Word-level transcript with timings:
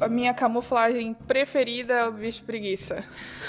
a 0.00 0.08
minha 0.08 0.34
camuflagem 0.34 1.14
preferida 1.26 1.94
é 1.94 2.08
o 2.08 2.12
bicho 2.12 2.42
preguiça. 2.44 3.04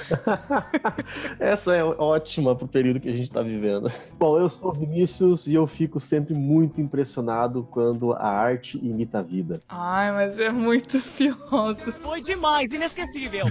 Essa 1.40 1.76
é 1.76 1.84
ótima 1.84 2.56
pro 2.56 2.68
período 2.68 3.00
que 3.00 3.10
a 3.10 3.14
gente 3.14 3.32
tá 3.32 3.42
vivendo. 3.42 3.92
Bom, 4.14 4.40
eu 4.40 4.50
sou 4.50 4.74
Vinícius 4.74 5.48
e 5.48 5.54
eu 5.54 5.68
fico 5.68 6.00
sempre 6.00 6.34
muito 6.34 6.80
impressionado 6.82 7.68
quando 7.72 8.14
a 8.14 8.28
arte 8.28 8.78
imita 8.78 9.20
a 9.20 9.22
vida. 9.22 9.62
Ai, 9.70 10.12
mas 10.12 10.40
é 10.40 10.50
muito 10.50 11.00
filoso. 11.00 11.92
Foi 12.02 12.22
demais, 12.22 12.72
inesquecível. 12.72 13.46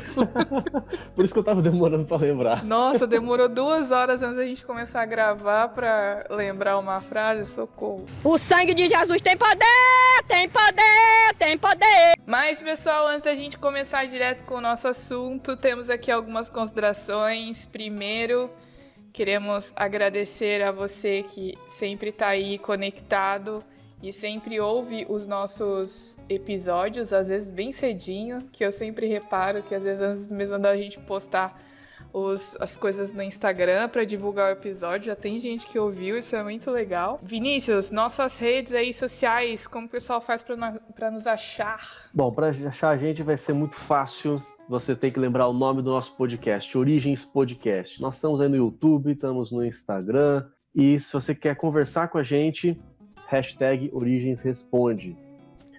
Por 1.15 1.25
isso 1.25 1.33
que 1.33 1.41
eu 1.41 1.45
tava 1.45 1.63
demorando 1.63 2.05
pra 2.05 2.17
lembrar. 2.17 2.65
Nossa, 2.65 3.07
demorou 3.07 3.49
duas 3.51 3.91
horas 3.91 4.23
antes 4.23 4.37
da 4.37 4.45
gente 4.45 4.65
começar 4.65 5.03
a 5.03 5.07
gravar 5.07 5.69
pra 5.69 6.27
lembrar 6.31 6.79
uma 6.79 7.01
frase, 7.01 7.51
socorro. 7.53 8.05
O 8.25 8.39
sangue 8.39 8.75
de 8.75 8.89
Jesus 8.89 9.21
tem 9.21 9.37
poder, 9.37 10.25
tem 10.27 10.49
poder, 10.49 11.35
tem 11.39 11.59
poder. 11.59 12.15
Mas, 12.27 12.61
pessoal, 12.61 13.07
antes 13.07 13.23
da 13.23 13.35
gente 13.35 13.57
começar 13.57 14.05
direto 14.07 14.45
com 14.45 14.57
o 14.57 14.61
nosso 14.61 14.89
assunto, 14.89 15.57
temos 15.57 15.89
aqui 15.89 16.11
algumas 16.11 16.46
considerações. 16.49 17.67
Primeiro, 17.67 18.51
queremos 19.13 19.73
agradecer 19.77 20.63
a 20.63 20.71
você 20.71 21.23
que 21.23 21.57
sempre 21.67 22.11
está 22.11 22.29
aí 22.29 22.59
conectado 22.59 23.65
e 24.03 24.13
sempre 24.13 24.61
ouve 24.61 25.07
os 25.09 25.27
nossos 25.27 26.19
episódios, 26.29 27.13
às 27.13 27.29
vezes 27.29 27.51
bem 27.51 27.73
cedinho, 27.73 28.49
que 28.53 28.65
eu 28.65 28.71
sempre 28.71 29.07
reparo 29.07 29.63
que 29.63 29.75
às 29.75 29.85
vezes 29.85 30.03
antes 30.03 30.29
mesmo 30.29 30.59
da 30.59 30.77
gente 30.77 30.99
postar 31.01 31.59
os, 32.13 32.57
as 32.61 32.77
coisas 32.77 33.13
no 33.13 33.23
Instagram 33.23 33.89
para 33.89 34.05
divulgar 34.05 34.49
o 34.49 34.53
episódio. 34.53 35.07
Já 35.07 35.17
tem 35.17 35.39
gente 35.39 35.67
que 35.67 35.79
ouviu, 35.79 36.17
isso 36.17 36.35
é 36.35 36.43
muito 36.43 36.71
legal. 36.71 37.19
Vinícius, 37.23 37.91
nossas 37.91 38.39
redes 38.39 38.73
aí 38.73 38.93
sociais, 38.93 39.67
como 39.67 39.87
o 39.87 39.91
pessoal 39.91 40.21
faz 40.21 40.43
para 40.43 41.11
nos 41.11 41.27
achar? 41.27 42.09
Bom, 42.13 42.33
para 42.33 42.49
achar 42.49 42.91
a 42.91 42.97
gente 42.97 43.23
vai 43.23 43.37
ser 43.37 43.53
muito 43.53 43.77
fácil. 43.77 44.43
Você 44.69 44.97
tem 44.97 45.13
que 45.13 45.21
lembrar 45.21 45.47
o 45.47 45.53
nome 45.53 45.81
do 45.81 45.91
nosso 45.91 46.17
podcast, 46.17 46.77
Origens 46.77 47.25
Podcast. 47.25 48.03
Nós 48.03 48.17
estamos 48.17 48.41
aí 48.41 48.49
no 48.49 48.57
YouTube, 48.57 49.13
estamos 49.13 49.53
no 49.53 49.65
Instagram. 49.65 50.45
E 50.75 50.99
se 50.99 51.13
você 51.13 51.37
quer 51.37 51.55
conversar 51.55 52.09
com 52.09 52.19
a 52.19 52.25
gente, 52.25 52.77
hashtag 53.29 53.89
Origens 53.93 54.41
Responde. 54.41 55.17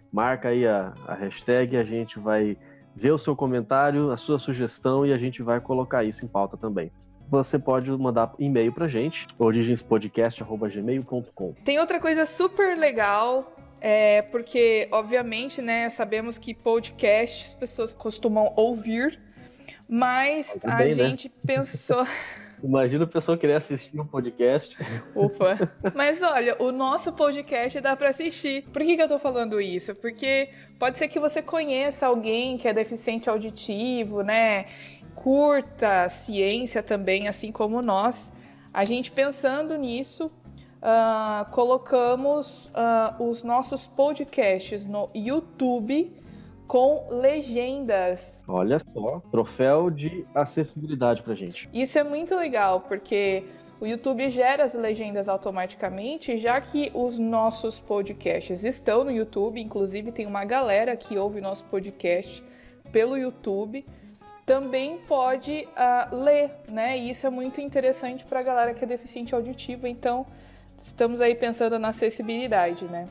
Marca 0.09 0.47
aí 0.49 0.65
a, 0.65 0.93
a 1.05 1.15
hashtag, 1.15 1.75
a 1.75 1.83
gente 1.83 2.17
vai 2.17 2.57
ver 2.95 3.11
o 3.11 3.17
seu 3.17 3.35
comentário, 3.35 4.09
a 4.09 4.15
sua 4.15 4.39
sugestão 4.39 5.05
e 5.05 5.11
a 5.11 5.17
gente 5.17 5.43
vai 5.43 5.59
colocar 5.59 6.05
isso 6.05 6.23
em 6.23 6.29
pauta 6.29 6.55
também. 6.55 6.89
Você 7.29 7.59
pode 7.59 7.91
mandar 7.91 8.33
e-mail 8.39 8.71
pra 8.71 8.87
gente, 8.87 9.27
origenspodcast.gmail.com. 9.37 11.55
Tem 11.65 11.77
outra 11.77 11.99
coisa 11.99 12.23
super 12.23 12.77
legal, 12.77 13.53
é 13.79 14.21
porque, 14.23 14.87
obviamente, 14.91 15.61
né, 15.61 15.89
sabemos 15.89 16.37
que 16.37 16.53
podcast 16.53 17.45
as 17.45 17.53
pessoas 17.53 17.93
costumam 17.93 18.51
ouvir, 18.55 19.19
mas 19.87 20.59
a 20.63 20.77
bem, 20.77 20.87
né? 20.87 20.93
gente 20.93 21.29
pensou. 21.29 22.03
Imagina 22.63 23.03
a 23.03 23.07
pessoa 23.07 23.37
querer 23.37 23.53
assistir 23.53 23.99
um 23.99 24.05
podcast. 24.05 24.75
Ufa. 25.15 25.71
Mas 25.93 26.23
olha, 26.23 26.55
o 26.59 26.71
nosso 26.71 27.13
podcast 27.13 27.79
dá 27.79 27.95
para 27.95 28.09
assistir. 28.09 28.63
Por 28.69 28.81
que, 28.81 28.95
que 28.95 29.01
eu 29.01 29.07
tô 29.07 29.19
falando 29.19 29.61
isso? 29.61 29.93
Porque 29.93 30.49
pode 30.79 30.97
ser 30.97 31.07
que 31.07 31.19
você 31.19 31.39
conheça 31.39 32.07
alguém 32.07 32.57
que 32.57 32.67
é 32.67 32.73
deficiente 32.73 33.29
auditivo, 33.29 34.23
né? 34.23 34.65
Curta 35.13 36.09
ciência 36.09 36.81
também, 36.81 37.27
assim 37.27 37.51
como 37.51 37.79
nós. 37.79 38.33
A 38.73 38.83
gente 38.83 39.11
pensando 39.11 39.75
nisso, 39.77 40.31
ah, 40.81 41.47
colocamos 41.51 42.71
ah, 42.73 43.15
os 43.19 43.43
nossos 43.43 43.87
podcasts 43.87 44.87
no 44.87 45.09
YouTube 45.13 46.13
com 46.67 47.07
legendas. 47.09 48.43
Olha 48.47 48.77
só, 48.79 49.21
troféu 49.31 49.89
de 49.89 50.25
acessibilidade 50.35 51.23
pra 51.23 51.33
gente. 51.33 51.69
Isso 51.73 51.97
é 51.97 52.03
muito 52.03 52.35
legal, 52.35 52.81
porque 52.81 53.45
o 53.79 53.85
YouTube 53.85 54.29
gera 54.29 54.63
as 54.63 54.73
legendas 54.73 55.29
automaticamente, 55.29 56.37
já 56.37 56.59
que 56.59 56.91
os 56.93 57.17
nossos 57.17 57.79
podcasts 57.79 58.63
estão 58.63 59.03
no 59.03 59.11
YouTube, 59.11 59.61
inclusive 59.61 60.11
tem 60.11 60.25
uma 60.25 60.43
galera 60.43 60.95
que 60.97 61.17
ouve 61.17 61.39
nosso 61.39 61.63
podcast 61.65 62.43
pelo 62.91 63.17
YouTube, 63.17 63.85
também 64.45 64.97
pode 65.07 65.67
ah, 65.75 66.09
ler, 66.11 66.51
né? 66.69 66.97
E 66.97 67.09
isso 67.09 67.27
é 67.27 67.29
muito 67.29 67.61
interessante 67.61 68.25
para 68.25 68.39
a 68.39 68.43
galera 68.43 68.73
que 68.73 68.83
é 68.83 68.87
deficiente 68.87 69.35
auditivo, 69.35 69.85
então 69.85 70.25
estamos 70.77 71.21
aí 71.21 71.35
pensando 71.35 71.79
na 71.79 71.89
acessibilidade, 71.89 72.85
né? 72.85 73.05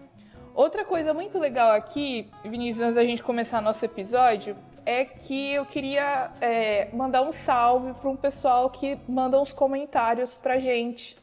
Outra 0.54 0.84
coisa 0.84 1.12
muito 1.12 1.38
legal 1.38 1.72
aqui, 1.72 2.30
Vinícius, 2.42 2.82
antes 2.82 2.94
da 2.94 3.04
gente 3.04 3.22
começar 3.22 3.60
nosso 3.60 3.84
episódio, 3.84 4.56
é 4.86 5.04
que 5.04 5.52
eu 5.52 5.66
queria 5.66 6.30
é, 6.40 6.88
mandar 6.94 7.22
um 7.22 7.32
salve 7.32 7.92
para 7.92 8.08
um 8.08 8.16
pessoal 8.16 8.70
que 8.70 8.96
manda 9.06 9.38
uns 9.40 9.52
comentários 9.52 10.34
pra 10.34 10.58
gente. 10.58 11.16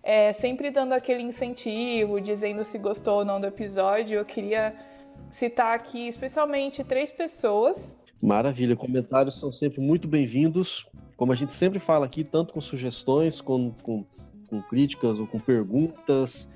É, 0.00 0.32
sempre 0.32 0.70
dando 0.70 0.92
aquele 0.92 1.22
incentivo, 1.22 2.20
dizendo 2.20 2.64
se 2.64 2.78
gostou 2.78 3.18
ou 3.18 3.24
não 3.24 3.40
do 3.40 3.46
episódio. 3.46 4.18
Eu 4.18 4.24
queria 4.24 4.74
citar 5.30 5.74
aqui 5.74 6.06
especialmente 6.06 6.84
três 6.84 7.10
pessoas. 7.10 7.96
Maravilha, 8.22 8.76
comentários 8.76 9.38
são 9.38 9.50
sempre 9.50 9.80
muito 9.80 10.06
bem-vindos. 10.06 10.86
Como 11.16 11.32
a 11.32 11.34
gente 11.34 11.52
sempre 11.52 11.78
fala 11.78 12.06
aqui, 12.06 12.22
tanto 12.22 12.52
com 12.52 12.60
sugestões, 12.60 13.40
com, 13.40 13.72
com, 13.82 14.04
com 14.48 14.60
críticas 14.62 15.18
ou 15.18 15.26
com 15.26 15.38
perguntas. 15.38 16.48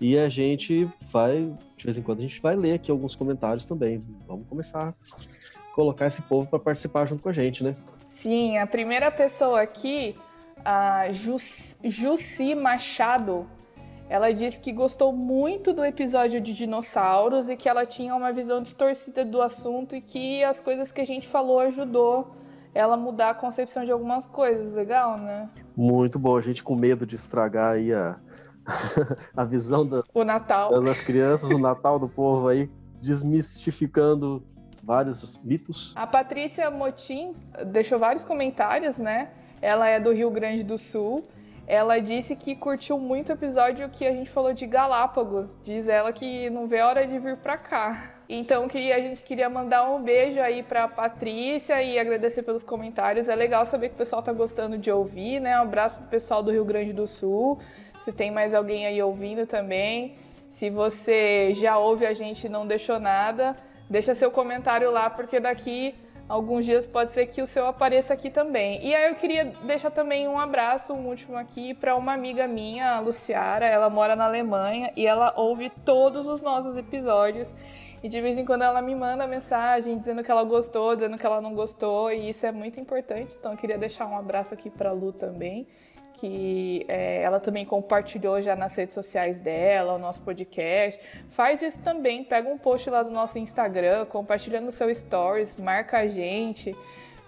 E 0.00 0.18
a 0.18 0.28
gente 0.28 0.88
vai, 1.12 1.52
de 1.76 1.84
vez 1.84 1.98
em 1.98 2.02
quando, 2.02 2.20
a 2.20 2.22
gente 2.22 2.40
vai 2.40 2.56
ler 2.56 2.72
aqui 2.72 2.90
alguns 2.90 3.14
comentários 3.14 3.66
também. 3.66 4.00
Vamos 4.26 4.46
começar 4.48 4.88
a 4.88 5.74
colocar 5.74 6.06
esse 6.06 6.22
povo 6.22 6.46
para 6.46 6.58
participar 6.58 7.06
junto 7.06 7.22
com 7.22 7.28
a 7.28 7.32
gente, 7.32 7.62
né? 7.62 7.76
Sim, 8.08 8.56
a 8.58 8.66
primeira 8.66 9.10
pessoa 9.10 9.60
aqui, 9.60 10.16
a 10.64 11.10
Jus- 11.12 11.76
Jussi 11.84 12.54
Machado, 12.54 13.46
ela 14.08 14.32
disse 14.32 14.60
que 14.60 14.72
gostou 14.72 15.12
muito 15.12 15.72
do 15.72 15.84
episódio 15.84 16.40
de 16.40 16.52
dinossauros 16.52 17.48
e 17.48 17.56
que 17.56 17.68
ela 17.68 17.86
tinha 17.86 18.14
uma 18.16 18.32
visão 18.32 18.60
distorcida 18.60 19.24
do 19.24 19.40
assunto 19.40 19.94
e 19.94 20.00
que 20.00 20.42
as 20.42 20.58
coisas 20.60 20.90
que 20.90 21.00
a 21.00 21.06
gente 21.06 21.28
falou 21.28 21.60
ajudou 21.60 22.34
ela 22.74 22.96
mudar 22.96 23.30
a 23.30 23.34
concepção 23.34 23.84
de 23.84 23.90
algumas 23.92 24.26
coisas. 24.26 24.72
Legal, 24.72 25.18
né? 25.18 25.48
Muito 25.76 26.18
bom, 26.18 26.36
a 26.36 26.40
gente 26.40 26.62
com 26.62 26.76
medo 26.76 27.04
de 27.06 27.14
estragar 27.14 27.74
aí 27.74 27.92
a, 27.92 28.16
a 29.36 29.44
visão 29.44 29.86
da- 29.86 30.02
O 30.14 30.24
Natal. 30.24 30.80
das 30.82 31.00
crianças, 31.00 31.50
o 31.50 31.58
Natal 31.58 31.98
do 31.98 32.08
povo 32.08 32.48
aí, 32.48 32.70
desmistificando 33.00 34.42
vários 34.82 35.38
mitos. 35.42 35.92
A 35.96 36.06
Patrícia 36.06 36.70
Motim 36.70 37.34
deixou 37.66 37.98
vários 37.98 38.24
comentários, 38.24 38.98
né? 38.98 39.30
Ela 39.60 39.88
é 39.88 39.98
do 40.00 40.12
Rio 40.12 40.30
Grande 40.30 40.62
do 40.62 40.78
Sul. 40.78 41.28
Ela 41.66 42.00
disse 42.00 42.34
que 42.34 42.56
curtiu 42.56 42.98
muito 42.98 43.28
o 43.28 43.32
episódio 43.32 43.88
que 43.90 44.06
a 44.06 44.12
gente 44.12 44.28
falou 44.30 44.52
de 44.52 44.66
Galápagos. 44.66 45.56
Diz 45.62 45.86
ela 45.86 46.12
que 46.12 46.50
não 46.50 46.66
vê 46.66 46.80
a 46.80 46.88
hora 46.88 47.06
de 47.06 47.18
vir 47.18 47.36
pra 47.36 47.56
cá. 47.58 48.10
Então 48.32 48.68
queria, 48.68 48.94
a 48.94 49.00
gente 49.00 49.24
queria 49.24 49.50
mandar 49.50 49.90
um 49.90 50.00
beijo 50.00 50.38
aí 50.38 50.62
pra 50.62 50.86
Patrícia 50.86 51.82
e 51.82 51.98
agradecer 51.98 52.44
pelos 52.44 52.62
comentários. 52.62 53.28
É 53.28 53.34
legal 53.34 53.66
saber 53.66 53.88
que 53.88 53.96
o 53.96 53.98
pessoal 53.98 54.22
tá 54.22 54.32
gostando 54.32 54.78
de 54.78 54.88
ouvir, 54.88 55.40
né? 55.40 55.58
Um 55.58 55.62
abraço 55.62 55.96
pro 55.96 56.06
pessoal 56.06 56.40
do 56.40 56.52
Rio 56.52 56.64
Grande 56.64 56.92
do 56.92 57.08
Sul. 57.08 57.58
Se 58.04 58.12
tem 58.12 58.30
mais 58.30 58.54
alguém 58.54 58.86
aí 58.86 59.02
ouvindo 59.02 59.48
também. 59.48 60.14
Se 60.48 60.70
você 60.70 61.52
já 61.54 61.76
ouve 61.76 62.06
a 62.06 62.12
gente 62.12 62.44
e 62.44 62.48
não 62.48 62.68
deixou 62.68 63.00
nada, 63.00 63.56
deixa 63.90 64.14
seu 64.14 64.30
comentário 64.30 64.92
lá, 64.92 65.10
porque 65.10 65.40
daqui 65.40 65.92
alguns 66.30 66.64
dias 66.64 66.86
pode 66.86 67.10
ser 67.10 67.26
que 67.26 67.42
o 67.42 67.46
seu 67.46 67.66
apareça 67.66 68.14
aqui 68.14 68.30
também. 68.30 68.86
E 68.86 68.94
aí 68.94 69.10
eu 69.10 69.16
queria 69.16 69.52
deixar 69.64 69.90
também 69.90 70.28
um 70.28 70.38
abraço, 70.38 70.94
um 70.94 71.08
último 71.08 71.36
aqui, 71.36 71.74
para 71.74 71.96
uma 71.96 72.12
amiga 72.12 72.46
minha, 72.46 72.92
a 72.92 73.00
Luciara. 73.00 73.66
Ela 73.66 73.90
mora 73.90 74.14
na 74.14 74.26
Alemanha 74.26 74.92
e 74.96 75.04
ela 75.04 75.34
ouve 75.36 75.70
todos 75.84 76.28
os 76.28 76.40
nossos 76.40 76.76
episódios. 76.76 77.54
E 78.00 78.08
de 78.08 78.20
vez 78.20 78.38
em 78.38 78.44
quando 78.44 78.62
ela 78.62 78.80
me 78.80 78.94
manda 78.94 79.26
mensagem 79.26 79.98
dizendo 79.98 80.22
que 80.22 80.30
ela 80.30 80.44
gostou, 80.44 80.94
dizendo 80.94 81.18
que 81.18 81.26
ela 81.26 81.40
não 81.40 81.52
gostou, 81.52 82.12
e 82.12 82.28
isso 82.28 82.46
é 82.46 82.52
muito 82.52 82.78
importante. 82.78 83.36
Então 83.36 83.50
eu 83.50 83.58
queria 83.58 83.76
deixar 83.76 84.06
um 84.06 84.16
abraço 84.16 84.54
aqui 84.54 84.70
para 84.70 84.90
a 84.90 84.92
Lu 84.92 85.12
também 85.12 85.66
que 86.20 86.84
é, 86.86 87.22
ela 87.22 87.40
também 87.40 87.64
compartilhou 87.64 88.42
já 88.42 88.54
nas 88.54 88.76
redes 88.76 88.94
sociais 88.94 89.40
dela, 89.40 89.94
o 89.94 89.98
nosso 89.98 90.20
podcast. 90.20 91.00
Faz 91.30 91.62
isso 91.62 91.80
também, 91.80 92.22
pega 92.22 92.48
um 92.48 92.58
post 92.58 92.90
lá 92.90 93.02
do 93.02 93.10
nosso 93.10 93.38
Instagram, 93.38 94.04
compartilha 94.04 94.60
no 94.60 94.70
seu 94.70 94.94
stories, 94.94 95.56
marca 95.56 95.98
a 95.98 96.06
gente, 96.06 96.76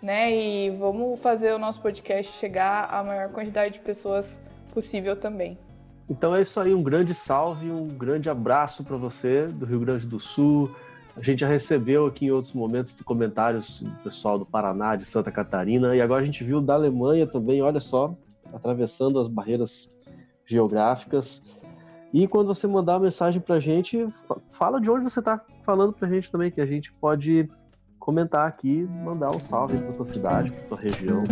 né? 0.03 0.31
E 0.31 0.71
vamos 0.71 1.21
fazer 1.21 1.53
o 1.55 1.59
nosso 1.59 1.81
podcast 1.81 2.31
chegar 2.39 2.85
à 2.93 3.03
maior 3.03 3.31
quantidade 3.31 3.75
de 3.75 3.81
pessoas 3.81 4.43
possível 4.75 5.17
também. 5.17 5.57
Então 6.11 6.37
é 6.37 6.43
isso 6.43 6.61
aí, 6.61 6.75
um 6.75 6.83
grande 6.83 7.15
salve, 7.15 7.71
um 7.71 7.89
grande 7.89 8.29
abraço 8.29 8.85
para 8.85 8.97
você 8.99 9.47
do 9.47 9.65
Rio 9.65 9.81
Grande 9.81 10.07
do 10.07 10.21
Sul. 10.21 10.71
A 11.17 11.23
gente 11.23 11.41
já 11.41 11.49
recebeu 11.49 12.07
aqui 12.07 12.27
em 12.27 12.31
outros 12.31 12.53
momentos 12.53 12.95
comentários 13.03 13.81
do 13.81 13.91
pessoal 14.03 14.39
do 14.39 14.45
Paraná, 14.45 14.97
de 14.97 15.05
Santa 15.05 15.31
Catarina, 15.31 15.95
e 15.97 16.01
agora 16.01 16.23
a 16.23 16.25
gente 16.25 16.45
viu 16.45 16.61
da 16.61 16.75
Alemanha 16.75 17.27
também, 17.27 17.63
olha 17.63 17.81
só, 17.81 18.15
atravessando 18.53 19.19
as 19.19 19.29
barreiras 19.29 19.95
geográficas. 20.45 21.43
E 22.13 22.27
quando 22.29 22.49
você 22.49 22.67
mandar 22.67 22.95
uma 22.95 23.01
mensagem 23.05 23.41
pra 23.41 23.59
gente, 23.59 24.07
fa- 24.29 24.37
fala 24.51 24.81
de 24.81 24.91
onde 24.91 25.05
você 25.05 25.19
está 25.21 25.41
falando 25.63 25.93
pra 25.93 26.09
gente 26.09 26.31
também 26.31 26.51
que 26.51 26.61
a 26.61 26.67
gente 26.67 26.93
pode 26.95 27.49
comentar 27.99 28.47
aqui, 28.47 28.83
mandar 29.05 29.31
um 29.31 29.41
salve 29.41 29.79
pra 29.79 29.93
tua 29.93 30.05
cidade, 30.05 30.51
pra 30.51 30.65
tua 30.69 30.79
região. 30.79 31.23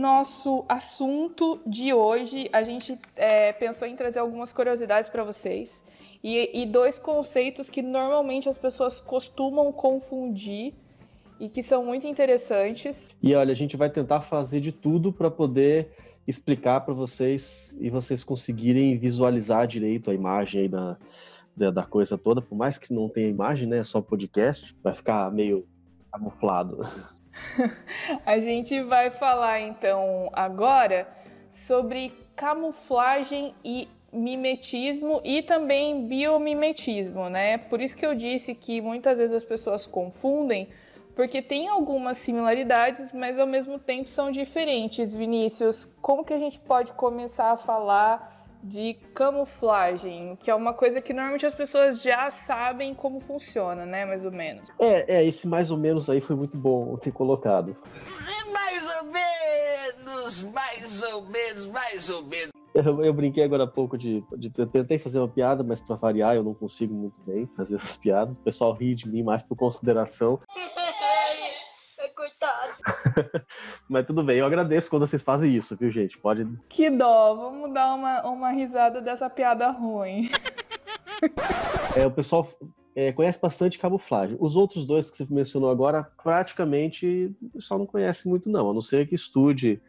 Nosso 0.00 0.64
assunto 0.68 1.60
de 1.66 1.92
hoje, 1.92 2.48
a 2.52 2.62
gente 2.62 2.98
é, 3.14 3.52
pensou 3.52 3.86
em 3.86 3.94
trazer 3.94 4.18
algumas 4.18 4.52
curiosidades 4.52 5.10
para 5.10 5.22
vocês 5.22 5.84
e, 6.22 6.62
e 6.62 6.66
dois 6.66 6.98
conceitos 6.98 7.70
que 7.70 7.82
normalmente 7.82 8.48
as 8.48 8.58
pessoas 8.58 9.00
costumam 9.00 9.70
confundir 9.72 10.74
e 11.38 11.48
que 11.48 11.62
são 11.62 11.84
muito 11.84 12.06
interessantes. 12.06 13.08
E 13.22 13.34
olha, 13.34 13.52
a 13.52 13.56
gente 13.56 13.76
vai 13.76 13.88
tentar 13.88 14.20
fazer 14.20 14.60
de 14.60 14.72
tudo 14.72 15.12
para 15.12 15.30
poder 15.30 15.90
explicar 16.26 16.80
para 16.80 16.94
vocês 16.94 17.76
e 17.80 17.90
vocês 17.90 18.22
conseguirem 18.22 18.96
visualizar 18.96 19.66
direito 19.66 20.10
a 20.10 20.14
imagem 20.14 20.62
aí 20.62 20.68
da, 20.68 20.96
da, 21.56 21.70
da, 21.70 21.82
coisa 21.82 22.16
toda, 22.16 22.42
por 22.42 22.54
mais 22.56 22.78
que 22.78 22.92
não 22.92 23.08
tenha 23.08 23.28
imagem, 23.28 23.68
né? 23.68 23.78
É 23.78 23.84
só 23.84 24.00
podcast, 24.00 24.76
vai 24.82 24.94
ficar 24.94 25.30
meio 25.32 25.66
camuflado. 26.12 26.86
a 28.26 28.38
gente 28.38 28.82
vai 28.82 29.10
falar 29.10 29.60
então 29.60 30.28
agora 30.32 31.08
sobre 31.48 32.12
camuflagem 32.36 33.54
e 33.64 33.88
mimetismo 34.12 35.20
e 35.24 35.42
também 35.42 36.06
biomimetismo, 36.06 37.28
né? 37.28 37.58
Por 37.58 37.80
isso 37.80 37.96
que 37.96 38.04
eu 38.04 38.14
disse 38.14 38.54
que 38.54 38.80
muitas 38.80 39.18
vezes 39.18 39.34
as 39.34 39.44
pessoas 39.44 39.86
confundem, 39.86 40.68
porque 41.14 41.42
tem 41.42 41.68
algumas 41.68 42.18
similaridades, 42.18 43.12
mas 43.12 43.38
ao 43.38 43.46
mesmo 43.46 43.78
tempo 43.78 44.08
são 44.08 44.30
diferentes. 44.30 45.14
Vinícius, 45.14 45.84
como 46.00 46.24
que 46.24 46.32
a 46.32 46.38
gente 46.38 46.58
pode 46.58 46.92
começar 46.92 47.52
a 47.52 47.56
falar 47.56 48.39
de 48.62 48.94
camuflagem, 49.14 50.36
que 50.36 50.50
é 50.50 50.54
uma 50.54 50.72
coisa 50.72 51.00
que 51.00 51.12
normalmente 51.12 51.46
as 51.46 51.54
pessoas 51.54 52.02
já 52.02 52.30
sabem 52.30 52.94
como 52.94 53.20
funciona, 53.20 53.86
né? 53.86 54.04
Mais 54.04 54.24
ou 54.24 54.32
menos. 54.32 54.68
É, 54.78 55.18
é 55.18 55.24
esse 55.24 55.46
mais 55.46 55.70
ou 55.70 55.78
menos 55.78 56.08
aí 56.10 56.20
foi 56.20 56.36
muito 56.36 56.56
bom 56.56 56.96
ter 56.96 57.12
colocado. 57.12 57.76
Mais 58.52 58.82
ou 58.96 59.04
menos, 59.04 60.42
mais 60.42 61.02
ou 61.02 61.22
menos, 61.26 61.66
mais 61.66 62.10
ou 62.10 62.22
menos. 62.24 62.50
Eu, 62.72 63.02
eu, 63.02 63.12
brinquei 63.12 63.42
agora 63.42 63.64
há 63.64 63.66
pouco 63.66 63.98
de, 63.98 64.22
de, 64.36 64.52
Eu 64.56 64.66
tentei 64.66 64.96
fazer 64.96 65.18
uma 65.18 65.28
piada, 65.28 65.64
mas 65.64 65.80
para 65.80 65.96
variar 65.96 66.36
eu 66.36 66.44
não 66.44 66.54
consigo 66.54 66.94
muito 66.94 67.20
bem 67.26 67.48
fazer 67.56 67.76
essas 67.76 67.96
piadas. 67.96 68.36
O 68.36 68.40
pessoal 68.40 68.72
ri 68.72 68.94
de 68.94 69.08
mim 69.08 69.24
mais 69.24 69.42
por 69.42 69.56
consideração. 69.56 70.38
Coitado. 72.20 73.46
mas 73.88 74.04
tudo 74.04 74.22
bem, 74.22 74.36
eu 74.36 74.44
agradeço 74.44 74.90
quando 74.90 75.06
vocês 75.06 75.22
fazem 75.22 75.56
isso, 75.56 75.74
viu, 75.74 75.90
gente? 75.90 76.18
Pode. 76.18 76.46
Que 76.68 76.90
dó, 76.90 77.34
vamos 77.34 77.72
dar 77.72 77.94
uma, 77.94 78.28
uma 78.28 78.50
risada 78.50 79.00
dessa 79.00 79.30
piada 79.30 79.70
ruim. 79.70 80.28
é, 81.96 82.06
o 82.06 82.10
pessoal 82.10 82.46
é, 82.94 83.10
conhece 83.10 83.40
bastante 83.40 83.78
camuflagem. 83.78 84.36
Os 84.38 84.54
outros 84.54 84.84
dois 84.84 85.10
que 85.10 85.16
você 85.16 85.26
mencionou 85.30 85.70
agora, 85.70 86.04
praticamente 86.22 87.34
o 87.40 87.48
pessoal 87.52 87.78
não 87.80 87.86
conhece 87.86 88.28
muito, 88.28 88.50
não, 88.50 88.70
a 88.70 88.74
não 88.74 88.82
ser 88.82 89.08
que 89.08 89.14
estude 89.14 89.80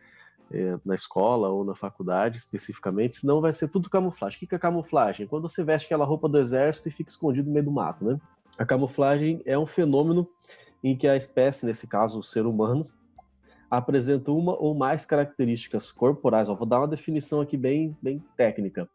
é, 0.53 0.77
na 0.85 0.95
escola 0.95 1.49
ou 1.49 1.65
na 1.65 1.75
faculdade 1.75 2.37
especificamente, 2.37 3.17
senão 3.17 3.41
vai 3.41 3.51
ser 3.51 3.67
tudo 3.67 3.89
camuflagem. 3.89 4.37
O 4.37 4.47
que 4.47 4.55
é 4.55 4.57
camuflagem? 4.57 5.27
Quando 5.27 5.49
você 5.49 5.65
veste 5.65 5.87
aquela 5.87 6.05
roupa 6.05 6.29
do 6.29 6.37
exército 6.37 6.87
e 6.87 6.91
fica 6.93 7.11
escondido 7.11 7.47
no 7.47 7.53
meio 7.53 7.65
do 7.65 7.71
mato, 7.71 8.05
né? 8.05 8.17
A 8.57 8.65
camuflagem 8.65 9.41
é 9.45 9.59
um 9.59 9.65
fenômeno 9.65 10.25
em 10.83 10.95
que 10.95 11.07
a 11.07 11.15
espécie, 11.15 11.65
nesse 11.65 11.87
caso 11.87 12.19
o 12.19 12.23
ser 12.23 12.45
humano, 12.45 12.85
apresenta 13.69 14.31
uma 14.31 14.53
ou 14.53 14.75
mais 14.75 15.05
características 15.05 15.91
corporais. 15.91 16.47
vou 16.47 16.65
dar 16.65 16.79
uma 16.79 16.87
definição 16.87 17.39
aqui 17.39 17.55
bem, 17.55 17.95
bem 18.01 18.23
técnica, 18.35 18.89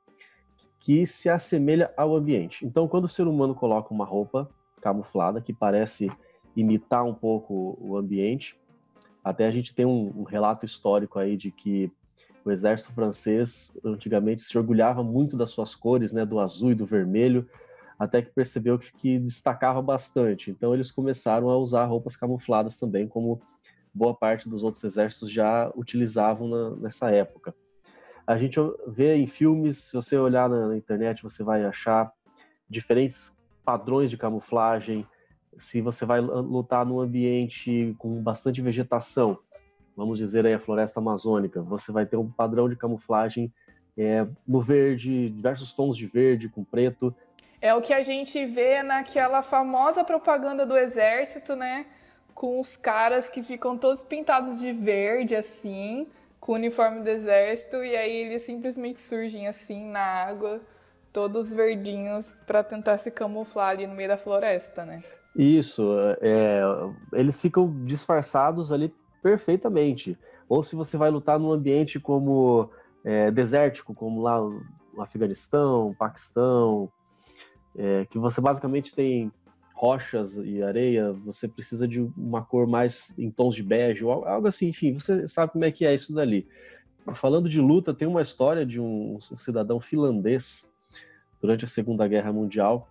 que 0.80 1.06
se 1.06 1.28
assemelha 1.28 1.92
ao 1.96 2.14
ambiente. 2.14 2.64
Então, 2.66 2.86
quando 2.86 3.04
o 3.04 3.08
ser 3.08 3.26
humano 3.26 3.54
coloca 3.54 3.94
uma 3.94 4.04
roupa 4.04 4.48
camuflada 4.82 5.40
que 5.40 5.52
parece 5.52 6.10
imitar 6.54 7.04
um 7.04 7.14
pouco 7.14 7.78
o 7.80 7.96
ambiente, 7.96 8.58
até 9.24 9.46
a 9.46 9.50
gente 9.50 9.74
tem 9.74 9.86
um, 9.86 10.12
um 10.14 10.22
relato 10.22 10.64
histórico 10.64 11.18
aí 11.18 11.36
de 11.36 11.50
que 11.50 11.90
o 12.44 12.50
exército 12.50 12.92
francês 12.92 13.76
antigamente 13.84 14.42
se 14.42 14.56
orgulhava 14.56 15.02
muito 15.02 15.36
das 15.36 15.50
suas 15.50 15.74
cores, 15.74 16.12
né, 16.12 16.24
do 16.24 16.38
azul 16.38 16.70
e 16.70 16.74
do 16.74 16.86
vermelho, 16.86 17.48
até 17.98 18.22
que 18.22 18.30
percebeu 18.30 18.78
que, 18.78 18.92
que, 18.92 19.18
destacava 19.18 19.80
bastante. 19.80 20.50
Então 20.50 20.74
eles 20.74 20.90
começaram 20.90 21.48
a 21.50 21.56
usar 21.56 21.84
roupas 21.86 22.16
camufladas 22.16 22.78
também, 22.78 23.08
como 23.08 23.40
boa 23.92 24.14
parte 24.14 24.48
dos 24.48 24.62
outros 24.62 24.84
exércitos 24.84 25.30
já 25.30 25.70
utilizavam 25.74 26.48
na, 26.48 26.70
nessa 26.76 27.10
época. 27.10 27.54
A 28.26 28.36
gente 28.36 28.58
vê 28.86 29.14
em 29.14 29.26
filmes, 29.26 29.78
se 29.78 29.96
você 29.96 30.18
olhar 30.18 30.48
na, 30.48 30.68
na 30.68 30.76
internet, 30.76 31.22
você 31.22 31.42
vai 31.42 31.64
achar 31.64 32.12
diferentes 32.68 33.34
padrões 33.64 34.10
de 34.10 34.16
camuflagem, 34.16 35.06
se 35.58 35.80
você 35.80 36.04
vai 36.04 36.20
lutar 36.20 36.84
num 36.84 37.00
ambiente 37.00 37.94
com 37.98 38.22
bastante 38.22 38.60
vegetação, 38.60 39.38
vamos 39.96 40.18
dizer 40.18 40.44
aí 40.44 40.52
a 40.52 40.60
floresta 40.60 41.00
amazônica, 41.00 41.62
você 41.62 41.90
vai 41.90 42.04
ter 42.04 42.16
um 42.16 42.30
padrão 42.30 42.68
de 42.68 42.76
camuflagem 42.76 43.52
é, 43.96 44.26
no 44.46 44.60
verde, 44.60 45.30
diversos 45.30 45.72
tons 45.72 45.96
de 45.96 46.06
verde 46.06 46.48
com 46.48 46.62
preto. 46.62 47.14
É 47.66 47.74
o 47.74 47.82
que 47.82 47.92
a 47.92 48.00
gente 48.00 48.46
vê 48.46 48.80
naquela 48.80 49.42
famosa 49.42 50.04
propaganda 50.04 50.64
do 50.64 50.76
exército, 50.76 51.56
né? 51.56 51.84
Com 52.32 52.60
os 52.60 52.76
caras 52.76 53.28
que 53.28 53.42
ficam 53.42 53.76
todos 53.76 54.02
pintados 54.02 54.60
de 54.60 54.72
verde, 54.72 55.34
assim, 55.34 56.06
com 56.38 56.52
o 56.52 56.54
uniforme 56.54 57.02
do 57.02 57.08
exército, 57.08 57.82
e 57.82 57.96
aí 57.96 58.18
eles 58.18 58.42
simplesmente 58.42 59.00
surgem 59.00 59.48
assim 59.48 59.84
na 59.84 60.00
água, 60.00 60.60
todos 61.12 61.52
verdinhos, 61.52 62.32
para 62.46 62.62
tentar 62.62 62.98
se 62.98 63.10
camuflar 63.10 63.70
ali 63.70 63.84
no 63.84 63.96
meio 63.96 64.10
da 64.10 64.16
floresta, 64.16 64.84
né? 64.84 65.02
Isso, 65.34 65.92
é, 66.20 66.60
eles 67.14 67.40
ficam 67.40 67.84
disfarçados 67.84 68.70
ali 68.70 68.94
perfeitamente. 69.20 70.16
Ou 70.48 70.62
se 70.62 70.76
você 70.76 70.96
vai 70.96 71.10
lutar 71.10 71.36
num 71.36 71.50
ambiente 71.50 71.98
como 71.98 72.70
é, 73.04 73.28
desértico, 73.32 73.92
como 73.92 74.22
lá 74.22 74.40
no 74.40 75.02
Afeganistão, 75.02 75.96
Paquistão, 75.98 76.88
é, 77.76 78.06
que 78.06 78.18
você 78.18 78.40
basicamente 78.40 78.94
tem 78.94 79.30
rochas 79.74 80.36
e 80.38 80.62
areia, 80.62 81.12
você 81.12 81.46
precisa 81.46 81.86
de 81.86 82.00
uma 82.16 82.42
cor 82.42 82.66
mais 82.66 83.16
em 83.18 83.30
tons 83.30 83.54
de 83.54 83.62
bege, 83.62 84.04
ou 84.04 84.24
algo 84.24 84.46
assim, 84.46 84.68
enfim, 84.68 84.94
você 84.94 85.28
sabe 85.28 85.52
como 85.52 85.64
é 85.64 85.70
que 85.70 85.84
é 85.84 85.94
isso 85.94 86.14
dali. 86.14 86.46
Falando 87.14 87.48
de 87.48 87.60
luta, 87.60 87.94
tem 87.94 88.08
uma 88.08 88.22
história 88.22 88.64
de 88.64 88.80
um, 88.80 89.16
um 89.16 89.36
cidadão 89.36 89.78
finlandês 89.78 90.72
durante 91.40 91.64
a 91.64 91.68
Segunda 91.68 92.08
Guerra 92.08 92.32
Mundial 92.32 92.88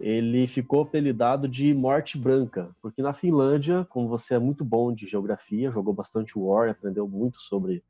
ele 0.00 0.46
ficou 0.46 0.80
apelidado 0.80 1.46
de 1.46 1.74
Morte 1.74 2.16
Branca, 2.16 2.74
porque 2.80 3.02
na 3.02 3.12
Finlândia, 3.12 3.86
como 3.90 4.08
você 4.08 4.34
é 4.34 4.38
muito 4.38 4.64
bom 4.64 4.92
de 4.92 5.06
geografia, 5.06 5.70
jogou 5.70 5.92
bastante 5.92 6.38
War, 6.38 6.70
aprendeu 6.70 7.06
muito 7.06 7.38
sobre 7.38 7.84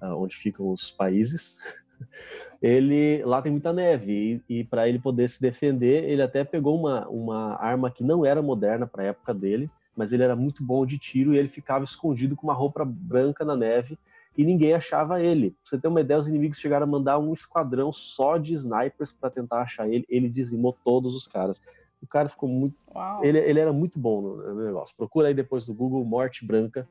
uh, 0.00 0.20
onde 0.20 0.34
ficam 0.34 0.68
os 0.68 0.90
países, 0.90 1.58
ele 2.62 3.24
lá 3.24 3.42
tem 3.42 3.50
muita 3.50 3.72
neve 3.72 4.40
e, 4.48 4.60
e 4.60 4.64
para 4.64 4.88
ele 4.88 5.00
poder 5.00 5.28
se 5.28 5.42
defender, 5.42 6.04
ele 6.04 6.22
até 6.22 6.44
pegou 6.44 6.78
uma, 6.78 7.08
uma 7.08 7.56
arma 7.60 7.90
que 7.90 8.04
não 8.04 8.24
era 8.24 8.40
moderna 8.40 8.86
para 8.86 9.02
a 9.02 9.06
época 9.06 9.34
dele, 9.34 9.68
mas 9.96 10.12
ele 10.12 10.22
era 10.22 10.36
muito 10.36 10.62
bom 10.62 10.86
de 10.86 10.96
tiro 10.96 11.34
e 11.34 11.38
ele 11.38 11.48
ficava 11.48 11.84
escondido 11.84 12.36
com 12.36 12.46
uma 12.46 12.54
roupa 12.54 12.84
branca 12.84 13.44
na 13.44 13.56
neve 13.56 13.98
e 14.38 14.44
ninguém 14.44 14.72
achava 14.72 15.20
ele. 15.20 15.50
Pra 15.50 15.58
você 15.64 15.78
ter 15.78 15.88
uma 15.88 16.00
ideia, 16.00 16.20
os 16.20 16.28
inimigos 16.28 16.58
chegaram 16.58 16.84
a 16.84 16.88
mandar 16.88 17.18
um 17.18 17.32
esquadrão 17.32 17.92
só 17.92 18.38
de 18.38 18.54
snipers 18.54 19.10
para 19.10 19.28
tentar 19.28 19.62
achar 19.62 19.88
ele. 19.88 20.06
Ele 20.08 20.28
dizimou 20.28 20.74
todos 20.84 21.14
os 21.14 21.26
caras. 21.26 21.60
O 22.00 22.06
cara 22.06 22.28
ficou 22.28 22.48
muito. 22.48 22.80
Ele, 23.22 23.38
ele 23.38 23.60
era 23.60 23.72
muito 23.72 23.98
bom 23.98 24.22
no, 24.22 24.54
no 24.54 24.64
negócio. 24.64 24.96
Procura 24.96 25.28
aí 25.28 25.34
depois 25.34 25.66
do 25.66 25.74
Google 25.74 26.04
Morte 26.04 26.46
Branca 26.46 26.88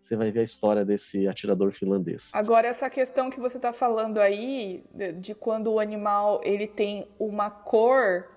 você 0.00 0.16
vai 0.16 0.30
ver 0.30 0.40
a 0.40 0.44
história 0.44 0.84
desse 0.84 1.28
atirador 1.28 1.72
finlandês. 1.72 2.30
Agora 2.34 2.66
essa 2.66 2.88
questão 2.88 3.30
que 3.30 3.38
você 3.38 3.58
está 3.58 3.72
falando 3.72 4.18
aí 4.18 4.82
de, 5.16 5.34
quando 5.34 5.72
o 5.72 5.78
animal 5.78 6.40
ele 6.42 6.66
tem 6.66 7.06
uma 7.18 7.50
cor 7.50 8.28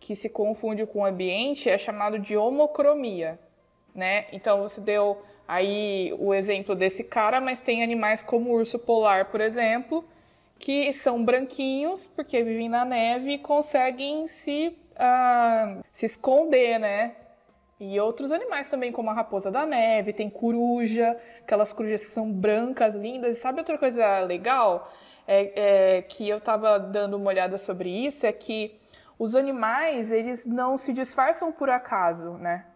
que 0.00 0.14
se 0.14 0.28
confunde 0.28 0.84
com 0.84 1.00
o 1.00 1.04
ambiente 1.04 1.70
é 1.70 1.78
chamado 1.78 2.18
de 2.18 2.36
homocromia, 2.36 3.38
né? 3.94 4.26
Então 4.32 4.62
você 4.62 4.80
deu 4.80 5.22
aí 5.46 6.12
o 6.18 6.34
exemplo 6.34 6.74
desse 6.74 7.04
cara, 7.04 7.40
mas 7.40 7.60
tem 7.60 7.82
animais 7.82 8.22
como 8.22 8.50
o 8.50 8.54
urso 8.54 8.78
polar, 8.78 9.30
por 9.30 9.40
exemplo, 9.40 10.04
que 10.58 10.92
são 10.92 11.24
branquinhos 11.24 12.06
porque 12.06 12.42
vivem 12.42 12.68
na 12.68 12.84
neve 12.84 13.34
e 13.34 13.38
conseguem 13.38 14.26
se, 14.26 14.76
uh, 14.96 15.82
se 15.92 16.06
esconder, 16.06 16.78
né? 16.78 17.14
E 17.78 17.98
outros 17.98 18.30
animais 18.30 18.68
também, 18.68 18.92
como 18.92 19.10
a 19.10 19.14
raposa 19.14 19.50
da 19.50 19.66
neve, 19.66 20.12
tem 20.12 20.30
coruja, 20.30 21.16
aquelas 21.40 21.72
corujas 21.72 22.06
que 22.06 22.12
são 22.12 22.30
brancas, 22.30 22.94
lindas. 22.94 23.36
E 23.36 23.40
sabe 23.40 23.58
outra 23.58 23.76
coisa 23.76 24.20
legal? 24.20 24.92
É, 25.26 25.96
é, 25.96 26.02
que 26.02 26.28
eu 26.28 26.36
estava 26.38 26.78
dando 26.78 27.16
uma 27.16 27.28
olhada 27.28 27.56
sobre 27.56 27.88
isso, 27.88 28.26
é 28.26 28.32
que 28.32 28.78
os 29.18 29.34
animais, 29.34 30.12
eles 30.12 30.44
não 30.44 30.76
se 30.76 30.92
disfarçam 30.92 31.50
por 31.50 31.70
acaso, 31.70 32.32
né? 32.32 32.66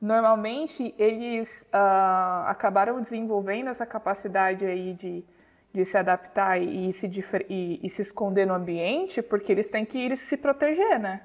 Normalmente, 0.00 0.94
eles 0.98 1.62
uh, 1.72 2.46
acabaram 2.46 3.00
desenvolvendo 3.00 3.68
essa 3.70 3.86
capacidade 3.86 4.66
aí 4.66 4.92
de, 4.92 5.24
de 5.72 5.84
se 5.84 5.96
adaptar 5.96 6.60
e 6.60 6.92
se, 6.92 7.10
e, 7.48 7.80
e 7.82 7.88
se 7.88 8.02
esconder 8.02 8.46
no 8.46 8.52
ambiente 8.52 9.22
porque 9.22 9.50
eles 9.50 9.70
têm 9.70 9.84
que 9.84 9.98
ir 9.98 10.16
se 10.16 10.36
proteger, 10.36 10.98
né? 11.00 11.22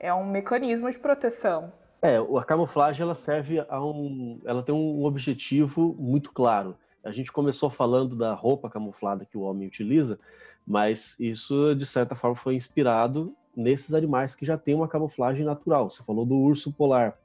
É 0.00 0.14
um 0.14 0.24
mecanismo 0.24 0.90
de 0.90 0.98
proteção. 0.98 1.72
É, 2.02 2.16
a 2.16 2.44
camuflagem 2.44 3.02
ela 3.02 3.14
serve 3.14 3.60
a 3.60 3.84
um, 3.84 4.40
ela 4.44 4.62
tem 4.62 4.74
um 4.74 5.04
objetivo 5.04 5.94
muito 5.98 6.32
claro. 6.32 6.76
A 7.02 7.10
gente 7.10 7.32
começou 7.32 7.70
falando 7.70 8.14
da 8.16 8.34
roupa 8.34 8.68
camuflada 8.68 9.24
que 9.24 9.38
o 9.38 9.42
homem 9.42 9.66
utiliza, 9.66 10.18
mas 10.66 11.18
isso 11.18 11.74
de 11.74 11.86
certa 11.86 12.14
forma 12.14 12.36
foi 12.36 12.54
inspirado 12.54 13.34
nesses 13.56 13.94
animais 13.94 14.34
que 14.34 14.44
já 14.44 14.58
têm 14.58 14.74
uma 14.74 14.88
camuflagem 14.88 15.44
natural. 15.44 15.88
Você 15.88 16.02
falou 16.02 16.26
do 16.26 16.34
urso 16.34 16.72
polar. 16.72 17.16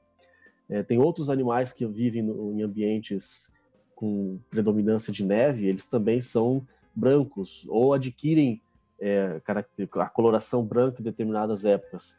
É, 0.70 0.82
tem 0.84 1.00
outros 1.00 1.30
animais 1.30 1.74
que 1.74 1.86
vivem 1.86 2.22
no, 2.22 2.54
em 2.54 2.62
ambientes 2.62 3.54
com 3.96 4.40
predominância 4.50 5.12
de 5.12 5.24
neve, 5.24 5.68
eles 5.68 5.86
também 5.86 6.22
são 6.22 6.66
brancos 6.96 7.66
ou 7.68 7.94
adquirem 7.94 8.62
é, 9.00 9.42
a 9.96 10.10
coloração 10.10 10.63
branca 10.63 11.01
em 11.01 11.04
determinadas 11.04 11.66
épocas. 11.66 12.18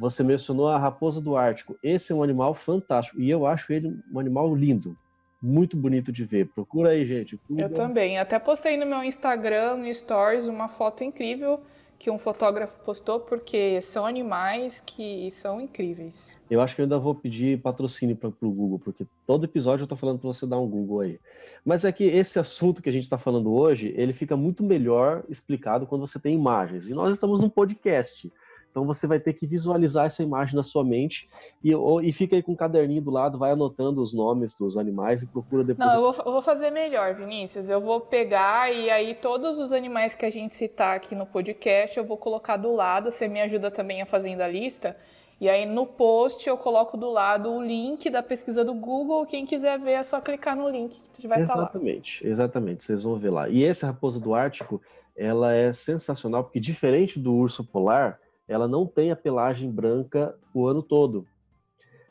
Você 0.00 0.22
mencionou 0.22 0.66
a 0.66 0.78
raposa 0.78 1.20
do 1.20 1.36
Ártico. 1.36 1.76
Esse 1.82 2.10
é 2.10 2.14
um 2.14 2.22
animal 2.22 2.54
fantástico 2.54 3.20
e 3.20 3.28
eu 3.28 3.44
acho 3.46 3.70
ele 3.70 3.94
um 4.10 4.18
animal 4.18 4.56
lindo, 4.56 4.96
muito 5.42 5.76
bonito 5.76 6.10
de 6.10 6.24
ver. 6.24 6.48
Procura 6.54 6.88
aí, 6.88 7.04
gente. 7.04 7.38
Eu 7.54 7.68
também. 7.68 8.18
Até 8.18 8.38
postei 8.38 8.78
no 8.78 8.86
meu 8.86 9.04
Instagram, 9.04 9.76
no 9.76 9.92
Stories, 9.92 10.46
uma 10.46 10.68
foto 10.68 11.04
incrível 11.04 11.60
que 11.98 12.10
um 12.10 12.16
fotógrafo 12.16 12.82
postou, 12.82 13.20
porque 13.20 13.82
são 13.82 14.06
animais 14.06 14.82
que 14.86 15.30
são 15.30 15.60
incríveis. 15.60 16.38
Eu 16.50 16.62
acho 16.62 16.74
que 16.74 16.80
eu 16.80 16.84
ainda 16.84 16.98
vou 16.98 17.14
pedir 17.14 17.60
patrocínio 17.60 18.16
para 18.16 18.30
o 18.30 18.50
Google, 18.50 18.78
porque 18.78 19.06
todo 19.26 19.44
episódio 19.44 19.82
eu 19.82 19.84
estou 19.84 19.98
falando 19.98 20.18
para 20.18 20.28
você 20.28 20.46
dar 20.46 20.58
um 20.58 20.66
Google 20.66 21.00
aí. 21.00 21.20
Mas 21.62 21.84
é 21.84 21.92
que 21.92 22.04
esse 22.04 22.38
assunto 22.38 22.80
que 22.80 22.88
a 22.88 22.92
gente 22.92 23.02
está 23.02 23.18
falando 23.18 23.52
hoje, 23.52 23.92
ele 23.98 24.14
fica 24.14 24.34
muito 24.34 24.64
melhor 24.64 25.24
explicado 25.28 25.86
quando 25.86 26.06
você 26.06 26.18
tem 26.18 26.34
imagens. 26.34 26.88
E 26.88 26.94
nós 26.94 27.12
estamos 27.12 27.38
num 27.38 27.50
podcast. 27.50 28.32
Então 28.70 28.84
você 28.84 29.06
vai 29.06 29.18
ter 29.18 29.32
que 29.32 29.46
visualizar 29.46 30.06
essa 30.06 30.22
imagem 30.22 30.54
na 30.54 30.62
sua 30.62 30.84
mente 30.84 31.28
e, 31.62 31.74
ou, 31.74 32.00
e 32.00 32.12
fica 32.12 32.36
aí 32.36 32.42
com 32.42 32.52
um 32.52 32.56
caderninho 32.56 33.02
do 33.02 33.10
lado, 33.10 33.38
vai 33.38 33.50
anotando 33.50 34.00
os 34.00 34.14
nomes 34.14 34.54
dos 34.54 34.76
animais 34.76 35.22
e 35.22 35.26
procura 35.26 35.64
depois. 35.64 35.88
Não, 35.88 35.94
eu 35.96 36.12
vou, 36.12 36.24
eu 36.24 36.32
vou 36.32 36.42
fazer 36.42 36.70
melhor, 36.70 37.14
Vinícius. 37.14 37.68
Eu 37.68 37.80
vou 37.80 38.00
pegar 38.00 38.72
e 38.72 38.88
aí 38.88 39.14
todos 39.14 39.58
os 39.58 39.72
animais 39.72 40.14
que 40.14 40.24
a 40.24 40.30
gente 40.30 40.54
citar 40.54 40.96
aqui 40.96 41.14
no 41.14 41.26
podcast 41.26 41.98
eu 41.98 42.04
vou 42.04 42.16
colocar 42.16 42.56
do 42.56 42.72
lado. 42.72 43.10
Você 43.10 43.26
me 43.26 43.40
ajuda 43.40 43.70
também 43.70 44.00
a 44.02 44.06
fazendo 44.06 44.40
a 44.42 44.48
lista. 44.48 44.96
E 45.40 45.48
aí 45.48 45.64
no 45.64 45.86
post 45.86 46.46
eu 46.46 46.56
coloco 46.56 46.96
do 46.96 47.10
lado 47.10 47.50
o 47.50 47.62
link 47.62 48.08
da 48.10 48.22
pesquisa 48.22 48.62
do 48.62 48.74
Google. 48.74 49.24
Quem 49.26 49.46
quiser 49.46 49.78
ver 49.78 49.92
é 49.92 50.02
só 50.02 50.20
clicar 50.20 50.54
no 50.54 50.68
link 50.68 51.00
que 51.14 51.26
vai 51.26 51.42
estar 51.42 51.54
lá. 51.54 51.62
Exatamente, 51.62 52.26
exatamente. 52.26 52.84
Vocês 52.84 53.02
vão 53.02 53.16
ver 53.16 53.30
lá. 53.30 53.48
E 53.48 53.64
esse 53.64 53.84
raposa 53.84 54.20
do 54.20 54.34
Ártico, 54.34 54.80
ela 55.16 55.54
é 55.54 55.72
sensacional 55.72 56.44
porque 56.44 56.60
diferente 56.60 57.18
do 57.18 57.34
urso 57.34 57.64
polar, 57.64 58.20
ela 58.50 58.66
não 58.66 58.84
tem 58.84 59.12
a 59.12 59.16
pelagem 59.16 59.70
branca 59.70 60.36
o 60.52 60.66
ano 60.66 60.82
todo. 60.82 61.24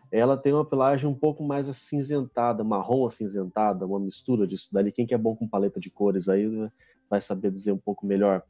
Ela 0.09 0.37
tem 0.37 0.53
uma 0.53 0.63
pelagem 0.63 1.07
um 1.07 1.13
pouco 1.13 1.43
mais 1.43 1.67
acinzentada, 1.67 2.63
marrom 2.63 3.05
acinzentada, 3.05 3.85
uma 3.85 3.99
mistura 3.99 4.47
disso 4.47 4.69
dali. 4.71 4.89
Quem 4.89 5.05
que 5.05 5.13
é 5.13 5.17
bom 5.17 5.35
com 5.35 5.45
paleta 5.45 5.81
de 5.81 5.89
cores 5.89 6.29
aí 6.29 6.47
né, 6.47 6.71
vai 7.09 7.19
saber 7.19 7.51
dizer 7.51 7.73
um 7.73 7.77
pouco 7.77 8.05
melhor. 8.05 8.41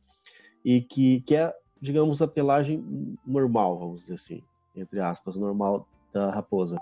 E 0.64 0.82
que, 0.82 1.22
que 1.22 1.36
é, 1.36 1.52
digamos, 1.82 2.22
a 2.22 2.28
pelagem 2.28 2.86
normal, 3.26 3.80
vamos 3.80 4.02
dizer 4.02 4.14
assim, 4.14 4.44
entre 4.76 5.00
aspas, 5.00 5.36
normal 5.36 5.88
da 6.14 6.30
raposa. 6.30 6.80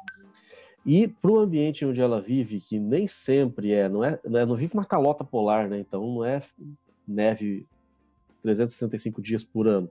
E 0.85 1.07
para 1.07 1.31
o 1.31 1.39
ambiente 1.39 1.85
onde 1.85 2.01
ela 2.01 2.19
vive, 2.19 2.59
que 2.59 2.77
nem 2.77 3.07
sempre 3.07 3.71
é, 3.71 3.87
não 3.87 4.03
é, 4.03 4.19
não, 4.25 4.39
é, 4.39 4.45
não 4.45 4.55
vive 4.57 4.73
uma 4.73 4.85
calota 4.85 5.23
polar, 5.23 5.69
né? 5.69 5.79
Então 5.79 6.05
não 6.05 6.25
é 6.25 6.41
neve 7.07 7.65
365 8.43 9.21
dias 9.21 9.41
por 9.41 9.69
ano. 9.69 9.89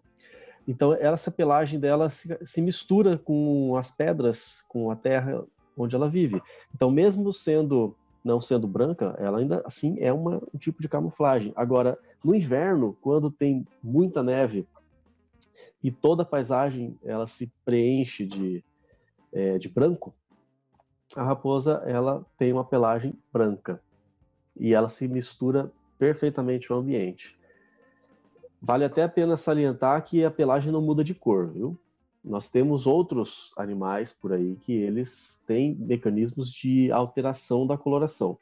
Então, 0.66 0.92
essa 0.94 1.30
pelagem 1.30 1.78
dela 1.78 2.10
se, 2.10 2.36
se, 2.44 2.60
mistura 2.60 3.16
com 3.16 3.76
as 3.76 3.90
pedras, 3.90 4.62
com 4.62 4.90
a 4.90 4.96
terra 4.96 5.44
onde 5.76 5.94
ela 5.94 6.08
vive. 6.08 6.42
Então, 6.74 6.90
mesmo 6.90 7.32
sendo 7.32 7.94
não 8.24 8.40
sendo 8.40 8.66
branca, 8.66 9.14
ela 9.20 9.38
ainda 9.38 9.62
assim 9.64 9.96
é 10.00 10.12
uma, 10.12 10.42
um 10.52 10.58
tipo 10.58 10.82
de 10.82 10.88
camuflagem. 10.88 11.52
Agora, 11.54 11.96
no 12.24 12.34
inverno, 12.34 12.96
quando 13.00 13.30
tem 13.30 13.64
muita 13.80 14.20
neve 14.20 14.66
e 15.80 15.92
toda 15.92 16.24
a 16.24 16.26
paisagem 16.26 16.98
ela 17.04 17.28
se 17.28 17.52
preenche 17.64 18.26
de, 18.26 18.64
é, 19.32 19.58
de 19.58 19.68
branco, 19.68 20.12
a 21.14 21.22
raposa 21.22 21.84
ela 21.86 22.26
tem 22.36 22.52
uma 22.52 22.64
pelagem 22.64 23.14
branca 23.32 23.80
e 24.56 24.74
ela 24.74 24.88
se 24.88 25.06
mistura 25.06 25.70
perfeitamente 25.96 26.72
ao 26.72 26.80
ambiente. 26.80 27.35
Vale 28.66 28.84
até 28.84 29.04
a 29.04 29.08
pena 29.08 29.36
salientar 29.36 30.02
que 30.02 30.24
a 30.24 30.30
pelagem 30.30 30.72
não 30.72 30.82
muda 30.82 31.04
de 31.04 31.14
cor, 31.14 31.46
viu? 31.52 31.78
Nós 32.24 32.50
temos 32.50 32.84
outros 32.84 33.54
animais 33.56 34.12
por 34.12 34.32
aí 34.32 34.56
que 34.56 34.72
eles 34.72 35.40
têm 35.46 35.76
mecanismos 35.76 36.50
de 36.50 36.90
alteração 36.90 37.64
da 37.64 37.78
coloração, 37.78 38.36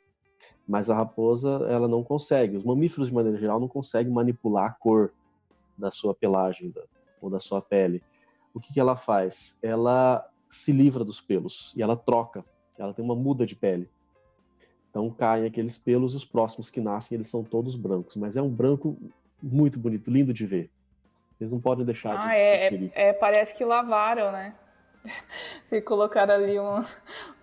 mas 0.67 0.89
a 0.89 0.95
raposa 0.95 1.67
ela 1.69 1.87
não 1.87 2.03
consegue. 2.03 2.57
Os 2.57 2.65
mamíferos 2.65 3.09
de 3.09 3.15
maneira 3.15 3.37
geral 3.37 3.61
não 3.61 3.69
conseguem 3.69 4.11
manipular 4.11 4.71
a 4.71 4.73
cor 4.73 5.13
da 5.77 5.91
sua 5.91 6.15
pelagem 6.15 6.71
da, 6.71 6.81
ou 7.21 7.29
da 7.29 7.39
sua 7.39 7.61
pele. 7.61 8.03
O 8.55 8.61
que, 8.61 8.73
que 8.73 8.81
ela 8.81 8.97
faz? 8.97 9.59
Ela 9.63 10.27
se 10.49 10.73
livra 10.73 11.05
dos 11.05 11.21
pelos 11.21 11.71
e 11.77 11.83
ela 11.83 11.99
troca. 11.99 12.43
Ela 12.79 12.95
tem 12.95 13.05
uma 13.05 13.15
muda 13.15 13.45
de 13.45 13.55
pele. 13.55 13.91
Então 14.89 15.11
caem 15.11 15.45
aqueles 15.45 15.77
pelos 15.77 16.15
e 16.15 16.17
os 16.17 16.25
próximos 16.25 16.71
que 16.71 16.81
nascem 16.81 17.17
eles 17.17 17.29
são 17.29 17.45
todos 17.45 17.77
brancos, 17.77 18.17
mas 18.17 18.39
é 18.39 18.41
um 18.41 18.49
branco 18.49 18.97
muito 19.45 19.79
bonito, 19.79 20.11
lindo 20.11 20.33
de 20.33 20.47
ver. 20.47 20.71
Eles 21.41 21.53
não 21.53 21.61
podem 21.61 21.85
deixar 21.85 22.15
ah, 22.17 22.29
de 22.29 22.35
é, 22.35 22.67
é, 22.67 22.91
é, 23.09 23.13
parece 23.13 23.55
que 23.55 23.65
lavaram, 23.65 24.33
né? 24.33 24.55
e 25.71 25.81
colocaram 25.81 26.35
ali 26.35 26.59
um, 26.59 26.83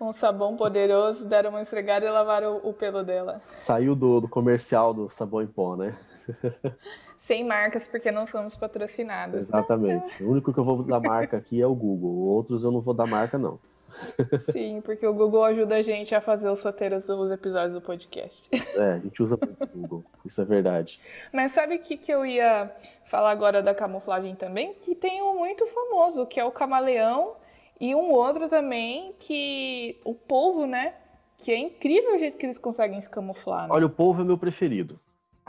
um 0.00 0.12
sabão 0.12 0.56
poderoso, 0.56 1.24
deram 1.24 1.50
uma 1.50 1.62
esfregada 1.62 2.04
e 2.04 2.10
lavaram 2.10 2.56
o, 2.56 2.70
o 2.70 2.72
pelo 2.72 3.04
dela. 3.04 3.40
Saiu 3.54 3.94
do, 3.94 4.20
do 4.20 4.28
comercial 4.28 4.92
do 4.92 5.08
sabão 5.08 5.42
em 5.42 5.46
pó, 5.46 5.76
né? 5.76 5.96
Sem 7.18 7.44
marcas, 7.46 7.86
porque 7.86 8.10
não 8.10 8.26
somos 8.26 8.56
patrocinados. 8.56 9.42
Exatamente. 9.42 10.24
O 10.24 10.30
único 10.32 10.52
que 10.52 10.58
eu 10.58 10.64
vou 10.64 10.82
dar 10.82 10.98
marca 10.98 11.36
aqui 11.36 11.62
é 11.62 11.66
o 11.66 11.74
Google. 11.74 12.10
Outros 12.10 12.64
eu 12.64 12.72
não 12.72 12.80
vou 12.80 12.92
dar 12.92 13.06
marca, 13.06 13.38
não. 13.38 13.60
Sim, 14.52 14.80
porque 14.80 15.06
o 15.06 15.14
Google 15.14 15.44
ajuda 15.44 15.76
a 15.76 15.82
gente 15.82 16.14
a 16.14 16.20
fazer 16.20 16.48
os 16.48 16.62
roteiros 16.62 17.04
dos 17.04 17.30
episódios 17.30 17.74
do 17.74 17.80
podcast. 17.80 18.48
É, 18.76 18.92
a 18.92 18.98
gente 18.98 19.22
usa 19.22 19.38
muito 19.40 19.62
o 19.62 19.78
Google, 19.78 20.04
isso 20.24 20.40
é 20.40 20.44
verdade. 20.44 21.00
Mas 21.32 21.52
sabe 21.52 21.76
o 21.76 21.78
que, 21.78 21.96
que 21.96 22.12
eu 22.12 22.24
ia 22.24 22.70
falar 23.04 23.30
agora 23.30 23.62
da 23.62 23.74
camuflagem 23.74 24.34
também? 24.34 24.72
Que 24.72 24.94
tem 24.94 25.22
um 25.22 25.38
muito 25.38 25.66
famoso, 25.66 26.26
que 26.26 26.40
é 26.40 26.44
o 26.44 26.50
camaleão, 26.50 27.36
e 27.80 27.94
um 27.94 28.12
outro 28.12 28.48
também, 28.48 29.12
que 29.18 29.98
o 30.04 30.14
polvo, 30.14 30.66
né? 30.66 30.94
Que 31.36 31.50
é 31.50 31.58
incrível 31.58 32.14
o 32.14 32.18
jeito 32.18 32.36
que 32.36 32.46
eles 32.46 32.56
conseguem 32.56 33.00
se 33.00 33.10
camuflar. 33.10 33.62
Né? 33.62 33.68
Olha, 33.72 33.86
o 33.86 33.90
polvo 33.90 34.22
é 34.22 34.24
meu 34.24 34.38
preferido. 34.38 35.00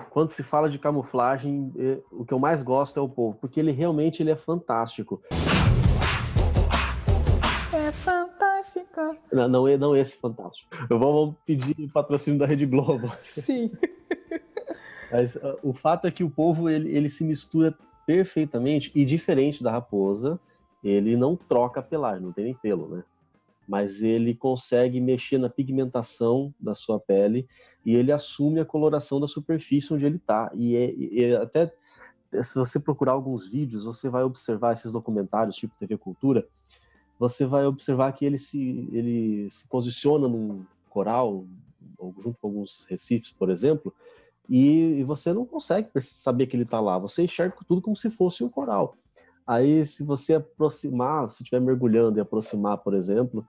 Quando 0.10 0.32
se 0.32 0.42
fala 0.42 0.68
de 0.70 0.80
camuflagem, 0.80 1.72
é, 1.78 2.00
o 2.12 2.26
que 2.26 2.34
eu 2.34 2.40
mais 2.40 2.64
gosto 2.64 3.00
é 3.00 3.04
o 3.04 3.08
polvo, 3.08 3.38
porque 3.40 3.60
ele 3.60 3.72
realmente 3.72 4.24
ele 4.24 4.32
é 4.32 4.36
fantástico. 4.36 5.22
É 7.72 7.92
fantástica. 8.80 9.36
Não, 9.36 9.48
não, 9.48 9.68
é, 9.68 9.78
não 9.78 9.96
esse 9.96 10.18
fantástico. 10.18 10.70
Vamos 10.90 11.36
pedir 11.46 11.92
patrocínio 11.92 12.40
da 12.40 12.46
Rede 12.46 12.66
Globo. 12.66 13.12
Sim. 13.20 13.72
Mas 15.12 15.36
uh, 15.36 15.58
o 15.62 15.74
fato 15.74 16.08
é 16.08 16.12
que 16.12 16.24
o 16.24 16.30
povo 16.30 16.70
ele, 16.70 16.96
ele 16.96 17.10
se 17.10 17.24
mistura 17.24 17.78
perfeitamente 18.06 18.92
e 18.94 19.06
diferente 19.06 19.64
da 19.64 19.72
raposa, 19.72 20.40
ele 20.84 21.16
não 21.16 21.36
troca 21.36 21.80
a 21.80 21.84
pelagem, 21.84 22.24
não 22.24 22.34
tem 22.34 22.46
nem 22.46 22.54
pelo, 22.54 22.88
né? 22.88 23.04
Mas 23.68 24.02
ele 24.02 24.36
consegue 24.36 25.00
mexer 25.00 25.38
na 25.38 25.50
pigmentação 25.50 26.54
da 26.60 26.76
sua 26.76 27.00
pele 27.00 27.48
e 27.86 27.96
ele 27.96 28.12
assume 28.12 28.60
a 28.60 28.66
coloração 28.66 29.22
da 29.22 29.28
superfície 29.28 29.94
onde 29.94 30.06
ele 30.06 30.18
está. 30.18 30.52
E, 30.54 30.76
é, 30.76 30.94
e 30.94 31.24
é 31.24 31.36
até 31.38 31.72
se 32.42 32.56
você 32.56 32.80
procurar 32.80 33.12
alguns 33.12 33.48
vídeos, 33.48 33.86
você 33.86 34.10
vai 34.10 34.24
observar 34.24 34.74
esses 34.74 34.92
documentários 34.92 35.56
tipo 35.56 35.76
TV 35.78 35.98
Cultura, 35.98 36.48
você 37.20 37.46
vai 37.46 37.66
observar 37.66 38.12
que 38.14 38.26
ele 38.26 38.38
se, 38.38 38.90
ele 38.92 39.50
se 39.50 39.68
posiciona 39.68 40.28
num 40.28 40.66
coral, 40.90 41.46
ou 41.98 42.14
junto 42.20 42.38
com 42.40 42.48
alguns 42.48 42.86
recifes, 42.90 43.32
por 43.32 43.50
exemplo, 43.50 43.94
e, 44.50 45.00
e 45.00 45.04
você 45.04 45.32
não 45.32 45.46
consegue 45.46 45.90
saber 46.02 46.48
que 46.48 46.56
ele 46.56 46.64
está 46.64 46.80
lá. 46.80 46.98
Você 46.98 47.24
enxerga 47.24 47.56
tudo 47.68 47.82
como 47.82 47.96
se 47.96 48.10
fosse 48.10 48.44
um 48.44 48.50
coral. 48.50 48.96
Aí, 49.46 49.86
se 49.86 50.04
você 50.04 50.36
aproximar, 50.36 51.30
se 51.30 51.44
estiver 51.44 51.60
mergulhando 51.60 52.18
e 52.18 52.22
aproximar, 52.22 52.78
por 52.78 52.94
exemplo, 52.94 53.46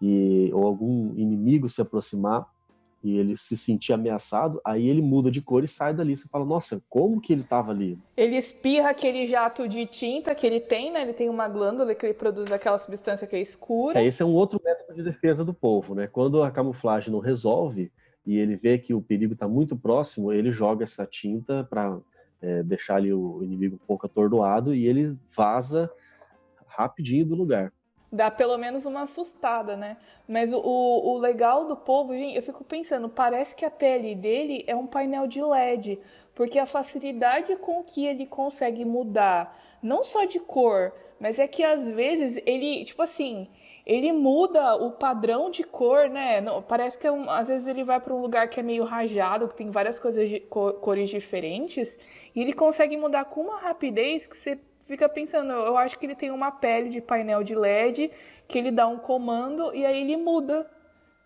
e, 0.00 0.50
ou 0.52 0.66
algum 0.66 1.14
inimigo 1.16 1.68
se 1.68 1.82
aproximar, 1.82 2.46
e 3.04 3.18
ele 3.18 3.36
se 3.36 3.54
sentir 3.54 3.92
ameaçado, 3.92 4.58
aí 4.64 4.88
ele 4.88 5.02
muda 5.02 5.30
de 5.30 5.42
cor 5.42 5.62
e 5.62 5.68
sai 5.68 5.92
dali. 5.92 6.16
Você 6.16 6.26
fala, 6.26 6.46
nossa, 6.46 6.82
como 6.88 7.20
que 7.20 7.34
ele 7.34 7.42
estava 7.42 7.70
ali? 7.70 7.98
Ele 8.16 8.34
espirra 8.34 8.88
aquele 8.88 9.26
jato 9.26 9.68
de 9.68 9.84
tinta 9.84 10.34
que 10.34 10.46
ele 10.46 10.58
tem, 10.58 10.90
né? 10.90 11.02
Ele 11.02 11.12
tem 11.12 11.28
uma 11.28 11.46
glândula 11.46 11.94
que 11.94 12.06
ele 12.06 12.14
produz 12.14 12.50
aquela 12.50 12.78
substância 12.78 13.26
que 13.26 13.36
é 13.36 13.40
escura. 13.42 14.00
É, 14.00 14.06
esse 14.06 14.22
é 14.22 14.24
um 14.24 14.32
outro 14.32 14.58
método 14.64 14.94
de 14.94 15.02
defesa 15.02 15.44
do 15.44 15.52
povo, 15.52 15.94
né? 15.94 16.06
Quando 16.06 16.42
a 16.42 16.50
camuflagem 16.50 17.12
não 17.12 17.18
resolve 17.18 17.92
e 18.26 18.38
ele 18.38 18.56
vê 18.56 18.78
que 18.78 18.94
o 18.94 19.02
perigo 19.02 19.34
está 19.34 19.46
muito 19.46 19.76
próximo, 19.76 20.32
ele 20.32 20.50
joga 20.50 20.84
essa 20.84 21.04
tinta 21.04 21.62
para 21.68 21.98
é, 22.40 22.62
deixar 22.62 22.96
ali 22.96 23.12
o 23.12 23.42
inimigo 23.42 23.76
um 23.76 23.86
pouco 23.86 24.06
atordoado 24.06 24.74
e 24.74 24.86
ele 24.86 25.14
vaza 25.36 25.90
rapidinho 26.66 27.26
do 27.26 27.34
lugar 27.34 27.70
dá 28.14 28.30
pelo 28.30 28.56
menos 28.56 28.86
uma 28.86 29.02
assustada, 29.02 29.76
né? 29.76 29.96
Mas 30.26 30.52
o, 30.52 30.60
o, 30.60 31.18
legal 31.18 31.66
do 31.66 31.76
povo, 31.76 32.14
gente, 32.14 32.36
eu 32.36 32.42
fico 32.42 32.64
pensando, 32.64 33.08
parece 33.08 33.54
que 33.54 33.64
a 33.64 33.70
pele 33.70 34.14
dele 34.14 34.64
é 34.66 34.74
um 34.74 34.86
painel 34.86 35.26
de 35.26 35.42
LED, 35.42 35.98
porque 36.34 36.58
a 36.58 36.66
facilidade 36.66 37.56
com 37.56 37.82
que 37.82 38.06
ele 38.06 38.24
consegue 38.24 38.84
mudar, 38.84 39.60
não 39.82 40.02
só 40.02 40.24
de 40.24 40.40
cor, 40.40 40.92
mas 41.18 41.38
é 41.38 41.46
que 41.46 41.62
às 41.62 41.88
vezes 41.88 42.40
ele, 42.46 42.84
tipo 42.84 43.02
assim, 43.02 43.48
ele 43.84 44.12
muda 44.12 44.76
o 44.76 44.92
padrão 44.92 45.50
de 45.50 45.64
cor, 45.64 46.08
né? 46.08 46.40
Não, 46.40 46.62
parece 46.62 46.98
que 46.98 47.06
é 47.06 47.12
um, 47.12 47.28
às 47.28 47.48
vezes 47.48 47.66
ele 47.66 47.84
vai 47.84 48.00
para 48.00 48.14
um 48.14 48.20
lugar 48.20 48.48
que 48.48 48.60
é 48.60 48.62
meio 48.62 48.84
rajado, 48.84 49.48
que 49.48 49.56
tem 49.56 49.70
várias 49.70 49.98
coisas 49.98 50.28
de, 50.28 50.40
cores 50.40 51.10
diferentes, 51.10 51.98
e 52.34 52.40
ele 52.40 52.52
consegue 52.52 52.96
mudar 52.96 53.26
com 53.26 53.42
uma 53.42 53.58
rapidez 53.58 54.26
que 54.26 54.36
você 54.36 54.58
fica 54.86 55.08
pensando, 55.08 55.52
eu 55.52 55.76
acho 55.76 55.98
que 55.98 56.06
ele 56.06 56.14
tem 56.14 56.30
uma 56.30 56.50
pele 56.50 56.88
de 56.88 57.00
painel 57.00 57.42
de 57.42 57.54
LED 57.54 58.10
que 58.46 58.58
ele 58.58 58.70
dá 58.70 58.86
um 58.86 58.98
comando 58.98 59.74
e 59.74 59.84
aí 59.84 60.00
ele 60.00 60.16
muda. 60.16 60.66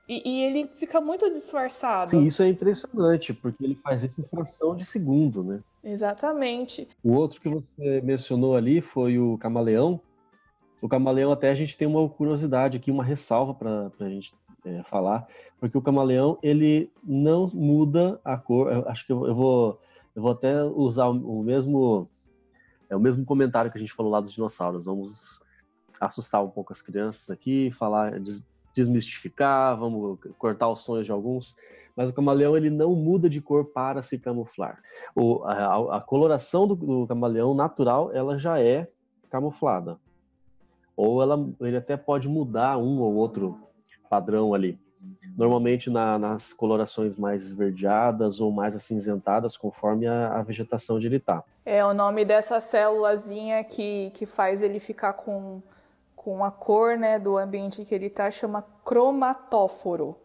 E, 0.08 0.22
e, 0.26 0.42
ele 0.42 0.66
fica 0.66 1.02
muito 1.02 1.30
disfarçado. 1.30 2.10
Sim, 2.10 2.24
isso 2.24 2.42
é 2.42 2.48
impressionante, 2.48 3.34
porque 3.34 3.62
ele 3.62 3.74
faz 3.74 4.02
isso 4.02 4.22
em 4.22 4.24
fração 4.24 4.74
de 4.74 4.82
segundo, 4.82 5.44
né? 5.44 5.60
Exatamente. 5.84 6.88
O 7.04 7.12
outro 7.12 7.38
que 7.38 7.48
você 7.48 8.00
mencionou 8.00 8.56
ali 8.56 8.80
foi 8.80 9.18
o 9.18 9.36
camaleão. 9.36 10.00
O 10.80 10.88
camaleão, 10.88 11.30
até 11.30 11.50
a 11.50 11.54
gente 11.54 11.76
tem 11.76 11.86
uma 11.86 12.08
curiosidade 12.08 12.78
aqui, 12.78 12.90
uma 12.90 13.04
ressalva 13.04 13.52
para 13.52 13.90
a 14.00 14.08
gente 14.08 14.32
é, 14.64 14.82
falar, 14.84 15.26
porque 15.60 15.76
o 15.76 15.82
camaleão 15.82 16.38
ele 16.42 16.90
não 17.04 17.46
muda 17.52 18.18
a 18.24 18.38
cor. 18.38 18.72
Eu 18.72 18.88
acho 18.88 19.04
que 19.04 19.12
eu, 19.12 19.26
eu, 19.26 19.34
vou, 19.34 19.78
eu 20.16 20.22
vou 20.22 20.30
até 20.30 20.62
usar 20.64 21.08
o 21.08 21.42
mesmo 21.42 22.08
é 22.88 22.96
o 22.96 23.00
mesmo 23.00 23.24
comentário 23.24 23.70
que 23.70 23.78
a 23.78 23.80
gente 23.80 23.92
falou 23.92 24.10
lá 24.10 24.20
dos 24.20 24.32
dinossauros. 24.32 24.84
Vamos 24.84 25.40
assustar 26.00 26.42
um 26.42 26.50
pouco 26.50 26.72
as 26.72 26.80
crianças 26.82 27.30
aqui, 27.30 27.70
falar, 27.72 28.18
des 28.20 28.42
desmistificar, 28.74 29.76
vamos 29.76 30.20
cortar 30.38 30.68
os 30.68 30.80
sonhos 30.84 31.04
de 31.04 31.10
alguns. 31.10 31.56
Mas 31.96 32.10
o 32.10 32.12
camaleão 32.12 32.56
ele 32.56 32.70
não 32.70 32.94
muda 32.94 33.28
de 33.28 33.40
cor 33.40 33.64
para 33.64 34.00
se 34.02 34.20
camuflar. 34.20 34.80
O, 35.16 35.42
a, 35.42 35.96
a, 35.96 36.00
coloração 36.00 36.64
do, 36.64 36.76
do 36.76 37.06
camaleão 37.08 37.54
natural 37.54 38.12
ela 38.12 38.38
já 38.38 38.60
é 38.60 38.88
camuflada. 39.28 39.98
Ou 40.96 41.20
ela, 41.20 41.48
ele 41.60 41.76
até 41.76 41.96
pode 41.96 42.28
mudar 42.28 42.78
um 42.78 43.00
ou 43.00 43.14
outro 43.14 43.58
padrão 44.08 44.54
ali 44.54 44.78
normalmente 45.36 45.88
na, 45.88 46.18
nas 46.18 46.52
colorações 46.52 47.16
mais 47.16 47.46
esverdeadas 47.46 48.40
ou 48.40 48.50
mais 48.50 48.74
acinzentadas, 48.74 49.56
conforme 49.56 50.06
a, 50.06 50.38
a 50.38 50.42
vegetação 50.42 50.96
onde 50.96 51.06
ele 51.06 51.16
está. 51.16 51.44
É 51.64 51.84
o 51.84 51.94
nome 51.94 52.24
dessa 52.24 52.60
célulazinha 52.60 53.62
que, 53.64 54.10
que 54.14 54.26
faz 54.26 54.62
ele 54.62 54.80
ficar 54.80 55.12
com, 55.12 55.62
com 56.16 56.44
a 56.44 56.50
cor 56.50 56.96
né, 56.96 57.18
do 57.18 57.36
ambiente 57.36 57.84
que 57.84 57.94
ele 57.94 58.06
está, 58.06 58.30
chama 58.30 58.62
cromatóforo. 58.84 60.16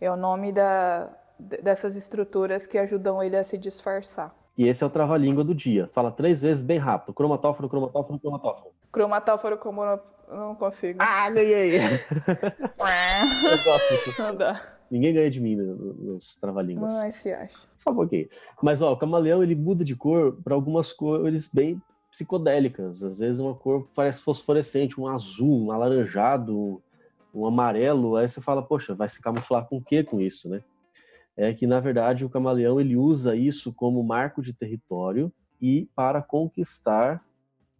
É 0.00 0.10
o 0.10 0.16
nome 0.16 0.52
da, 0.52 1.10
dessas 1.38 1.96
estruturas 1.96 2.66
que 2.66 2.78
ajudam 2.78 3.22
ele 3.22 3.36
a 3.36 3.42
se 3.42 3.58
disfarçar. 3.58 4.34
E 4.56 4.68
esse 4.68 4.84
é 4.84 4.86
o 4.86 4.90
trava-língua 4.90 5.42
do 5.42 5.54
dia. 5.54 5.88
Fala 5.92 6.10
três 6.10 6.42
vezes 6.42 6.62
bem 6.62 6.78
rápido. 6.78 7.14
Cromatóforo, 7.14 7.68
cromatóforo, 7.68 8.18
cromatóforo. 8.18 8.69
Cromatóforo, 8.92 9.58
como 9.58 9.82
não 10.28 10.54
consigo. 10.54 10.98
Ah, 11.02 11.28
ganhei! 11.30 11.76
eu 11.80 13.64
gosto 13.64 14.22
Não 14.22 14.34
dá. 14.34 14.60
Ninguém 14.90 15.14
ganha 15.14 15.30
de 15.30 15.40
mim 15.40 15.54
nos 15.56 16.34
trava-línguas. 16.36 16.92
Mas 16.94 17.14
se 17.14 17.32
acha. 17.32 17.56
Só 17.78 17.90
um 17.90 17.94
pouquinho. 17.94 18.28
Mas, 18.60 18.82
ó, 18.82 18.92
o 18.92 18.96
camaleão, 18.96 19.42
ele 19.42 19.54
muda 19.54 19.84
de 19.84 19.94
cor 19.94 20.36
para 20.42 20.54
algumas 20.54 20.92
cores 20.92 21.48
bem 21.52 21.80
psicodélicas. 22.10 23.02
Às 23.02 23.18
vezes 23.18 23.40
uma 23.40 23.54
cor 23.54 23.88
parece 23.94 24.22
fosforescente, 24.22 25.00
um 25.00 25.06
azul, 25.06 25.66
um 25.66 25.70
alaranjado, 25.70 26.82
um 27.32 27.46
amarelo. 27.46 28.16
Aí 28.16 28.28
você 28.28 28.40
fala, 28.40 28.62
poxa, 28.62 28.94
vai 28.94 29.08
se 29.08 29.22
camuflar 29.22 29.66
com 29.66 29.76
o 29.76 29.82
que 29.82 30.02
com 30.02 30.20
isso, 30.20 30.48
né? 30.48 30.62
É 31.36 31.54
que, 31.54 31.66
na 31.66 31.78
verdade, 31.78 32.24
o 32.24 32.30
camaleão, 32.30 32.80
ele 32.80 32.96
usa 32.96 33.36
isso 33.36 33.72
como 33.72 34.02
marco 34.02 34.42
de 34.42 34.52
território 34.52 35.32
e 35.60 35.88
para 35.94 36.20
conquistar 36.20 37.24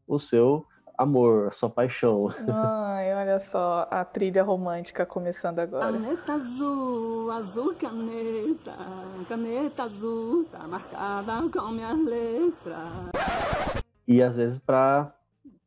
o 0.06 0.18
seu 0.18 0.64
amor, 1.00 1.48
a 1.48 1.50
sua 1.50 1.70
paixão. 1.70 2.30
Ai, 2.52 3.14
olha 3.14 3.40
só 3.40 3.88
a 3.90 4.04
trilha 4.04 4.42
romântica 4.42 5.06
começando 5.06 5.58
agora. 5.58 5.92
Caneta 5.92 6.34
azul, 6.34 7.30
azul 7.32 7.74
caneta, 7.74 8.76
caneta 9.28 9.84
azul, 9.84 10.44
tá 10.52 10.58
marcada 10.68 11.48
com 11.50 11.68
minhas 11.70 11.98
letras. 12.04 13.10
E 14.06 14.22
às 14.22 14.36
vezes 14.36 14.58
para 14.58 15.14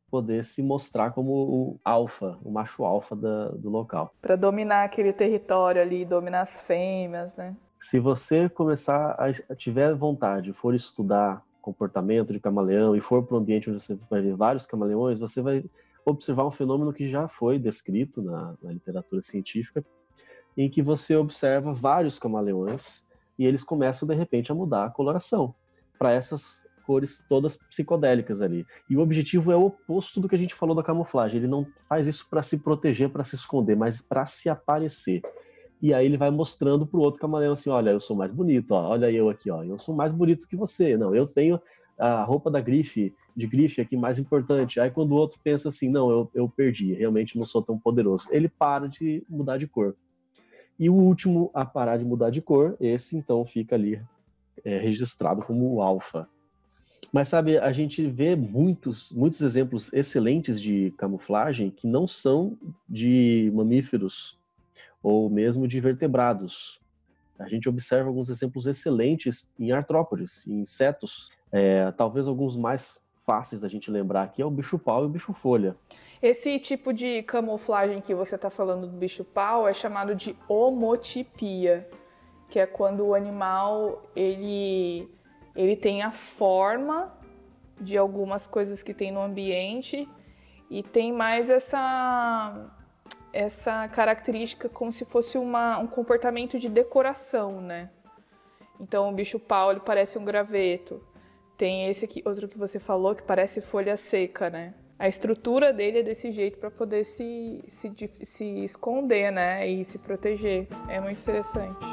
poder 0.08 0.44
se 0.44 0.62
mostrar 0.62 1.10
como 1.10 1.32
o 1.32 1.80
alfa, 1.84 2.38
o 2.44 2.50
macho 2.52 2.84
alfa 2.84 3.16
da, 3.16 3.48
do 3.48 3.68
local. 3.68 4.14
Para 4.22 4.36
dominar 4.36 4.84
aquele 4.84 5.12
território 5.12 5.82
ali, 5.82 6.04
dominar 6.04 6.42
as 6.42 6.60
fêmeas, 6.60 7.34
né? 7.34 7.56
Se 7.80 7.98
você 7.98 8.48
começar 8.48 9.16
a 9.18 9.54
tiver 9.56 9.92
vontade, 9.94 10.52
for 10.52 10.74
estudar 10.74 11.42
comportamento 11.64 12.30
de 12.30 12.38
camaleão 12.38 12.94
e 12.94 13.00
for 13.00 13.24
para 13.24 13.36
um 13.36 13.38
ambiente 13.38 13.70
onde 13.70 13.82
você 13.82 13.98
vai 14.10 14.20
ver 14.20 14.36
vários 14.36 14.66
camaleões, 14.66 15.18
você 15.18 15.40
vai 15.40 15.64
observar 16.04 16.46
um 16.46 16.50
fenômeno 16.50 16.92
que 16.92 17.08
já 17.08 17.26
foi 17.26 17.58
descrito 17.58 18.22
na, 18.22 18.54
na 18.62 18.70
literatura 18.70 19.22
científica, 19.22 19.82
em 20.56 20.68
que 20.68 20.82
você 20.82 21.16
observa 21.16 21.72
vários 21.72 22.18
camaleões 22.18 23.08
e 23.38 23.46
eles 23.46 23.64
começam 23.64 24.06
de 24.06 24.14
repente 24.14 24.52
a 24.52 24.54
mudar 24.54 24.84
a 24.84 24.90
coloração 24.90 25.54
para 25.98 26.12
essas 26.12 26.66
cores 26.86 27.24
todas 27.26 27.56
psicodélicas 27.56 28.42
ali. 28.42 28.66
E 28.88 28.94
o 28.94 29.00
objetivo 29.00 29.50
é 29.50 29.56
o 29.56 29.64
oposto 29.64 30.20
do 30.20 30.28
que 30.28 30.34
a 30.34 30.38
gente 30.38 30.54
falou 30.54 30.76
da 30.76 30.82
camuflagem. 30.82 31.38
Ele 31.38 31.48
não 31.48 31.66
faz 31.88 32.06
isso 32.06 32.28
para 32.28 32.42
se 32.42 32.58
proteger, 32.58 33.08
para 33.08 33.24
se 33.24 33.36
esconder, 33.36 33.74
mas 33.74 34.02
para 34.02 34.26
se 34.26 34.50
aparecer. 34.50 35.22
E 35.84 35.92
aí 35.92 36.06
ele 36.06 36.16
vai 36.16 36.30
mostrando 36.30 36.86
pro 36.86 37.02
outro 37.02 37.20
camaleão 37.20 37.52
assim, 37.52 37.68
olha, 37.68 37.90
eu 37.90 38.00
sou 38.00 38.16
mais 38.16 38.32
bonito, 38.32 38.70
ó, 38.70 38.88
olha 38.88 39.10
eu 39.10 39.28
aqui, 39.28 39.50
ó, 39.50 39.62
eu 39.62 39.78
sou 39.78 39.94
mais 39.94 40.10
bonito 40.10 40.48
que 40.48 40.56
você. 40.56 40.96
Não, 40.96 41.14
eu 41.14 41.26
tenho 41.26 41.60
a 41.98 42.24
roupa 42.24 42.50
da 42.50 42.58
grife, 42.58 43.14
de 43.36 43.46
grife 43.46 43.82
aqui 43.82 43.94
mais 43.94 44.18
importante. 44.18 44.80
Aí 44.80 44.90
quando 44.90 45.12
o 45.12 45.16
outro 45.16 45.38
pensa 45.44 45.68
assim, 45.68 45.90
não, 45.90 46.10
eu, 46.10 46.30
eu 46.32 46.48
perdi, 46.48 46.94
realmente 46.94 47.36
não 47.36 47.44
sou 47.44 47.60
tão 47.60 47.78
poderoso. 47.78 48.26
Ele 48.30 48.48
para 48.48 48.88
de 48.88 49.22
mudar 49.28 49.58
de 49.58 49.66
cor. 49.66 49.94
E 50.80 50.88
o 50.88 50.94
último 50.94 51.50
a 51.52 51.66
parar 51.66 51.98
de 51.98 52.04
mudar 52.06 52.30
de 52.30 52.40
cor, 52.40 52.78
esse 52.80 53.14
então 53.14 53.44
fica 53.44 53.74
ali 53.74 54.00
é, 54.64 54.78
registrado 54.78 55.42
como 55.42 55.70
o 55.70 55.82
alfa. 55.82 56.26
Mas 57.12 57.28
sabe, 57.28 57.58
a 57.58 57.74
gente 57.74 58.06
vê 58.06 58.34
muitos, 58.34 59.12
muitos 59.12 59.42
exemplos 59.42 59.92
excelentes 59.92 60.58
de 60.58 60.94
camuflagem 60.96 61.68
que 61.68 61.86
não 61.86 62.08
são 62.08 62.56
de 62.88 63.52
mamíferos 63.54 64.42
ou 65.04 65.28
mesmo 65.28 65.68
de 65.68 65.78
vertebrados. 65.80 66.80
A 67.38 67.46
gente 67.46 67.68
observa 67.68 68.08
alguns 68.08 68.30
exemplos 68.30 68.66
excelentes 68.66 69.52
em 69.60 69.70
artrópodes, 69.70 70.46
em 70.46 70.60
insetos. 70.60 71.30
É, 71.52 71.92
talvez 71.92 72.26
alguns 72.26 72.56
mais 72.56 73.06
fáceis 73.26 73.60
da 73.60 73.68
gente 73.68 73.90
lembrar 73.90 74.22
aqui 74.22 74.40
é 74.40 74.46
o 74.46 74.50
bicho-pau 74.50 75.02
e 75.02 75.06
o 75.06 75.10
bicho-folha. 75.10 75.76
Esse 76.22 76.58
tipo 76.58 76.90
de 76.90 77.22
camuflagem 77.24 78.00
que 78.00 78.14
você 78.14 78.36
está 78.36 78.48
falando 78.48 78.86
do 78.86 78.96
bicho-pau 78.96 79.68
é 79.68 79.74
chamado 79.74 80.14
de 80.14 80.34
homotipia, 80.48 81.86
que 82.48 82.58
é 82.58 82.66
quando 82.66 83.04
o 83.04 83.14
animal 83.14 84.10
ele, 84.16 85.06
ele 85.54 85.76
tem 85.76 86.02
a 86.02 86.12
forma 86.12 87.12
de 87.78 87.98
algumas 87.98 88.46
coisas 88.46 88.82
que 88.82 88.94
tem 88.94 89.12
no 89.12 89.20
ambiente 89.20 90.08
e 90.70 90.82
tem 90.82 91.12
mais 91.12 91.50
essa 91.50 92.70
essa 93.34 93.88
característica 93.88 94.68
como 94.68 94.92
se 94.92 95.04
fosse 95.04 95.36
uma, 95.36 95.78
um 95.78 95.88
comportamento 95.88 96.56
de 96.58 96.68
decoração, 96.68 97.60
né? 97.60 97.90
Então 98.80 99.08
o 99.08 99.12
bicho 99.12 99.40
pau 99.40 99.72
ele 99.72 99.80
parece 99.80 100.16
um 100.18 100.24
graveto. 100.24 101.02
Tem 101.58 101.88
esse 101.88 102.04
aqui, 102.04 102.22
outro 102.24 102.48
que 102.48 102.56
você 102.56 102.78
falou 102.78 103.14
que 103.14 103.22
parece 103.22 103.60
folha 103.60 103.96
seca, 103.96 104.48
né? 104.48 104.74
A 104.96 105.08
estrutura 105.08 105.72
dele 105.72 105.98
é 105.98 106.02
desse 106.02 106.30
jeito 106.30 106.58
para 106.58 106.70
poder 106.70 107.04
se, 107.04 107.62
se, 107.66 107.92
se 108.22 108.44
esconder, 108.64 109.32
né? 109.32 109.66
E 109.68 109.84
se 109.84 109.98
proteger. 109.98 110.68
É 110.88 111.00
muito 111.00 111.20
interessante. 111.20 111.84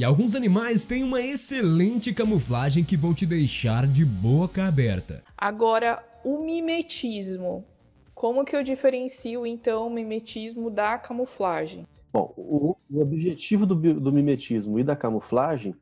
E 0.00 0.04
alguns 0.04 0.34
animais 0.34 0.86
têm 0.86 1.04
uma 1.04 1.20
excelente 1.20 2.14
camuflagem 2.14 2.82
que 2.82 2.96
vão 2.96 3.12
te 3.12 3.26
deixar 3.26 3.86
de 3.86 4.02
boca 4.02 4.66
aberta. 4.66 5.22
Agora, 5.36 6.02
o 6.24 6.42
mimetismo. 6.42 7.66
Como 8.14 8.42
que 8.42 8.56
eu 8.56 8.62
diferencio, 8.62 9.44
então, 9.44 9.86
o 9.86 9.90
mimetismo 9.90 10.70
da 10.70 10.96
camuflagem? 10.96 11.86
Bom, 12.10 12.32
o, 12.34 12.74
o 12.90 13.02
objetivo 13.02 13.66
do, 13.66 13.74
do 13.74 14.10
mimetismo 14.10 14.78
e 14.78 14.82
da 14.82 14.96
camuflagem 14.96 15.74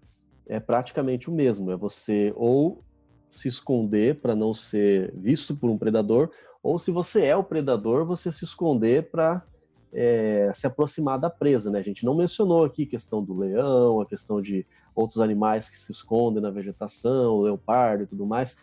é 0.49 0.59
praticamente 0.59 1.31
o 1.31 1.33
mesmo. 1.33 1.71
É 1.71 1.77
você 1.77 2.33
ou 2.35 2.83
se 3.29 3.47
esconder 3.47 4.17
para 4.17 4.35
não 4.35 4.53
ser 4.53 5.15
visto 5.15 5.55
por 5.55 5.71
um 5.71 5.79
predador, 5.79 6.33
ou 6.61 6.77
se 6.77 6.91
você 6.91 7.25
é 7.25 7.37
o 7.37 7.45
predador, 7.45 8.05
você 8.05 8.33
se 8.33 8.45
esconder 8.45 9.13
para 9.13 9.45
se 10.53 10.67
aproximar 10.67 11.19
da 11.19 11.31
presa, 11.31 11.71
né? 11.71 11.79
A 11.79 11.83
gente 11.83 12.05
não 12.05 12.15
mencionou 12.15 12.65
aqui 12.65 12.83
a 12.85 12.87
questão 12.87 13.23
do 13.23 13.37
leão, 13.37 14.01
a 14.01 14.07
questão 14.07 14.41
de 14.41 14.67
outros 14.95 15.21
animais 15.21 15.71
que 15.71 15.79
se 15.79 15.93
escondem 15.93 16.43
na 16.43 16.51
vegetação, 16.51 17.35
o 17.37 17.43
leopardo 17.43 18.03
e 18.03 18.07
tudo 18.07 18.27
mais, 18.27 18.59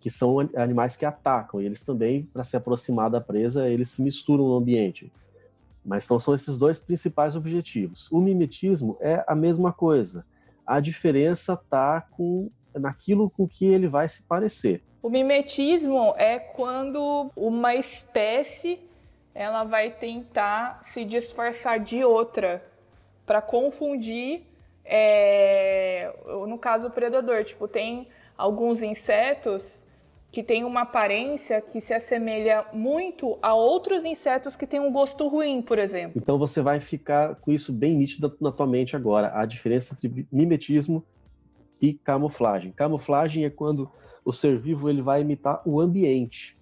que 0.00 0.08
são 0.08 0.38
an- 0.40 0.48
animais 0.56 0.96
que 0.96 1.04
atacam. 1.04 1.60
E 1.60 1.66
eles 1.66 1.82
também, 1.82 2.22
para 2.32 2.44
se 2.44 2.56
aproximar 2.56 3.10
da 3.10 3.20
presa, 3.20 3.68
eles 3.68 3.88
se 3.90 4.02
misturam 4.02 4.46
no 4.46 4.56
ambiente. 4.56 5.12
Mas 5.84 6.04
então 6.04 6.18
são 6.18 6.34
esses 6.34 6.56
dois 6.56 6.78
principais 6.78 7.36
objetivos. 7.36 8.10
O 8.10 8.20
mimetismo 8.20 8.96
é 9.00 9.24
a 9.26 9.34
mesma 9.34 9.72
coisa. 9.72 10.24
A 10.66 10.80
diferença 10.80 11.52
está 11.52 12.00
com 12.00 12.50
naquilo 12.74 13.30
com 13.30 13.46
que 13.48 13.64
ele 13.64 13.88
vai 13.88 14.08
se 14.08 14.24
parecer. 14.24 14.82
O 15.02 15.08
mimetismo 15.08 16.12
é 16.16 16.38
quando 16.38 17.30
uma 17.36 17.74
espécie 17.74 18.80
ela 19.36 19.64
vai 19.64 19.90
tentar 19.90 20.82
se 20.82 21.04
disfarçar 21.04 21.78
de 21.78 22.02
outra 22.02 22.64
para 23.26 23.42
confundir, 23.42 24.44
é, 24.82 26.10
no 26.48 26.56
caso 26.56 26.88
o 26.88 26.90
predador. 26.90 27.44
Tipo, 27.44 27.68
tem 27.68 28.08
alguns 28.36 28.82
insetos 28.82 29.84
que 30.32 30.42
têm 30.42 30.64
uma 30.64 30.82
aparência 30.82 31.60
que 31.60 31.82
se 31.82 31.92
assemelha 31.92 32.64
muito 32.72 33.38
a 33.42 33.54
outros 33.54 34.06
insetos 34.06 34.56
que 34.56 34.66
têm 34.66 34.80
um 34.80 34.90
gosto 34.90 35.28
ruim, 35.28 35.60
por 35.60 35.78
exemplo. 35.78 36.12
Então 36.16 36.38
você 36.38 36.62
vai 36.62 36.80
ficar 36.80 37.34
com 37.36 37.52
isso 37.52 37.72
bem 37.72 37.94
nítido 37.94 38.34
na 38.40 38.50
tua 38.50 38.66
mente 38.66 38.96
agora, 38.96 39.38
a 39.38 39.44
diferença 39.44 39.94
entre 39.94 40.26
mimetismo 40.32 41.04
e 41.80 41.92
camuflagem. 41.92 42.72
Camuflagem 42.72 43.44
é 43.44 43.50
quando 43.50 43.90
o 44.24 44.32
ser 44.32 44.58
vivo 44.58 44.88
ele 44.88 45.02
vai 45.02 45.20
imitar 45.20 45.60
o 45.66 45.78
ambiente. 45.78 46.55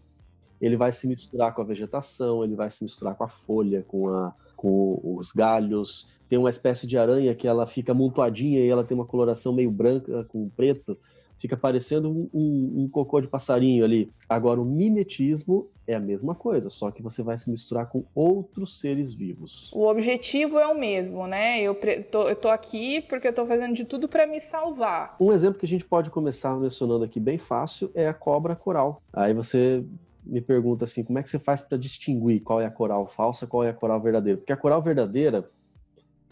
Ele 0.65 0.79
vai 0.79 0.93
se 0.93 1.07
misturar 1.07 1.55
com 1.55 1.61
a 1.61 1.65
vegetação, 1.65 2.43
ele 2.43 2.55
vai 2.55 2.71
se 2.71 2.83
misturar 2.83 3.15
com 3.15 3.25
a 3.25 3.29
folha, 3.29 3.85
com, 3.87 4.09
a, 4.09 4.33
com 4.57 4.99
os 5.03 5.31
galhos. 5.31 6.11
Tem 6.27 6.39
uma 6.39 6.49
espécie 6.49 6.87
de 6.87 6.97
aranha 6.97 7.35
que 7.35 7.47
ela 7.47 7.67
fica 7.67 7.93
amontoadinha 7.93 8.61
e 8.61 8.69
ela 8.69 8.83
tem 8.83 8.97
uma 8.97 9.05
coloração 9.05 9.53
meio 9.53 9.71
branca 9.71 10.25
com 10.25 10.49
preto. 10.49 10.99
Fica 11.39 11.55
parecendo 11.55 12.09
um, 12.09 12.31
um, 12.33 12.85
um 12.85 12.89
cocô 12.89 13.21
de 13.21 13.29
passarinho 13.29 13.85
ali. 13.85 14.11
Agora, 14.27 14.59
o 14.59 14.65
mimetismo 14.65 15.69
é 15.87 15.95
a 15.95 16.01
mesma 16.01 16.35
coisa, 16.35 16.71
só 16.71 16.91
que 16.91 17.03
você 17.03 17.23
vai 17.23 17.37
se 17.37 17.51
misturar 17.51 17.91
com 17.91 18.07
outros 18.15 18.81
seres 18.81 19.13
vivos. 19.13 19.71
O 19.75 19.87
objetivo 19.87 20.59
é 20.59 20.67
o 20.67 20.75
mesmo, 20.75 21.27
né? 21.27 21.61
Eu, 21.61 21.77
tô, 22.11 22.27
eu 22.27 22.37
tô 22.37 22.49
aqui 22.49 23.03
porque 23.03 23.29
eu 23.29 23.35
tô 23.35 23.45
fazendo 23.45 23.75
de 23.75 23.85
tudo 23.85 24.09
para 24.09 24.27
me 24.27 24.41
salvar. 24.41 25.15
Um 25.21 25.31
exemplo 25.31 25.59
que 25.59 25.67
a 25.67 25.69
gente 25.69 25.85
pode 25.85 26.09
começar 26.09 26.57
mencionando 26.57 27.05
aqui 27.05 27.21
bem 27.21 27.37
fácil 27.37 27.91
é 27.95 28.09
a 28.09 28.15
cobra 28.15 28.57
coral. 28.57 29.03
Aí 29.13 29.35
você 29.35 29.85
me 30.25 30.41
pergunta 30.41 30.85
assim, 30.85 31.05
como 31.05 31.19
é 31.19 31.23
que 31.23 31.31
você 31.31 31.39
faz 31.39 31.63
para 31.63 31.79
distinguir 31.79 32.41
qual 32.41 32.61
é 32.61 32.67
a 32.67 32.71
coral 32.71 33.07
falsa, 33.07 33.47
qual 33.47 33.65
é 33.65 33.71
a 33.71 33.75
coral 33.75 34.01
verdadeira? 34.01 34.39
Porque 34.39 34.53
a 34.53 34.57
coral 34.57 34.83
verdadeira, 34.83 35.49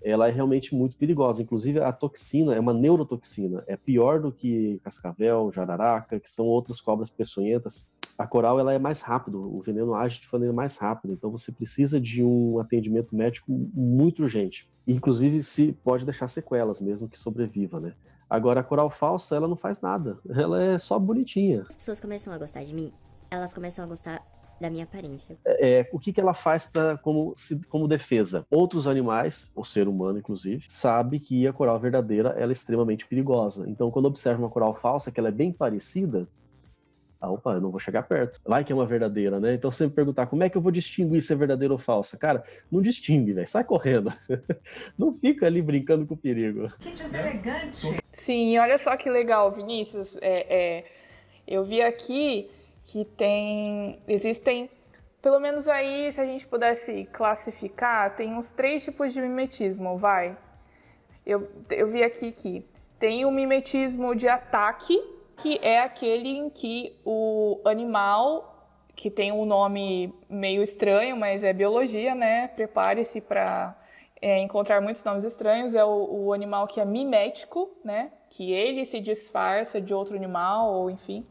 ela 0.02 0.28
é 0.28 0.30
realmente 0.30 0.74
muito 0.74 0.96
perigosa. 0.96 1.42
Inclusive 1.42 1.80
a 1.80 1.92
toxina 1.92 2.54
é 2.54 2.60
uma 2.60 2.72
neurotoxina, 2.72 3.62
é 3.66 3.76
pior 3.76 4.20
do 4.20 4.32
que 4.32 4.80
cascavel, 4.82 5.52
jararaca, 5.52 6.18
que 6.18 6.30
são 6.30 6.46
outras 6.46 6.80
cobras 6.80 7.10
peçonhentas. 7.10 7.90
A 8.18 8.26
coral 8.26 8.60
ela 8.60 8.72
é 8.72 8.78
mais 8.78 9.00
rápido, 9.00 9.40
o 9.40 9.60
veneno 9.60 9.94
age 9.94 10.20
de 10.20 10.28
maneira 10.30 10.52
mais 10.52 10.76
rápida, 10.76 11.14
então 11.14 11.30
você 11.30 11.50
precisa 11.50 12.00
de 12.00 12.22
um 12.22 12.58
atendimento 12.58 13.16
médico 13.16 13.46
muito 13.50 14.22
urgente. 14.22 14.68
Inclusive 14.86 15.42
se 15.42 15.72
pode 15.84 16.04
deixar 16.04 16.28
sequelas 16.28 16.80
mesmo 16.80 17.08
que 17.08 17.18
sobreviva, 17.18 17.80
né? 17.80 17.94
Agora 18.28 18.60
a 18.60 18.64
coral 18.64 18.90
falsa, 18.90 19.36
ela 19.36 19.48
não 19.48 19.56
faz 19.56 19.80
nada, 19.80 20.18
ela 20.28 20.62
é 20.62 20.78
só 20.78 20.98
bonitinha. 20.98 21.64
As 21.68 21.76
pessoas 21.76 22.00
começam 22.00 22.32
a 22.32 22.38
gostar 22.38 22.64
de 22.64 22.74
mim, 22.74 22.92
elas 23.32 23.54
começam 23.54 23.84
a 23.84 23.88
gostar 23.88 24.22
da 24.60 24.68
minha 24.70 24.84
aparência. 24.84 25.36
É, 25.44 25.88
o 25.90 25.98
que, 25.98 26.12
que 26.12 26.20
ela 26.20 26.34
faz 26.34 26.66
pra, 26.66 26.96
como, 26.98 27.32
se- 27.36 27.64
como 27.66 27.88
defesa? 27.88 28.46
Outros 28.50 28.86
animais, 28.86 29.50
o 29.56 29.64
ser 29.64 29.88
humano 29.88 30.18
inclusive, 30.18 30.64
sabe 30.68 31.18
que 31.18 31.46
a 31.46 31.52
coral 31.52 31.80
verdadeira 31.80 32.34
ela 32.38 32.52
é 32.52 32.54
extremamente 32.54 33.06
perigosa. 33.06 33.68
Então, 33.68 33.90
quando 33.90 34.06
observa 34.06 34.40
uma 34.42 34.50
coral 34.50 34.74
falsa, 34.74 35.10
que 35.10 35.18
ela 35.18 35.30
é 35.30 35.32
bem 35.32 35.50
parecida, 35.52 36.28
ah, 37.20 37.30
opa, 37.30 37.52
eu 37.54 37.60
não 37.60 37.70
vou 37.70 37.80
chegar 37.80 38.02
perto. 38.02 38.38
Vai 38.46 38.64
que 38.64 38.72
é 38.72 38.74
uma 38.74 38.86
verdadeira, 38.86 39.40
né? 39.40 39.54
Então, 39.54 39.70
você 39.70 39.86
me 39.86 39.92
perguntar 39.92 40.26
como 40.26 40.42
é 40.44 40.50
que 40.50 40.56
eu 40.56 40.62
vou 40.62 40.70
distinguir 40.72 41.22
se 41.22 41.32
é 41.32 41.36
verdadeira 41.36 41.72
ou 41.72 41.78
falsa? 41.78 42.18
Cara, 42.18 42.44
não 42.70 42.82
distingue, 42.82 43.32
velho. 43.32 43.48
Sai 43.48 43.64
correndo. 43.64 44.12
não 44.98 45.16
fica 45.18 45.46
ali 45.46 45.62
brincando 45.62 46.06
com 46.06 46.14
o 46.14 46.16
perigo. 46.16 46.68
Sim, 48.12 48.54
e 48.54 48.58
olha 48.58 48.76
só 48.76 48.96
que 48.96 49.08
legal, 49.08 49.50
Vinícius. 49.52 50.16
É, 50.20 50.78
é, 50.78 50.84
eu 51.46 51.64
vi 51.64 51.80
aqui 51.80 52.50
que 52.84 53.04
tem. 53.04 54.02
Existem. 54.06 54.70
Pelo 55.20 55.38
menos 55.38 55.68
aí, 55.68 56.10
se 56.10 56.20
a 56.20 56.26
gente 56.26 56.46
pudesse 56.46 57.04
classificar, 57.12 58.16
tem 58.16 58.34
uns 58.34 58.50
três 58.50 58.84
tipos 58.84 59.12
de 59.12 59.20
mimetismo, 59.20 59.96
vai. 59.96 60.36
Eu, 61.24 61.48
eu 61.70 61.86
vi 61.88 62.02
aqui 62.02 62.32
que 62.32 62.66
tem 62.98 63.24
o 63.24 63.30
mimetismo 63.30 64.16
de 64.16 64.28
ataque, 64.28 65.00
que 65.36 65.58
é 65.62 65.80
aquele 65.80 66.28
em 66.28 66.50
que 66.50 66.98
o 67.04 67.60
animal, 67.64 68.68
que 68.94 69.10
tem 69.10 69.30
um 69.32 69.44
nome 69.44 70.12
meio 70.28 70.62
estranho, 70.62 71.16
mas 71.16 71.44
é 71.44 71.52
biologia, 71.52 72.14
né? 72.14 72.48
Prepare-se 72.48 73.20
para 73.20 73.76
encontrar 74.20 74.80
muitos 74.80 75.04
nomes 75.04 75.24
estranhos. 75.24 75.74
É 75.74 75.84
o, 75.84 76.26
o 76.26 76.32
animal 76.32 76.66
que 76.66 76.80
é 76.80 76.84
mimético, 76.84 77.70
né? 77.84 78.12
Que 78.30 78.52
ele 78.52 78.84
se 78.84 79.00
disfarça 79.00 79.80
de 79.80 79.94
outro 79.94 80.16
animal, 80.16 80.72
ou 80.72 80.90
enfim. 80.90 81.26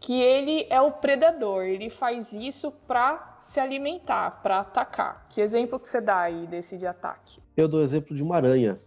Que 0.00 0.18
ele 0.18 0.66
é 0.70 0.80
o 0.80 0.92
predador, 0.92 1.64
ele 1.64 1.90
faz 1.90 2.32
isso 2.32 2.72
para 2.88 3.36
se 3.38 3.60
alimentar, 3.60 4.40
para 4.42 4.60
atacar. 4.60 5.26
Que 5.28 5.42
exemplo 5.42 5.78
que 5.78 5.86
você 5.86 6.00
dá 6.00 6.20
aí 6.20 6.46
desse 6.46 6.78
de 6.78 6.86
ataque? 6.86 7.40
Eu 7.54 7.68
dou 7.68 7.82
exemplo 7.82 8.16
de 8.16 8.22
uma 8.22 8.36
aranha. 8.36 8.80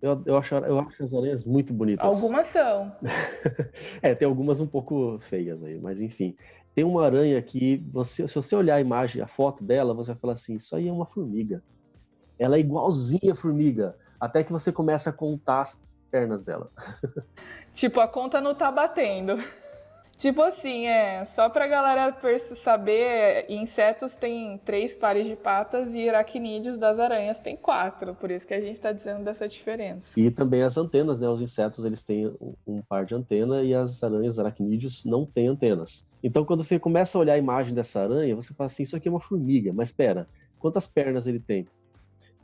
Eu, 0.00 0.22
eu, 0.26 0.36
acho, 0.36 0.54
eu 0.54 0.78
acho 0.78 1.02
as 1.02 1.14
aranhas 1.14 1.44
muito 1.44 1.72
bonitas. 1.72 2.04
Algumas 2.04 2.46
são. 2.46 2.92
É, 4.02 4.14
tem 4.14 4.26
algumas 4.26 4.60
um 4.60 4.66
pouco 4.66 5.18
feias 5.20 5.62
aí, 5.64 5.78
mas 5.78 6.00
enfim. 6.00 6.36
Tem 6.74 6.84
uma 6.84 7.04
aranha 7.04 7.40
que, 7.42 7.84
você, 7.92 8.28
se 8.28 8.34
você 8.34 8.54
olhar 8.54 8.76
a 8.76 8.80
imagem, 8.80 9.20
a 9.20 9.26
foto 9.26 9.64
dela, 9.64 9.94
você 9.94 10.12
vai 10.12 10.20
falar 10.20 10.32
assim: 10.34 10.54
isso 10.54 10.76
aí 10.76 10.86
é 10.86 10.92
uma 10.92 11.06
formiga. 11.06 11.62
Ela 12.38 12.56
é 12.56 12.60
igualzinha 12.60 13.32
a 13.32 13.34
formiga, 13.34 13.96
até 14.20 14.44
que 14.44 14.52
você 14.52 14.70
começa 14.70 15.10
a 15.10 15.12
contar 15.12 15.62
as 15.62 15.84
pernas 16.10 16.42
dela. 16.42 16.70
Tipo, 17.72 18.00
a 18.00 18.08
conta 18.08 18.40
não 18.40 18.54
tá 18.54 18.70
batendo. 18.70 19.36
Tipo 20.18 20.42
assim, 20.42 20.86
é, 20.86 21.24
só 21.24 21.48
pra 21.48 21.68
galera 21.68 22.12
saber, 22.56 23.46
insetos 23.48 24.16
têm 24.16 24.58
três 24.64 24.96
pares 24.96 25.28
de 25.28 25.36
patas 25.36 25.94
e 25.94 26.08
aracnídeos 26.08 26.76
das 26.76 26.98
aranhas 26.98 27.38
tem 27.38 27.56
quatro, 27.56 28.16
por 28.16 28.28
isso 28.28 28.44
que 28.44 28.52
a 28.52 28.60
gente 28.60 28.80
tá 28.80 28.90
dizendo 28.90 29.22
dessa 29.22 29.46
diferença. 29.46 30.18
E 30.18 30.28
também 30.28 30.64
as 30.64 30.76
antenas, 30.76 31.20
né? 31.20 31.28
Os 31.28 31.40
insetos 31.40 31.84
eles 31.84 32.02
têm 32.02 32.34
um, 32.66 32.82
par 32.82 33.06
de 33.06 33.14
antena 33.14 33.62
e 33.62 33.72
as 33.72 34.02
aranhas 34.02 34.40
aracnídeos 34.40 35.04
não 35.04 35.24
têm 35.24 35.46
antenas. 35.46 36.10
Então, 36.20 36.44
quando 36.44 36.64
você 36.64 36.80
começa 36.80 37.16
a 37.16 37.20
olhar 37.20 37.34
a 37.34 37.38
imagem 37.38 37.72
dessa 37.72 38.02
aranha, 38.02 38.34
você 38.34 38.52
fala 38.52 38.66
assim: 38.66 38.82
isso 38.82 38.96
aqui 38.96 39.06
é 39.06 39.12
uma 39.12 39.20
formiga, 39.20 39.72
mas 39.72 39.90
espera, 39.90 40.26
quantas 40.58 40.84
pernas 40.84 41.28
ele 41.28 41.38
tem? 41.38 41.64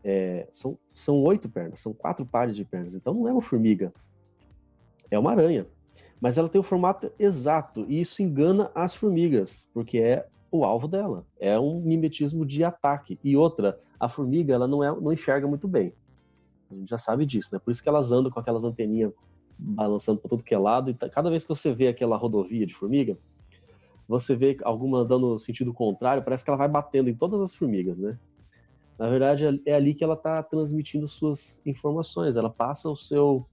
É, 0.04 0.46
são, 0.48 0.78
são 0.94 1.20
oito 1.24 1.48
pernas, 1.48 1.80
são 1.80 1.92
quatro 1.92 2.24
pares 2.24 2.54
de 2.54 2.64
pernas. 2.64 2.94
Então, 2.94 3.12
não 3.12 3.26
é 3.26 3.32
uma 3.32 3.42
formiga, 3.42 3.92
é 5.10 5.18
uma 5.18 5.32
aranha. 5.32 5.66
Mas 6.20 6.38
ela 6.38 6.48
tem 6.48 6.60
o 6.60 6.64
formato 6.64 7.10
exato 7.18 7.84
e 7.88 8.00
isso 8.00 8.22
engana 8.22 8.70
as 8.74 8.94
formigas, 8.94 9.68
porque 9.74 9.98
é 9.98 10.26
o 10.50 10.64
alvo 10.64 10.88
dela. 10.88 11.26
É 11.38 11.58
um 11.58 11.80
mimetismo 11.80 12.46
de 12.46 12.62
ataque. 12.64 13.18
E 13.22 13.36
outra, 13.36 13.78
a 13.98 14.08
formiga 14.08 14.54
ela 14.54 14.66
não, 14.66 14.82
é, 14.82 14.88
não 14.88 15.12
enxerga 15.12 15.46
muito 15.46 15.66
bem. 15.68 15.92
A 16.70 16.74
gente 16.74 16.88
já 16.88 16.98
sabe 16.98 17.26
disso, 17.26 17.50
né? 17.52 17.58
Por 17.58 17.70
isso 17.70 17.82
que 17.82 17.88
elas 17.88 18.12
andam 18.12 18.30
com 18.30 18.40
aquelas 18.40 18.64
anteninhas 18.64 19.12
balançando 19.58 20.20
para 20.20 20.30
todo 20.30 20.42
que 20.42 20.54
é 20.54 20.58
lado. 20.58 20.90
E 20.90 20.94
tá- 20.94 21.08
cada 21.08 21.30
vez 21.30 21.44
que 21.44 21.48
você 21.48 21.72
vê 21.72 21.88
aquela 21.88 22.16
rodovia 22.16 22.66
de 22.66 22.74
formiga, 22.74 23.18
você 24.08 24.34
vê 24.34 24.56
alguma 24.62 24.98
andando 24.98 25.28
no 25.28 25.38
sentido 25.38 25.72
contrário, 25.72 26.22
parece 26.22 26.44
que 26.44 26.50
ela 26.50 26.58
vai 26.58 26.68
batendo 26.68 27.08
em 27.08 27.14
todas 27.14 27.40
as 27.40 27.54
formigas, 27.54 27.98
né? 27.98 28.18
Na 28.98 29.08
verdade, 29.08 29.60
é 29.66 29.74
ali 29.74 29.94
que 29.94 30.04
ela 30.04 30.14
está 30.14 30.42
transmitindo 30.42 31.08
suas 31.08 31.60
informações. 31.66 32.36
Ela 32.36 32.50
passa 32.50 32.88
o 32.88 32.96
seu 32.96 33.46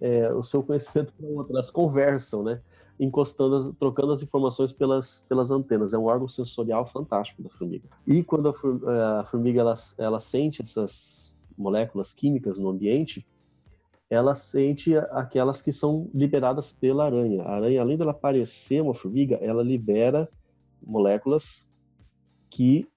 é, 0.00 0.32
o 0.32 0.42
seu 0.42 0.62
conhecimento 0.62 1.12
para 1.12 1.26
outra. 1.26 1.54
Elas 1.54 1.70
conversam, 1.70 2.42
né? 2.42 2.60
Encostando, 2.98 3.74
trocando 3.74 4.12
as 4.12 4.22
informações 4.22 4.72
pelas, 4.72 5.26
pelas 5.28 5.50
antenas. 5.50 5.92
É 5.92 5.98
um 5.98 6.04
órgão 6.04 6.28
sensorial 6.28 6.86
fantástico 6.86 7.42
da 7.42 7.50
formiga. 7.50 7.88
E 8.06 8.22
quando 8.22 8.48
a, 8.48 9.20
a 9.20 9.24
formiga 9.24 9.60
ela, 9.60 9.74
ela 9.98 10.20
sente 10.20 10.62
essas 10.62 11.38
moléculas 11.56 12.14
químicas 12.14 12.58
no 12.58 12.68
ambiente, 12.68 13.26
ela 14.08 14.34
sente 14.34 14.96
aquelas 14.96 15.60
que 15.60 15.72
são 15.72 16.08
liberadas 16.14 16.72
pela 16.72 17.06
aranha. 17.06 17.42
A 17.42 17.56
aranha, 17.56 17.80
além 17.80 17.96
dela 17.96 18.14
parecer 18.14 18.80
uma 18.80 18.94
formiga, 18.94 19.36
ela 19.36 19.62
libera 19.62 20.28
moléculas 20.82 21.74
que 22.48 22.88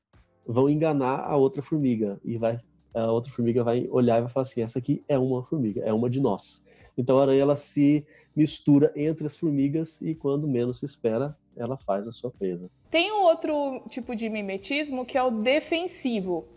vão 0.45 0.69
enganar 0.69 1.21
a 1.21 1.35
outra 1.35 1.61
formiga 1.61 2.19
e 2.23 2.37
vai 2.37 2.59
a 2.93 3.11
outra 3.11 3.31
formiga 3.31 3.63
vai 3.63 3.87
olhar 3.89 4.17
e 4.17 4.21
vai 4.23 4.31
falar 4.31 4.43
assim: 4.43 4.61
essa 4.61 4.79
aqui 4.79 5.03
é 5.07 5.17
uma 5.17 5.43
formiga, 5.43 5.81
é 5.81 5.93
uma 5.93 6.09
de 6.09 6.19
nós. 6.19 6.65
Então 6.97 7.19
a 7.19 7.23
aranha 7.23 7.41
ela 7.41 7.55
se 7.55 8.05
mistura 8.35 8.91
entre 8.95 9.27
as 9.27 9.37
formigas 9.37 10.01
e 10.01 10.15
quando 10.15 10.47
menos 10.47 10.79
se 10.79 10.85
espera, 10.85 11.35
ela 11.55 11.77
faz 11.77 12.07
a 12.07 12.11
sua 12.11 12.31
presa. 12.31 12.69
Tem 12.89 13.11
um 13.11 13.21
outro 13.21 13.83
tipo 13.89 14.15
de 14.15 14.29
mimetismo 14.29 15.05
que 15.05 15.17
é 15.17 15.23
o 15.23 15.29
defensivo, 15.29 16.47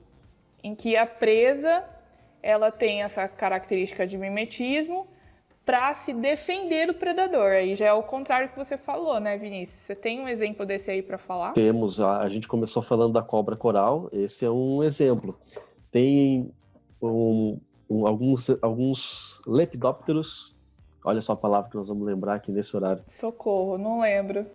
em 0.63 0.75
que 0.75 0.97
a 0.97 1.07
presa 1.07 1.85
ela 2.43 2.71
tem 2.71 3.03
essa 3.03 3.27
característica 3.29 4.07
de 4.07 4.19
mimetismo 4.19 5.07
para 5.65 5.95
se 5.95 6.13
defender 6.13 6.87
do 6.87 6.95
predador. 6.95 7.53
Aí 7.53 7.75
já 7.75 7.87
é 7.87 7.93
o 7.93 8.03
contrário 8.03 8.49
que 8.49 8.57
você 8.57 8.77
falou, 8.77 9.21
né, 9.21 9.37
Vinícius? 9.39 9.81
Você 9.81 9.95
tem 9.95 10.21
um 10.21 10.29
exemplo 10.29 10.67
desse 10.67 10.91
aí 10.91 11.03
para 11.03 11.19
falar? 11.19 11.53
Temos, 11.53 12.01
a, 12.01 12.21
a 12.21 12.29
gente 12.29 12.49
começou 12.49 12.83
falando 12.83 13.13
da 13.13 13.23
cobra 13.23 13.57
coral, 13.57 14.09
esse 14.13 14.45
é 14.45 14.51
um 14.51 14.83
exemplo. 14.83 15.39
Tem 15.91 16.51
um, 17.01 17.09
um, 17.09 17.61
alguns, 18.07 18.51
alguns 18.61 19.43
lepidópteros, 19.47 20.55
olha 21.05 21.21
só 21.21 21.33
a 21.33 21.37
palavra 21.37 21.71
que 21.71 21.77
nós 21.77 21.89
vamos 21.89 22.07
lembrar 22.07 22.35
aqui 22.35 22.51
nesse 22.51 22.77
horário. 22.77 23.03
Socorro, 23.09 23.79
não 23.79 24.01
lembro. 24.01 24.47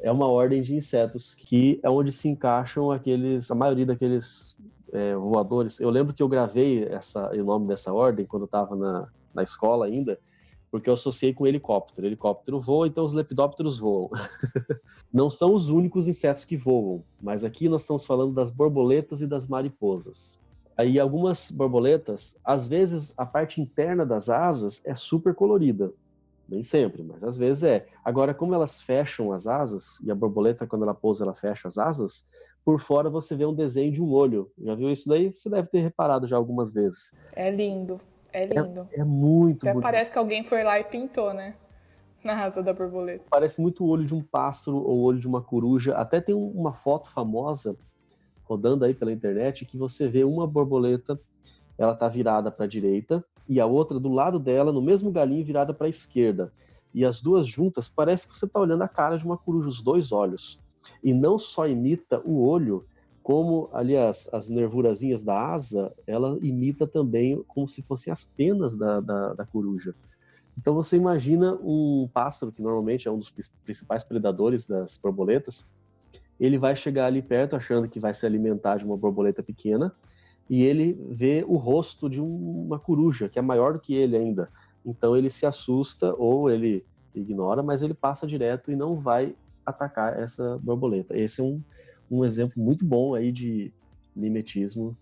é 0.00 0.10
uma 0.10 0.28
ordem 0.28 0.62
de 0.62 0.74
insetos 0.74 1.34
que 1.34 1.78
é 1.82 1.90
onde 1.90 2.10
se 2.12 2.28
encaixam 2.28 2.90
aqueles, 2.90 3.50
a 3.50 3.54
maioria 3.54 3.86
daqueles 3.86 4.56
é, 4.92 5.14
voadores. 5.14 5.80
Eu 5.80 5.90
lembro 5.90 6.14
que 6.14 6.22
eu 6.22 6.28
gravei 6.28 6.84
essa, 6.84 7.30
o 7.32 7.44
nome 7.44 7.68
dessa 7.68 7.92
ordem 7.92 8.26
quando 8.26 8.42
eu 8.42 8.46
estava 8.46 8.74
na, 8.74 9.08
na 9.34 9.42
escola 9.42 9.86
ainda, 9.86 10.18
porque 10.70 10.88
eu 10.88 10.94
associei 10.94 11.32
com 11.32 11.46
helicóptero. 11.46 12.06
Helicóptero 12.06 12.60
voa, 12.60 12.86
então 12.86 13.04
os 13.04 13.12
lepidópteros 13.12 13.78
voam. 13.78 14.10
Não 15.12 15.28
são 15.28 15.54
os 15.54 15.68
únicos 15.68 16.06
insetos 16.06 16.44
que 16.44 16.56
voam, 16.56 17.02
mas 17.20 17.44
aqui 17.44 17.68
nós 17.68 17.82
estamos 17.82 18.04
falando 18.04 18.32
das 18.32 18.50
borboletas 18.50 19.20
e 19.20 19.26
das 19.26 19.48
mariposas. 19.48 20.40
Aí 20.80 20.98
algumas 20.98 21.50
borboletas, 21.50 22.40
às 22.42 22.66
vezes 22.66 23.12
a 23.18 23.26
parte 23.26 23.60
interna 23.60 24.06
das 24.06 24.30
asas 24.30 24.80
é 24.86 24.94
super 24.94 25.34
colorida. 25.34 25.92
Nem 26.48 26.64
sempre, 26.64 27.02
mas 27.02 27.22
às 27.22 27.36
vezes 27.36 27.62
é. 27.64 27.86
Agora, 28.02 28.32
como 28.32 28.54
elas 28.54 28.80
fecham 28.80 29.30
as 29.30 29.46
asas, 29.46 30.00
e 30.02 30.10
a 30.10 30.14
borboleta, 30.14 30.66
quando 30.66 30.84
ela 30.84 30.94
pousa, 30.94 31.22
ela 31.22 31.34
fecha 31.34 31.68
as 31.68 31.76
asas, 31.76 32.30
por 32.64 32.80
fora 32.80 33.10
você 33.10 33.36
vê 33.36 33.44
um 33.44 33.54
desenho 33.54 33.92
de 33.92 34.02
um 34.02 34.10
olho. 34.10 34.50
Já 34.58 34.74
viu 34.74 34.90
isso 34.90 35.06
daí? 35.06 35.28
Você 35.28 35.50
deve 35.50 35.68
ter 35.68 35.80
reparado 35.80 36.26
já 36.26 36.38
algumas 36.38 36.72
vezes. 36.72 37.14
É 37.36 37.50
lindo. 37.50 38.00
É 38.32 38.46
lindo. 38.46 38.88
É, 38.90 39.00
é 39.00 39.04
muito 39.04 39.66
Até 39.66 39.74
bonito. 39.74 39.82
parece 39.82 40.10
que 40.10 40.18
alguém 40.18 40.42
foi 40.44 40.64
lá 40.64 40.80
e 40.80 40.84
pintou, 40.84 41.34
né? 41.34 41.56
Na 42.24 42.42
asa 42.42 42.62
da 42.62 42.72
borboleta. 42.72 43.24
Parece 43.28 43.60
muito 43.60 43.84
o 43.84 43.88
olho 43.88 44.06
de 44.06 44.14
um 44.14 44.22
pássaro 44.22 44.78
ou 44.78 45.00
o 45.00 45.02
olho 45.02 45.20
de 45.20 45.28
uma 45.28 45.42
coruja. 45.42 45.94
Até 45.94 46.22
tem 46.22 46.34
uma 46.34 46.72
foto 46.72 47.12
famosa 47.12 47.76
rodando 48.50 48.84
aí 48.84 48.92
pela 48.92 49.12
internet 49.12 49.64
que 49.64 49.78
você 49.78 50.08
vê 50.08 50.24
uma 50.24 50.44
borboleta, 50.44 51.20
ela 51.78 51.94
tá 51.94 52.08
virada 52.08 52.50
para 52.50 52.64
a 52.64 52.68
direita 52.68 53.24
e 53.48 53.60
a 53.60 53.66
outra 53.66 54.00
do 54.00 54.08
lado 54.08 54.40
dela, 54.40 54.72
no 54.72 54.82
mesmo 54.82 55.12
galinho, 55.12 55.44
virada 55.44 55.72
para 55.72 55.86
a 55.86 55.90
esquerda. 55.90 56.52
E 56.92 57.04
as 57.04 57.22
duas 57.22 57.46
juntas, 57.46 57.88
parece 57.88 58.26
que 58.26 58.36
você 58.36 58.46
está 58.46 58.58
olhando 58.58 58.82
a 58.82 58.88
cara 58.88 59.16
de 59.16 59.24
uma 59.24 59.38
coruja, 59.38 59.68
os 59.68 59.80
dois 59.80 60.10
olhos. 60.10 60.60
E 61.02 61.14
não 61.14 61.38
só 61.38 61.68
imita 61.68 62.20
o 62.24 62.42
olho, 62.42 62.84
como 63.22 63.70
ali 63.72 63.96
as, 63.96 64.32
as 64.34 64.48
nervurazinhas 64.48 65.22
da 65.22 65.52
asa, 65.52 65.92
ela 66.04 66.36
imita 66.42 66.88
também 66.88 67.40
como 67.46 67.68
se 67.68 67.82
fossem 67.82 68.12
as 68.12 68.24
penas 68.24 68.76
da, 68.76 68.98
da, 69.00 69.34
da 69.34 69.46
coruja. 69.46 69.94
Então 70.58 70.74
você 70.74 70.96
imagina 70.96 71.54
um 71.62 72.08
pássaro, 72.12 72.50
que 72.50 72.60
normalmente 72.60 73.06
é 73.06 73.10
um 73.10 73.18
dos 73.18 73.32
principais 73.64 74.02
predadores 74.02 74.66
das 74.66 74.96
borboletas, 74.96 75.70
ele 76.40 76.58
vai 76.58 76.74
chegar 76.74 77.06
ali 77.06 77.20
perto 77.20 77.54
achando 77.54 77.88
que 77.88 78.00
vai 78.00 78.14
se 78.14 78.24
alimentar 78.24 78.78
de 78.78 78.84
uma 78.84 78.96
borboleta 78.96 79.42
pequena, 79.42 79.94
e 80.48 80.64
ele 80.64 80.98
vê 81.10 81.44
o 81.46 81.56
rosto 81.56 82.08
de 82.08 82.20
uma 82.20 82.78
coruja, 82.78 83.28
que 83.28 83.38
é 83.38 83.42
maior 83.42 83.74
do 83.74 83.78
que 83.78 83.94
ele 83.94 84.16
ainda. 84.16 84.48
Então 84.84 85.16
ele 85.16 85.30
se 85.30 85.46
assusta 85.46 86.14
ou 86.14 86.50
ele 86.50 86.84
ignora, 87.14 87.62
mas 87.62 87.82
ele 87.82 87.94
passa 87.94 88.26
direto 88.26 88.72
e 88.72 88.76
não 88.76 88.96
vai 88.96 89.34
atacar 89.64 90.18
essa 90.18 90.58
borboleta. 90.62 91.16
Esse 91.16 91.40
é 91.40 91.44
um, 91.44 91.60
um 92.10 92.24
exemplo 92.24 92.60
muito 92.60 92.84
bom 92.84 93.14
aí 93.14 93.30
de 93.30 93.72
mimetismo 94.16 94.96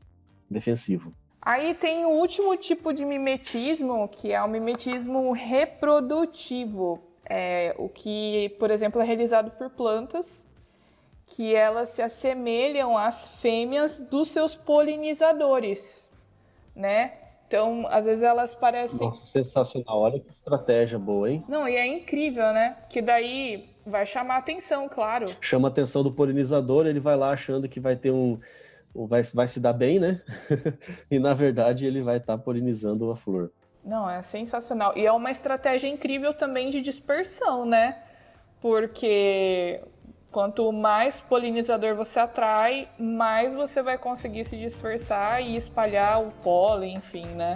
defensivo. 0.51 1.15
Aí 1.41 1.75
tem 1.75 2.05
o 2.05 2.11
último 2.11 2.57
tipo 2.57 2.93
de 2.93 3.05
mimetismo, 3.05 4.09
que 4.09 4.33
é 4.33 4.43
o 4.43 4.49
mimetismo 4.49 5.33
reprodutivo. 5.33 7.01
É, 7.31 7.75
o 7.79 7.89
que, 7.89 8.55
por 8.59 8.71
exemplo, 8.71 9.01
é 9.01 9.05
realizado 9.05 9.51
por 9.53 9.71
plantas, 9.71 10.47
que 11.29 11.55
elas 11.55 11.91
se 11.91 12.03
assemelham 12.03 12.97
às 12.97 13.29
fêmeas 13.29 13.99
dos 13.99 14.29
seus 14.29 14.57
polinizadores, 14.57 16.11
né? 16.75 17.13
Então, 17.47 17.87
às 17.89 18.05
vezes 18.05 18.23
elas 18.23 18.55
parecem. 18.55 19.07
Nossa, 19.07 19.25
sensacional. 19.25 20.01
Olha 20.01 20.21
que 20.21 20.29
estratégia 20.29 20.99
boa, 20.99 21.31
hein? 21.31 21.45
Não, 21.49 21.69
e 21.69 21.77
é 21.77 21.87
incrível, 21.87 22.53
né? 22.53 22.77
Que 22.91 23.01
daí 23.01 23.71
vai 23.87 24.05
chamar 24.05 24.35
a 24.35 24.39
atenção, 24.39 24.89
claro. 24.89 25.35
Chama 25.41 25.69
a 25.69 25.71
atenção 25.71 26.03
do 26.03 26.13
polinizador, 26.13 26.87
ele 26.87 27.01
vai 27.01 27.17
lá 27.17 27.31
achando 27.31 27.69
que 27.69 27.81
vai 27.81 27.97
ter 27.97 28.11
um. 28.11 28.39
Vai, 28.95 29.23
vai 29.23 29.49
se 29.49 29.61
dar 29.61 29.73
bem, 29.73 29.99
né? 29.99 30.21
e 31.11 31.19
na 31.19 31.33
verdade 31.33 31.87
ele 31.87 32.03
vai 32.03 32.17
estar 32.17 32.37
tá 32.37 32.43
polinizando 32.43 33.11
a 33.11 33.17
flor. 33.17 33.51
Não, 33.85 34.09
é 34.09 34.21
sensacional. 34.23 34.93
E 34.97 35.07
é 35.07 35.13
uma 35.13 35.31
estratégia 35.31 35.89
incrível 35.89 36.35
também 36.35 36.69
de 36.69 36.81
dispersão, 36.81 37.65
né? 37.65 38.03
Porque 38.61 39.81
quanto 40.31 40.71
mais 40.73 41.21
polinizador 41.21 41.95
você 41.95 42.21
atrai, 42.21 42.89
mais 42.99 43.55
você 43.55 43.83
vai 43.83 43.99
conseguir 43.99 44.45
se 44.45 44.57
dispersar 44.57 45.43
e 45.43 45.57
espalhar 45.57 46.23
o 46.23 46.31
pólen, 46.43 46.97
enfim, 46.97 47.27
né? 47.27 47.55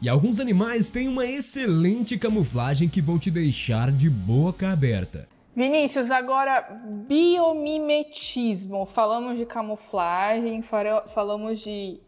E 0.00 0.08
alguns 0.08 0.38
animais 0.38 0.90
têm 0.90 1.08
uma 1.08 1.26
excelente 1.26 2.16
camuflagem 2.16 2.88
que 2.88 3.00
vão 3.00 3.18
te 3.18 3.32
deixar 3.32 3.90
de 3.90 4.08
boca 4.08 4.70
aberta. 4.70 5.26
Vinícius, 5.56 6.08
agora 6.08 6.62
biomimetismo. 7.08 8.86
Falamos 8.86 9.36
de 9.36 9.44
camuflagem, 9.44 10.62
falamos 10.62 11.58
de 11.58 11.98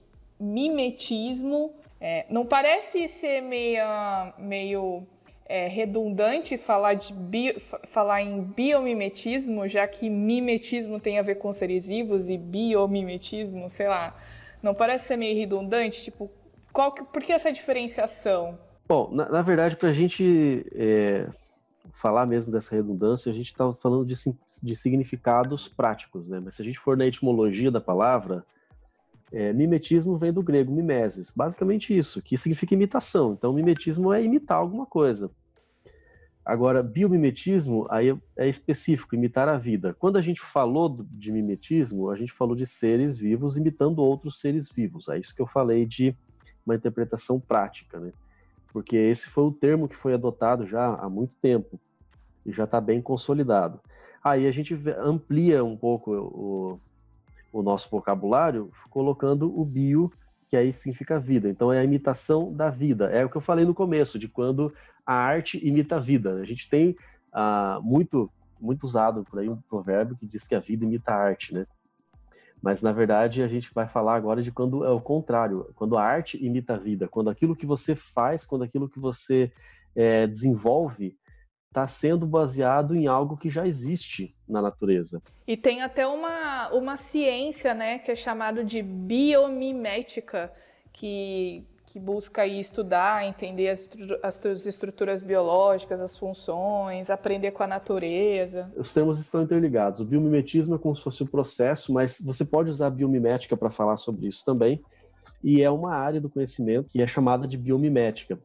mimetismo. 0.40 1.74
É, 2.00 2.24
não 2.30 2.46
parece 2.46 3.06
ser 3.06 3.42
meio, 3.42 3.84
meio 4.38 5.06
é, 5.46 5.66
redundante 5.66 6.56
falar, 6.56 6.94
de 6.94 7.12
bio, 7.12 7.60
falar 7.88 8.22
em 8.22 8.40
biomimetismo, 8.40 9.68
já 9.68 9.86
que 9.86 10.08
mimetismo 10.08 10.98
tem 10.98 11.18
a 11.18 11.22
ver 11.22 11.34
com 11.36 11.52
seres 11.52 11.88
vivos 11.88 12.28
e 12.30 12.38
biomimetismo, 12.38 13.68
sei 13.68 13.88
lá. 13.88 14.16
Não 14.62 14.74
parece 14.74 15.08
ser 15.08 15.16
meio 15.16 15.36
redundante? 15.36 16.04
Tipo, 16.04 16.30
qual 16.72 16.92
que, 16.92 17.02
por 17.04 17.22
que 17.22 17.32
essa 17.32 17.52
diferenciação? 17.52 18.58
Bom, 18.86 19.10
na, 19.12 19.28
na 19.28 19.42
verdade, 19.42 19.76
para 19.76 19.88
a 19.88 19.92
gente 19.92 20.64
é, 20.74 21.26
falar 21.92 22.26
mesmo 22.26 22.52
dessa 22.52 22.74
redundância, 22.74 23.30
a 23.30 23.34
gente 23.34 23.48
está 23.48 23.72
falando 23.72 24.04
de, 24.04 24.14
de, 24.62 24.76
significados 24.76 25.68
práticos, 25.68 26.28
né? 26.28 26.40
Mas 26.42 26.56
se 26.56 26.62
a 26.62 26.64
gente 26.64 26.78
for 26.78 26.96
na 26.96 27.06
etimologia 27.06 27.70
da 27.70 27.80
palavra, 27.80 28.44
é, 29.32 29.52
mimetismo 29.52 30.16
vem 30.16 30.32
do 30.32 30.42
grego 30.42 30.72
mimesis, 30.72 31.32
basicamente 31.34 31.96
isso, 31.96 32.20
que 32.20 32.36
significa 32.36 32.74
imitação. 32.74 33.32
Então, 33.32 33.52
mimetismo 33.52 34.12
é 34.12 34.22
imitar 34.22 34.58
alguma 34.58 34.86
coisa. 34.86 35.30
Agora, 36.44 36.82
biomimetismo 36.82 37.86
aí 37.90 38.16
é 38.36 38.48
específico, 38.48 39.14
imitar 39.14 39.48
a 39.48 39.58
vida. 39.58 39.94
Quando 39.98 40.16
a 40.16 40.22
gente 40.22 40.40
falou 40.40 41.06
de 41.10 41.30
mimetismo, 41.30 42.10
a 42.10 42.16
gente 42.16 42.32
falou 42.32 42.56
de 42.56 42.66
seres 42.66 43.16
vivos 43.16 43.56
imitando 43.56 44.00
outros 44.00 44.40
seres 44.40 44.68
vivos. 44.68 45.08
É 45.08 45.18
isso 45.18 45.34
que 45.34 45.42
eu 45.42 45.46
falei 45.46 45.86
de 45.86 46.16
uma 46.66 46.74
interpretação 46.74 47.38
prática, 47.38 48.00
né? 48.00 48.12
Porque 48.72 48.96
esse 48.96 49.28
foi 49.28 49.44
o 49.44 49.52
termo 49.52 49.88
que 49.88 49.96
foi 49.96 50.14
adotado 50.14 50.66
já 50.66 50.94
há 50.94 51.08
muito 51.08 51.34
tempo 51.42 51.78
e 52.46 52.52
já 52.52 52.64
está 52.64 52.80
bem 52.80 53.02
consolidado. 53.02 53.80
Aí 54.22 54.46
a 54.46 54.52
gente 54.52 54.74
amplia 54.98 55.64
um 55.64 55.76
pouco 55.76 56.12
o, 56.12 56.80
o 57.52 57.62
nosso 57.62 57.88
vocabulário 57.90 58.70
colocando 58.88 59.58
o 59.58 59.64
bio, 59.64 60.12
que 60.48 60.56
aí 60.56 60.72
significa 60.72 61.20
vida. 61.20 61.48
Então 61.48 61.72
é 61.72 61.78
a 61.78 61.84
imitação 61.84 62.52
da 62.52 62.70
vida. 62.70 63.06
É 63.10 63.24
o 63.24 63.30
que 63.30 63.36
eu 63.36 63.40
falei 63.40 63.64
no 63.64 63.74
começo, 63.74 64.18
de 64.18 64.28
quando 64.28 64.72
a 65.06 65.14
arte 65.14 65.64
imita 65.66 65.96
a 65.96 66.00
vida. 66.00 66.34
A 66.34 66.44
gente 66.44 66.68
tem 66.68 66.96
ah, 67.32 67.78
muito 67.82 68.30
muito 68.60 68.84
usado 68.84 69.24
por 69.24 69.38
aí 69.38 69.48
um 69.48 69.56
provérbio 69.56 70.14
que 70.14 70.26
diz 70.26 70.46
que 70.46 70.54
a 70.54 70.60
vida 70.60 70.84
imita 70.84 71.12
a 71.12 71.16
arte, 71.16 71.54
né? 71.54 71.66
Mas 72.62 72.82
na 72.82 72.92
verdade 72.92 73.42
a 73.42 73.48
gente 73.48 73.72
vai 73.72 73.88
falar 73.88 74.16
agora 74.16 74.42
de 74.42 74.52
quando 74.52 74.84
é 74.84 74.90
o 74.90 75.00
contrário, 75.00 75.70
quando 75.74 75.96
a 75.96 76.04
arte 76.04 76.44
imita 76.44 76.74
a 76.74 76.78
vida, 76.78 77.08
quando 77.08 77.30
aquilo 77.30 77.56
que 77.56 77.64
você 77.64 77.96
faz, 77.96 78.44
quando 78.44 78.64
aquilo 78.64 78.86
que 78.86 79.00
você 79.00 79.50
é, 79.96 80.26
desenvolve 80.26 81.16
está 81.70 81.86
sendo 81.86 82.26
baseado 82.26 82.96
em 82.96 83.06
algo 83.06 83.36
que 83.36 83.48
já 83.48 83.64
existe 83.64 84.34
na 84.48 84.60
natureza. 84.60 85.22
E 85.46 85.56
tem 85.56 85.82
até 85.82 86.04
uma, 86.04 86.68
uma 86.72 86.96
ciência, 86.96 87.72
né, 87.72 88.00
que 88.00 88.10
é 88.10 88.16
chamado 88.16 88.64
de 88.64 88.82
biomimética, 88.82 90.52
que, 90.92 91.64
que 91.86 92.00
busca 92.00 92.44
estudar, 92.44 93.24
entender 93.24 93.68
as, 93.68 93.88
as 94.20 94.66
estruturas 94.66 95.22
biológicas, 95.22 96.00
as 96.00 96.16
funções, 96.16 97.08
aprender 97.08 97.52
com 97.52 97.62
a 97.62 97.68
natureza. 97.68 98.68
Os 98.76 98.92
termos 98.92 99.20
estão 99.20 99.40
interligados. 99.40 100.00
O 100.00 100.04
biomimetismo 100.04 100.74
é 100.74 100.78
como 100.78 100.96
se 100.96 101.02
fosse 101.04 101.22
um 101.22 101.26
processo, 101.28 101.92
mas 101.92 102.20
você 102.20 102.44
pode 102.44 102.68
usar 102.68 102.88
a 102.88 102.90
biomimética 102.90 103.56
para 103.56 103.70
falar 103.70 103.96
sobre 103.96 104.26
isso 104.26 104.44
também. 104.44 104.82
E 105.42 105.62
é 105.62 105.70
uma 105.70 105.94
área 105.94 106.20
do 106.20 106.28
conhecimento 106.28 106.88
que 106.88 107.00
é 107.00 107.06
chamada 107.06 107.46
de 107.46 107.56
biomimética. 107.56 108.40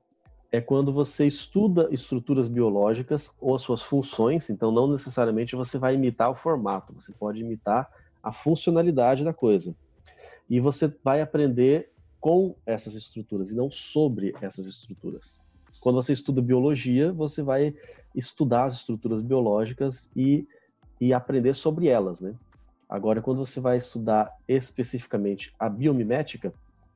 É 0.56 0.62
quando 0.62 0.94
você 0.94 1.28
estuda 1.28 1.90
estruturas 1.92 2.48
biológicas 2.48 3.36
ou 3.42 3.54
as 3.56 3.62
suas 3.62 3.82
funções, 3.82 4.50
então 4.50 4.72
não 4.72 4.90
necessariamente 4.90 5.54
você 5.54 5.78
vai 5.78 5.96
imitar 5.96 6.32
o 6.32 6.36
formato, 6.36 6.94
você 6.94 7.12
pode 7.12 7.42
imitar 7.42 7.92
a 8.24 8.32
funcionalidade 8.32 9.26
da 9.26 9.34
coisa. 9.34 9.76
E 10.50 10.62
você 10.62 10.88
vai 11.04 11.20
aprender 11.20 11.92
com 12.22 12.56
essas 12.66 12.94
estruturas 12.96 13.52
e 13.52 13.56
não 13.56 13.70
sobre 13.70 14.34
essas 14.42 14.66
estruturas. 14.66 15.46
Quando 15.82 15.96
você 16.02 16.14
estuda 16.14 16.42
biologia, 16.42 17.12
você 17.12 17.44
vai 17.44 17.76
estudar 18.16 18.64
as 18.64 18.76
estruturas 18.76 19.22
biológicas 19.22 20.10
e, 20.16 20.48
e 21.02 21.14
aprender 21.14 21.54
sobre 21.54 21.90
elas, 21.90 22.22
né? 22.22 22.34
Agora, 22.88 23.22
quando 23.22 23.46
você 23.46 23.60
vai 23.60 23.76
estudar 23.76 24.32
especificamente 24.48 25.54
a 25.60 25.68
biomimética 25.68 26.54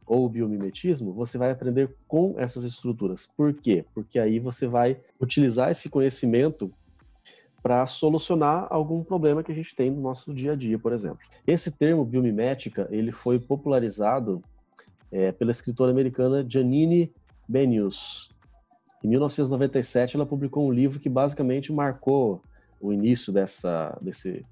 ou 0.10 0.28
biomimetismo, 0.28 1.13
você 1.13 1.38
vai 1.38 1.52
aprender 1.52 1.95
com 2.08 2.34
essas 2.39 2.63
estruturas. 2.63 3.28
Por 3.38 3.54
quê? 3.54 3.86
Porque 3.93 4.17
aí 4.17 4.39
você 4.39 4.65
vai 4.65 5.00
utilizar 5.22 5.69
esse 5.69 5.88
conhecimento 5.88 6.74
para 7.62 7.86
solucionar 7.86 8.65
algum 8.72 9.04
problema 9.04 9.43
que 9.43 9.52
a 9.52 9.56
gente 9.56 9.76
tem 9.76 9.91
no 9.91 10.02
nosso 10.02 10.34
dia 10.34 10.54
a 10.54 10.56
dia, 10.56 10.80
por 10.80 10.93
exemplo. 10.93 11.19
Esse 11.45 11.69
termo 11.69 12.04
biomimética, 12.04 12.88
ele 12.89 13.12
foi 13.12 13.38
popularizado 13.38 14.41
é, 15.12 15.32
pela 15.32 15.52
escritora 15.52 15.91
americana 15.91 16.43
Janine 16.48 17.13
Benyus. 17.48 18.32
Em 19.04 19.10
1997, 19.10 20.15
ela 20.15 20.26
publicou 20.26 20.67
um 20.67 20.72
livro 20.72 21.00
que 21.00 21.10
basicamente 21.10 21.72
marcou 21.72 22.41
o 22.82 22.91
início 22.91 23.32
dessa, 23.32 23.95
desse, 24.02 24.43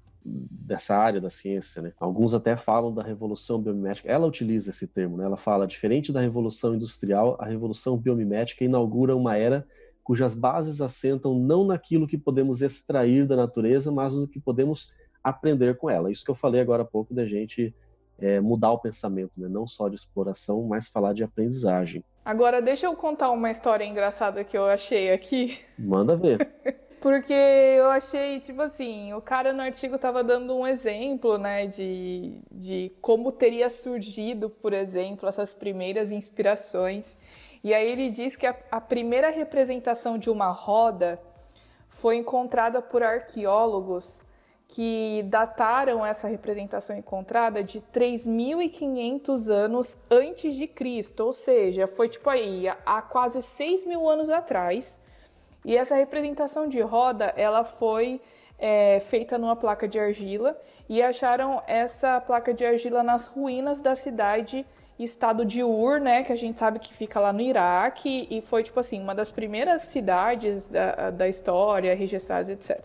dessa 0.50 0.96
área 0.96 1.20
da 1.20 1.30
ciência. 1.30 1.82
Né? 1.82 1.92
Alguns 1.98 2.34
até 2.34 2.56
falam 2.56 2.92
da 2.92 3.02
revolução 3.02 3.60
biomimética. 3.60 4.10
Ela 4.10 4.26
utiliza 4.26 4.70
esse 4.70 4.86
termo. 4.86 5.16
Né? 5.16 5.24
Ela 5.24 5.36
fala, 5.36 5.66
diferente 5.66 6.12
da 6.12 6.20
revolução 6.20 6.74
industrial, 6.74 7.36
a 7.40 7.46
revolução 7.46 7.96
biomimética 7.96 8.64
inaugura 8.64 9.16
uma 9.16 9.36
era 9.36 9.66
cujas 10.02 10.34
bases 10.34 10.80
assentam 10.80 11.38
não 11.38 11.66
naquilo 11.66 12.06
que 12.06 12.16
podemos 12.16 12.62
extrair 12.62 13.26
da 13.26 13.36
natureza, 13.36 13.92
mas 13.92 14.14
no 14.14 14.26
que 14.26 14.40
podemos 14.40 14.94
aprender 15.22 15.76
com 15.76 15.90
ela. 15.90 16.10
Isso 16.10 16.24
que 16.24 16.30
eu 16.30 16.34
falei 16.34 16.62
agora 16.62 16.82
há 16.82 16.86
pouco 16.86 17.12
da 17.12 17.26
gente 17.26 17.74
é, 18.18 18.40
mudar 18.40 18.72
o 18.72 18.78
pensamento, 18.78 19.38
né? 19.38 19.48
não 19.48 19.66
só 19.66 19.88
de 19.88 19.96
exploração, 19.96 20.62
mas 20.66 20.88
falar 20.88 21.12
de 21.12 21.22
aprendizagem. 21.22 22.02
Agora, 22.24 22.60
deixa 22.60 22.86
eu 22.86 22.96
contar 22.96 23.30
uma 23.30 23.50
história 23.50 23.84
engraçada 23.84 24.44
que 24.44 24.56
eu 24.56 24.64
achei 24.66 25.12
aqui. 25.12 25.58
Manda 25.78 26.16
ver. 26.16 26.48
Porque 27.00 27.32
eu 27.32 27.90
achei, 27.90 28.40
tipo 28.40 28.60
assim, 28.62 29.12
o 29.12 29.20
cara 29.20 29.52
no 29.52 29.62
artigo 29.62 29.96
tava 29.98 30.24
dando 30.24 30.56
um 30.56 30.66
exemplo, 30.66 31.38
né, 31.38 31.66
de, 31.66 32.40
de 32.50 32.92
como 33.00 33.30
teria 33.30 33.70
surgido, 33.70 34.50
por 34.50 34.72
exemplo, 34.72 35.28
essas 35.28 35.54
primeiras 35.54 36.10
inspirações. 36.10 37.16
E 37.62 37.72
aí 37.72 37.90
ele 37.90 38.10
diz 38.10 38.36
que 38.36 38.46
a, 38.46 38.56
a 38.70 38.80
primeira 38.80 39.30
representação 39.30 40.18
de 40.18 40.28
uma 40.28 40.50
roda 40.50 41.20
foi 41.88 42.16
encontrada 42.16 42.82
por 42.82 43.02
arqueólogos 43.02 44.24
que 44.68 45.24
dataram 45.28 46.04
essa 46.04 46.28
representação 46.28 46.94
encontrada 46.94 47.64
de 47.64 47.80
3.500 47.80 49.48
anos 49.48 49.96
antes 50.10 50.54
de 50.54 50.66
Cristo, 50.66 51.24
ou 51.24 51.32
seja, 51.32 51.86
foi 51.86 52.08
tipo 52.08 52.28
aí, 52.28 52.68
há 52.68 53.00
quase 53.00 53.40
6 53.40 53.86
mil 53.86 54.06
anos 54.08 54.28
atrás. 54.28 55.00
E 55.64 55.76
essa 55.76 55.94
representação 55.94 56.68
de 56.68 56.80
roda, 56.80 57.32
ela 57.36 57.64
foi 57.64 58.20
é, 58.58 59.00
feita 59.00 59.38
numa 59.38 59.56
placa 59.56 59.86
de 59.86 59.98
argila 59.98 60.56
e 60.88 61.02
acharam 61.02 61.62
essa 61.66 62.20
placa 62.20 62.52
de 62.52 62.64
argila 62.64 63.02
nas 63.02 63.26
ruínas 63.26 63.80
da 63.80 63.94
cidade 63.94 64.66
estado 64.98 65.44
de 65.44 65.62
Ur, 65.62 66.00
né, 66.00 66.24
que 66.24 66.32
a 66.32 66.36
gente 66.36 66.58
sabe 66.58 66.78
que 66.78 66.92
fica 66.92 67.20
lá 67.20 67.32
no 67.32 67.40
Iraque 67.40 68.26
e 68.30 68.42
foi 68.42 68.64
tipo 68.64 68.80
assim 68.80 69.00
uma 69.00 69.14
das 69.14 69.30
primeiras 69.30 69.82
cidades 69.82 70.66
da, 70.66 71.10
da 71.10 71.28
história 71.28 71.94
registradas, 71.94 72.48
etc. 72.48 72.84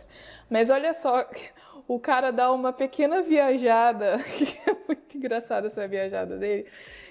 Mas 0.50 0.70
olha 0.70 0.94
só, 0.94 1.26
o 1.88 2.00
cara 2.00 2.32
dá 2.32 2.52
uma 2.52 2.72
pequena 2.72 3.22
viajada, 3.22 4.20
que 4.38 4.70
é 4.70 4.76
muito 4.88 5.18
engraçada 5.18 5.68
essa 5.68 5.88
viajada 5.88 6.38
dele, 6.38 6.68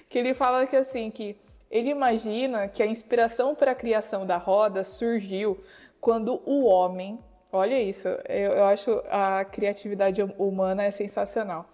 que 0.09 0.17
ele 0.17 0.33
fala 0.33 0.65
que 0.65 0.75
assim 0.75 1.11
que 1.11 1.35
ele 1.73 1.89
imagina 1.89 2.67
que 2.67 2.83
a 2.83 2.85
inspiração 2.85 3.55
para 3.55 3.71
a 3.71 3.75
criação 3.75 4.27
da 4.27 4.37
roda 4.37 4.83
surgiu 4.83 5.59
quando 5.99 6.39
o 6.45 6.65
homem, 6.65 7.17
olha 7.51 7.81
isso, 7.81 8.07
eu, 8.29 8.51
eu 8.51 8.65
acho 8.65 8.91
a 9.09 9.43
criatividade 9.43 10.21
humana 10.37 10.83
é 10.83 10.91
sensacional 10.91 11.67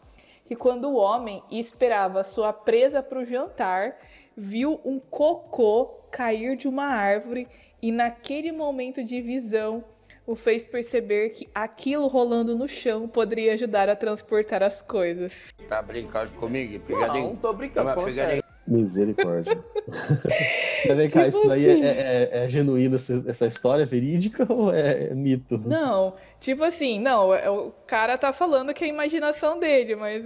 que 0.47 0.55
quando 0.55 0.85
o 0.85 0.95
homem 0.95 1.43
esperava 1.51 2.23
sua 2.23 2.51
presa 2.53 3.03
para 3.03 3.19
o 3.19 3.25
jantar, 3.25 3.97
viu 4.35 4.79
um 4.83 4.99
cocô 4.99 5.85
cair 6.09 6.55
de 6.55 6.67
uma 6.67 6.85
árvore 6.85 7.47
e 7.81 7.91
naquele 7.91 8.51
momento 8.51 9.03
de 9.03 9.21
visão 9.21 9.83
o 10.25 10.33
fez 10.33 10.65
perceber 10.65 11.31
que 11.31 11.49
aquilo 11.53 12.07
rolando 12.07 12.55
no 12.55 12.67
chão 12.67 13.07
poderia 13.07 13.53
ajudar 13.53 13.89
a 13.89 13.95
transportar 13.95 14.63
as 14.63 14.81
coisas. 14.81 15.53
Tá 15.67 15.81
brincando 15.81 16.31
comigo? 16.31 16.83
Não, 16.89 17.35
tô 17.35 17.53
brincando, 17.53 17.93
falando 17.93 18.48
Misericórdia. 18.69 19.57
Vem 20.95 21.09
cá, 21.09 21.25
Tipo 21.25 21.37
isso 21.37 21.47
daí 21.47 21.69
assim. 21.69 21.83
é, 21.83 22.29
é, 22.31 22.45
é 22.45 22.49
genuíno, 22.49 22.95
essa, 22.95 23.23
essa 23.27 23.47
história 23.47 23.83
é 23.83 23.85
verídica 23.85 24.45
ou 24.51 24.71
é 24.73 25.13
mito? 25.13 25.57
Não, 25.57 26.15
tipo 26.39 26.63
assim, 26.63 26.99
não, 26.99 27.33
é- 27.33 27.49
o 27.49 27.71
cara 27.87 28.17
tá 28.17 28.31
falando 28.31 28.73
que 28.73 28.83
é 28.83 28.87
a 28.87 28.89
imaginação 28.89 29.59
dele, 29.59 29.95
mas 29.95 30.23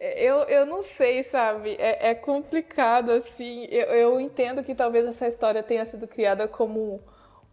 eu, 0.00 0.36
eu 0.44 0.64
não 0.66 0.80
sei, 0.82 1.22
sabe? 1.22 1.76
É, 1.78 2.10
é 2.10 2.14
complicado, 2.14 3.10
assim. 3.10 3.66
Eu, 3.70 3.86
eu 3.88 4.20
entendo 4.20 4.64
que 4.64 4.74
talvez 4.74 5.04
essa 5.06 5.26
história 5.26 5.62
tenha 5.62 5.84
sido 5.84 6.08
criada 6.08 6.48
como 6.48 7.00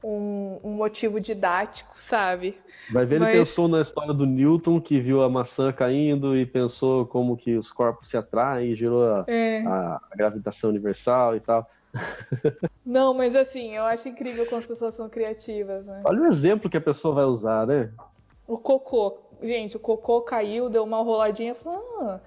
um, 0.04 0.60
um 0.64 0.72
motivo 0.72 1.20
didático, 1.20 1.94
sabe? 1.96 2.58
Vai 2.92 3.06
ver, 3.06 3.16
ele 3.16 3.26
Mas- 3.26 3.38
pensou 3.38 3.68
na 3.68 3.82
história 3.82 4.14
do 4.14 4.26
Newton, 4.26 4.80
que 4.82 5.00
viu 5.00 5.22
a 5.24 5.30
maçã 5.30 5.72
caindo 5.72 6.36
e 6.38 6.46
pensou 6.46 7.06
como 7.06 7.38
que 7.38 7.56
os 7.56 7.72
corpos 7.72 8.10
se 8.10 8.18
atraem 8.18 8.72
e 8.72 8.76
gerou 8.76 9.06
a, 9.06 9.24
É. 9.28 9.64
a- 9.66 10.02
a 10.12 10.16
gravitação 10.16 10.70
universal 10.70 11.36
e 11.36 11.40
tal. 11.40 11.70
Não, 12.86 13.14
mas 13.14 13.36
assim, 13.36 13.76
eu 13.76 13.84
acho 13.84 14.10
incrível 14.10 14.46
como 14.46 14.58
as 14.58 14.66
pessoas 14.66 14.94
são 14.96 15.08
criativas, 15.10 15.86
né? 15.86 16.02
Olha 16.04 16.22
o 16.22 16.26
exemplo 16.26 16.70
que 16.70 16.78
a 16.78 16.82
pessoa 16.82 17.14
vai 17.16 17.24
usar, 17.26 17.66
né? 17.68 17.92
O 18.48 18.58
cocô. 18.58 19.20
Gente, 19.42 19.78
o 19.78 19.80
cocô 19.80 20.22
caiu, 20.22 20.70
deu 20.70 20.84
uma 20.84 21.02
roladinha. 21.04 21.54
Falou, 21.56 21.82
ah, 22.02 22.20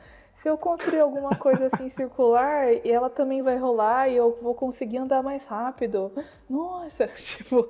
se 0.47 0.51
eu 0.51 0.57
construir 0.57 1.01
alguma 1.01 1.31
coisa 1.31 1.67
assim 1.67 1.89
circular, 1.89 2.73
e 2.73 2.89
ela 2.89 3.11
também 3.11 3.43
vai 3.43 3.59
rolar 3.59 4.09
e 4.09 4.15
eu 4.15 4.39
vou 4.41 4.55
conseguir 4.55 4.99
andar 4.99 5.21
mais 5.21 5.45
rápido. 5.45 6.13
Nossa, 6.49 7.09
tipo. 7.19 7.69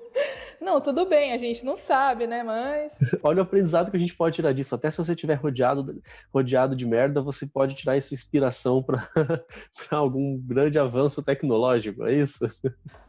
Não, 0.61 0.79
tudo 0.79 1.07
bem, 1.07 1.33
a 1.33 1.39
gente 1.39 1.65
não 1.65 1.75
sabe, 1.75 2.27
né? 2.27 2.43
Mas. 2.43 2.99
Olha 3.23 3.39
o 3.39 3.43
aprendizado 3.43 3.91
que 3.91 3.97
a 3.97 4.01
gente 4.01 4.15
pode 4.15 4.37
tirar 4.37 4.53
disso. 4.53 4.75
Até 4.75 4.91
se 4.91 4.99
você 4.99 5.15
estiver 5.15 5.37
rodeado, 5.37 6.03
rodeado 6.31 6.77
de 6.77 6.85
merda, 6.85 7.23
você 7.23 7.47
pode 7.47 7.75
tirar 7.75 7.97
isso 7.97 8.13
inspiração 8.13 8.83
para 8.83 9.09
algum 9.91 10.37
grande 10.37 10.79
avanço 10.79 11.25
tecnológico, 11.25 12.05
é 12.05 12.13
isso? 12.13 12.47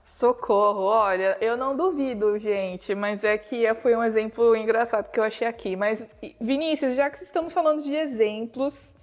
Socorro, 0.06 0.84
olha, 0.84 1.38
eu 1.42 1.58
não 1.58 1.76
duvido, 1.76 2.40
gente, 2.40 2.96
mas 2.96 3.22
é 3.22 3.38
que 3.38 3.74
foi 3.76 3.98
um 3.98 4.04
exemplo 4.04 4.56
engraçado 4.56 5.12
que 5.12 5.20
eu 5.20 5.24
achei 5.26 5.46
aqui. 5.46 5.76
Mas, 5.76 6.08
Vinícius, 6.40 6.96
já 6.96 7.10
que 7.10 7.18
estamos 7.18 7.54
falando 7.54 7.84
de 7.84 7.94
exemplos, 7.94 8.96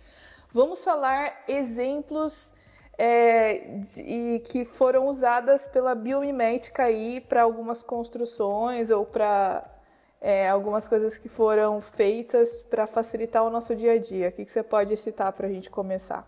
vamos 0.55 0.85
falar 0.85 1.45
exemplos 1.49 2.55
é, 2.97 3.79
de- 3.79 4.41
que 4.47 4.65
foram 4.65 5.09
usadas 5.09 5.67
pela 5.67 5.95
biomimética 5.97 6.85
aí 6.85 7.21
para 7.21 7.43
algumas 7.43 7.83
construções 7.83 8.89
ou 8.89 9.05
para 9.05 9.69
é, 10.21 10.49
algumas 10.49 10.87
coisas 10.87 11.19
que 11.19 11.29
foram 11.29 11.81
feitas 11.81 12.63
para 12.63 12.87
facilitar 12.87 13.45
o 13.45 13.51
nosso 13.51 13.75
dia 13.75 13.93
a 13.93 13.99
dia. 13.99 14.29
O 14.29 14.33
que, 14.33 14.45
que 14.45 14.51
você 14.51 14.63
pode 14.63 14.97
citar 14.97 15.33
para 15.33 15.49
a 15.49 15.51
gente 15.51 15.69
começar? 15.69 16.27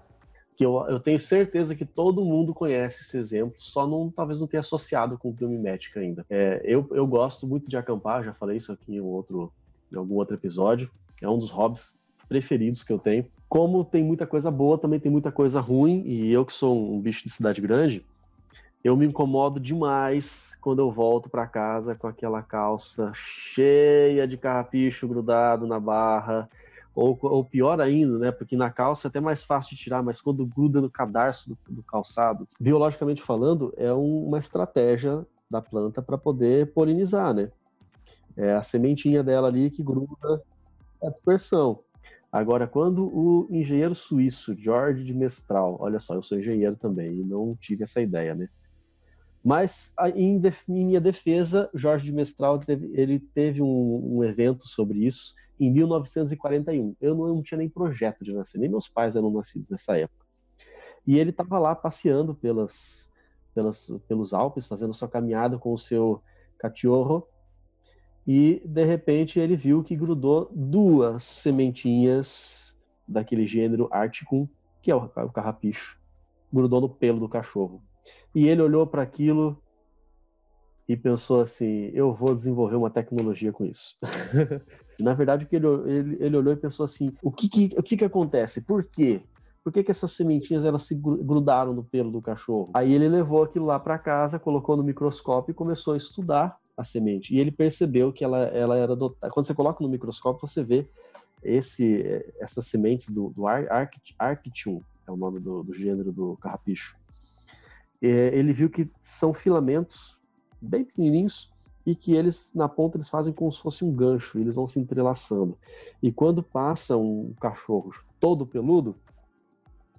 Que 0.57 0.67
eu, 0.67 0.85
eu 0.89 0.99
tenho 0.99 1.21
certeza 1.21 1.77
que 1.77 1.85
todo 1.85 2.25
mundo 2.25 2.53
conhece 2.53 3.03
esse 3.03 3.17
exemplo, 3.17 3.55
só 3.59 3.87
não 3.87 4.11
talvez 4.11 4.41
não 4.41 4.47
tenha 4.47 4.61
associado 4.61 5.17
com 5.17 5.31
biomimética 5.31 6.01
ainda. 6.01 6.27
É, 6.29 6.61
eu, 6.65 6.87
eu 6.91 7.07
gosto 7.07 7.47
muito 7.47 7.71
de 7.71 7.77
acampar, 7.77 8.25
já 8.25 8.35
falei 8.35 8.57
isso 8.57 8.73
aqui 8.73 8.97
em, 8.97 9.01
outro, 9.01 9.53
em 9.93 9.97
algum 9.97 10.17
outro 10.17 10.35
episódio. 10.35 10.91
É 11.23 11.29
um 11.29 11.39
dos 11.39 11.51
hobbies 11.51 11.97
preferidos 12.29 12.83
que 12.83 12.93
eu 12.93 12.99
tenho. 12.99 13.27
Como 13.49 13.85
tem 13.85 14.03
muita 14.03 14.27
coisa 14.27 14.51
boa, 14.51 14.79
também 14.79 14.99
tem 14.99 15.11
muita 15.11 15.31
coisa 15.31 15.61
ruim, 15.61 16.03
e 16.05 16.33
eu 16.33 16.45
que 16.45 16.53
sou 16.53 16.95
um 16.95 17.01
bicho 17.01 17.25
de 17.25 17.31
cidade 17.31 17.61
grande, 17.61 18.05
Eu 18.85 18.97
me 18.97 19.05
incomodo 19.07 19.59
demais 19.59 20.57
quando 20.61 20.79
eu 20.79 20.93
volto 20.93 21.29
para 21.29 21.47
casa 21.47 21.97
com 21.97 22.07
aquela 22.07 22.41
calça 22.41 23.13
cheia 23.15 24.29
de 24.29 24.37
carrapicho 24.37 25.09
grudado 25.09 25.67
na 25.67 25.81
barra, 25.81 26.49
ou, 26.97 27.19
ou, 27.21 27.45
pior 27.45 27.79
ainda, 27.79 28.19
né? 28.19 28.33
Porque 28.33 28.57
na 28.57 28.71
calça 28.71 29.07
é 29.07 29.09
até 29.11 29.21
mais 29.21 29.45
fácil 29.45 29.77
de 29.77 29.83
tirar, 29.83 30.03
mas 30.03 30.19
quando 30.19 30.47
gruda 30.47 30.81
no 30.81 30.91
cadarço 30.91 31.51
do, 31.51 31.59
do 31.69 31.83
calçado, 31.83 32.49
biologicamente 32.59 33.23
falando, 33.23 33.73
é 33.77 33.93
um, 33.93 34.27
uma 34.27 34.39
estratégia 34.39 35.27
da 35.51 35.61
planta 35.61 36.01
para 36.01 36.17
poder 36.17 36.73
polinizar, 36.73 37.35
né? 37.35 37.51
É 38.35 38.55
a 38.55 38.63
sementinha 38.63 39.23
dela 39.23 39.49
ali 39.49 39.71
que 39.71 39.83
gruda 39.83 40.43
a 41.03 41.11
dispersão. 41.11 41.81
Agora, 42.37 42.67
quando 42.67 43.07
o 43.07 43.49
engenheiro 43.51 43.95
suíço 43.95 44.55
George 44.55 45.03
de 45.03 45.15
Mestral, 45.15 45.79
olha 45.81 45.99
só, 45.99 46.15
eu 46.15 46.23
sou 46.23 46.39
engenheiro 46.39 46.77
também 46.77 47.21
e 47.21 47.25
não 47.25 47.57
tive 47.59 47.83
essa 47.83 47.99
ideia, 47.99 48.35
né? 48.35 48.47
Mas 49.43 49.95
em, 50.15 50.39
minha 50.69 51.01
defesa, 51.01 51.71
Jorge 51.73 52.05
de 52.05 52.13
Mestral 52.13 52.59
teve, 52.59 52.91
ele 52.93 53.19
teve 53.19 53.63
um, 53.63 54.19
um, 54.19 54.23
evento 54.23 54.69
sobre 54.69 55.07
isso 55.07 55.35
em 55.59 55.73
1941. 55.73 56.95
Eu 57.01 57.15
não, 57.15 57.27
eu 57.27 57.35
não, 57.37 57.43
tinha 57.43 57.57
nem 57.57 57.71
projeto 57.71 58.23
de 58.23 58.35
nascer, 58.35 58.59
nem 58.59 58.69
meus 58.69 58.87
pais 58.87 59.17
eram 59.17 59.31
nascidos 59.31 59.71
nessa 59.71 59.97
época. 59.97 60.27
E 61.07 61.19
ele 61.19 61.31
estava 61.31 61.59
lá 61.59 61.75
passeando 61.75 62.35
pelas, 62.35 63.11
pelas, 63.55 63.89
pelos 64.07 64.35
Alpes, 64.35 64.67
fazendo 64.67 64.93
sua 64.93 65.09
caminhada 65.09 65.57
com 65.57 65.73
o 65.73 65.79
seu 65.79 66.23
cachorro, 66.59 67.27
e 68.27 68.61
de 68.65 68.85
repente 68.85 69.39
ele 69.39 69.57
viu 69.57 69.85
que 69.85 69.95
grudou 69.95 70.51
duas 70.53 71.23
sementinhas 71.23 72.77
daquele 73.07 73.47
gênero 73.47 73.89
Articum, 73.93 74.49
que 74.83 74.91
é 74.91 74.95
o, 74.95 75.09
carrapicho, 75.09 75.99
grudou 76.53 76.81
no 76.81 76.89
pelo 76.89 77.21
do 77.21 77.29
cachorro. 77.29 77.81
E 78.35 78.49
ele 78.49 78.63
olhou 78.63 78.87
para 78.87 79.03
aquilo 79.03 79.63
e 80.89 80.97
pensou 80.97 81.41
assim: 81.41 81.91
eu 81.95 82.13
vou 82.13 82.35
desenvolver 82.35 82.77
uma 82.77 82.91
tecnologia 82.91 83.53
com 83.53 83.65
isso. 83.65 83.97
Na 84.99 85.15
verdade, 85.15 85.47
ele, 85.53 85.67
ele, 85.67 86.17
ele, 86.21 86.37
olhou 86.37 86.53
e 86.53 86.57
pensou 86.57 86.85
assim: 86.85 87.13
o 87.23 87.31
que, 87.31 87.49
que, 87.49 87.75
o 87.79 87.83
que, 87.83 87.97
que 87.97 88.05
acontece? 88.05 88.63
Por 88.63 88.85
quê? 88.85 89.23
Por 89.63 89.73
que, 89.73 89.83
que 89.83 89.91
essas 89.91 90.13
sementinhas 90.13 90.65
elas 90.65 90.85
se 90.85 90.95
grudaram 90.95 91.73
no 91.75 91.83
pelo 91.83 92.11
do 92.11 92.23
cachorro? 92.23 92.71
Aí 92.73 92.93
ele 92.93 93.09
levou 93.09 93.43
aquilo 93.43 93.67
lá 93.67 93.81
para 93.81 93.99
casa, 93.99 94.39
colocou 94.39 94.77
no 94.77 94.85
microscópio 94.85 95.51
e 95.51 95.55
começou 95.55 95.95
a 95.95 95.97
estudar 95.97 96.57
a 96.77 96.85
semente. 96.85 97.35
E 97.35 97.41
ele 97.41 97.51
percebeu 97.51 98.13
que 98.13 98.25
ela, 98.25 98.45
ela 98.49 98.77
era 98.77 98.95
dotada. 98.95 99.33
Quando 99.33 99.47
você 99.47 99.55
coloca 99.55 99.83
no 99.83 99.89
microscópio, 99.89 100.47
você 100.47 100.63
vê 100.63 100.89
esse, 101.43 102.25
essas 102.41 102.67
sementes 102.67 103.09
do, 103.09 103.31
do 103.31 103.47
Arctium, 103.47 104.83
é 105.07 105.11
o 105.11 105.17
nome 105.17 105.41
do, 105.41 105.63
do 105.63 105.73
gênero 105.73 106.13
do 106.13 106.37
carrapicho. 106.37 106.97
É, 108.03 108.37
ele 108.37 108.53
viu 108.53 108.69
que 108.69 108.91
são 109.01 109.33
filamentos 109.33 110.19
bem 110.61 110.85
pequenininhos 110.85 111.53
e 111.87 111.95
que 111.95 112.15
eles, 112.15 112.53
na 112.55 112.69
ponta, 112.69 112.97
eles 112.97 113.09
fazem 113.09 113.33
como 113.33 113.51
se 113.53 113.61
fosse 113.61 113.85
um 113.85 113.93
gancho, 113.93 114.39
eles 114.39 114.57
vão 114.57 114.67
se 114.67 114.81
entrelaçando. 114.81 115.57
E 116.03 116.11
quando 116.11 116.43
passa 116.43 116.97
um 116.97 117.33
cachorro 117.41 117.93
todo 118.19 118.47
peludo, 118.47 118.97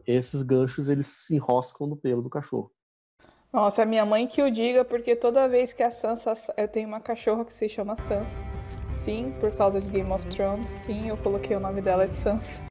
esses 0.06 0.42
ganchos 0.42 0.90
eles 0.90 1.08
se 1.08 1.36
enroscam 1.36 1.88
no 1.88 1.96
pelo 1.96 2.22
do 2.22 2.30
cachorro. 2.30 2.72
Nossa, 3.52 3.84
é 3.84 3.86
minha 3.86 4.06
mãe 4.06 4.28
que 4.28 4.42
o 4.42 4.52
diga, 4.52 4.84
porque 4.84 5.16
toda 5.16 5.48
vez 5.48 5.72
que 5.72 5.82
a 5.82 5.90
Sansa. 5.90 6.34
Eu 6.58 6.68
tenho 6.68 6.86
uma 6.88 7.00
cachorra 7.00 7.46
que 7.46 7.54
se 7.54 7.70
chama 7.70 7.96
Sansa. 7.96 8.38
Sim, 8.90 9.34
por 9.40 9.56
causa 9.56 9.80
de 9.80 9.88
Game 9.88 10.12
of 10.12 10.28
Thrones. 10.28 10.70
Sim, 10.70 11.08
eu 11.08 11.16
coloquei 11.16 11.56
o 11.56 11.60
nome 11.60 11.82
dela 11.82 12.06
de 12.06 12.14
Sansa. 12.14 12.62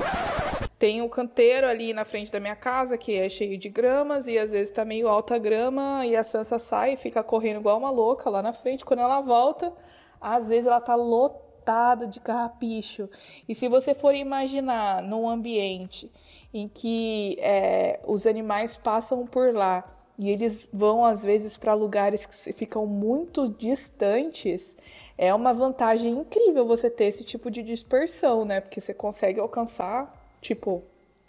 Tem 0.79 1.01
um 1.01 1.09
canteiro 1.09 1.67
ali 1.67 1.95
na 1.95 2.05
frente 2.05 2.31
da 2.31 2.39
minha 2.39 2.55
casa 2.55 2.99
que 2.99 3.17
é 3.17 3.27
cheio 3.27 3.57
de 3.57 3.71
gramas 3.71 4.29
e 4.29 4.39
às 4.39 4.53
vezes 4.53 4.71
tá 4.71 4.85
meio 4.85 5.09
alta 5.09 5.39
grama 5.39 6.05
e 6.05 6.15
a 6.15 6.23
Sansa 6.23 6.59
sai 6.59 6.93
e 6.93 6.97
fica 6.99 7.23
correndo 7.23 7.61
igual 7.61 7.79
uma 7.79 7.91
louca 7.91 8.29
lá 8.29 8.43
na 8.43 8.53
frente. 8.53 8.85
Quando 8.85 9.01
ela 9.01 9.23
volta, 9.23 9.73
às 10.21 10.51
vezes 10.51 10.67
ela 10.67 10.81
tá 10.81 10.95
lotada 10.95 12.07
de 12.07 12.21
carrapicho. 12.21 13.09
E 13.49 13.55
se 13.55 13.67
você 13.67 13.95
for 13.95 14.15
imaginar 14.15 15.03
num 15.03 15.27
ambiente 15.27 16.13
em 16.53 16.69
que 16.69 17.39
é, 17.41 17.99
os 18.05 18.27
animais 18.27 18.77
passam 18.77 19.27
por 19.27 19.55
lá 19.55 19.96
e 20.19 20.31
eles 20.31 20.67
vão 20.73 21.05
às 21.05 21.23
vezes 21.25 21.57
para 21.57 21.75
lugares 21.75 22.25
que 22.25 22.53
ficam 22.53 22.87
muito 22.87 23.49
distantes, 23.49 24.77
é 25.19 25.35
uma 25.35 25.53
vantagem 25.53 26.13
incrível 26.13 26.67
você 26.67 26.91
ter 26.91 27.05
esse 27.05 27.25
tipo 27.25 27.51
de 27.51 27.63
dispersão, 27.63 28.45
né? 28.45 28.61
Porque 28.61 28.81
você 28.81 28.93
consegue 28.93 29.41
alcançar, 29.41 30.13
tipo, 30.41 30.83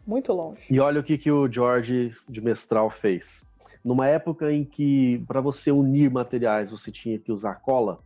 muito 0.06 0.34
longe. 0.34 0.74
E 0.74 0.80
olha 0.80 1.00
o 1.00 1.04
que, 1.04 1.18
que 1.18 1.32
o 1.32 1.52
George 1.52 2.16
de 2.28 2.42
Mestral 2.42 2.90
fez. 2.90 3.46
Numa 3.84 4.08
época 4.08 4.52
em 4.52 4.66
que, 4.66 5.24
para 5.28 5.40
você 5.40 5.72
unir 5.72 6.12
materiais, 6.12 6.72
você 6.72 6.92
tinha 6.92 7.18
que 7.18 7.32
usar 7.32 7.56
cola, 7.56 8.00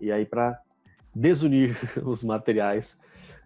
e 0.00 0.12
aí 0.12 0.26
para 0.26 0.60
desunir 1.14 1.76
os 2.04 2.22
materiais, 2.22 3.00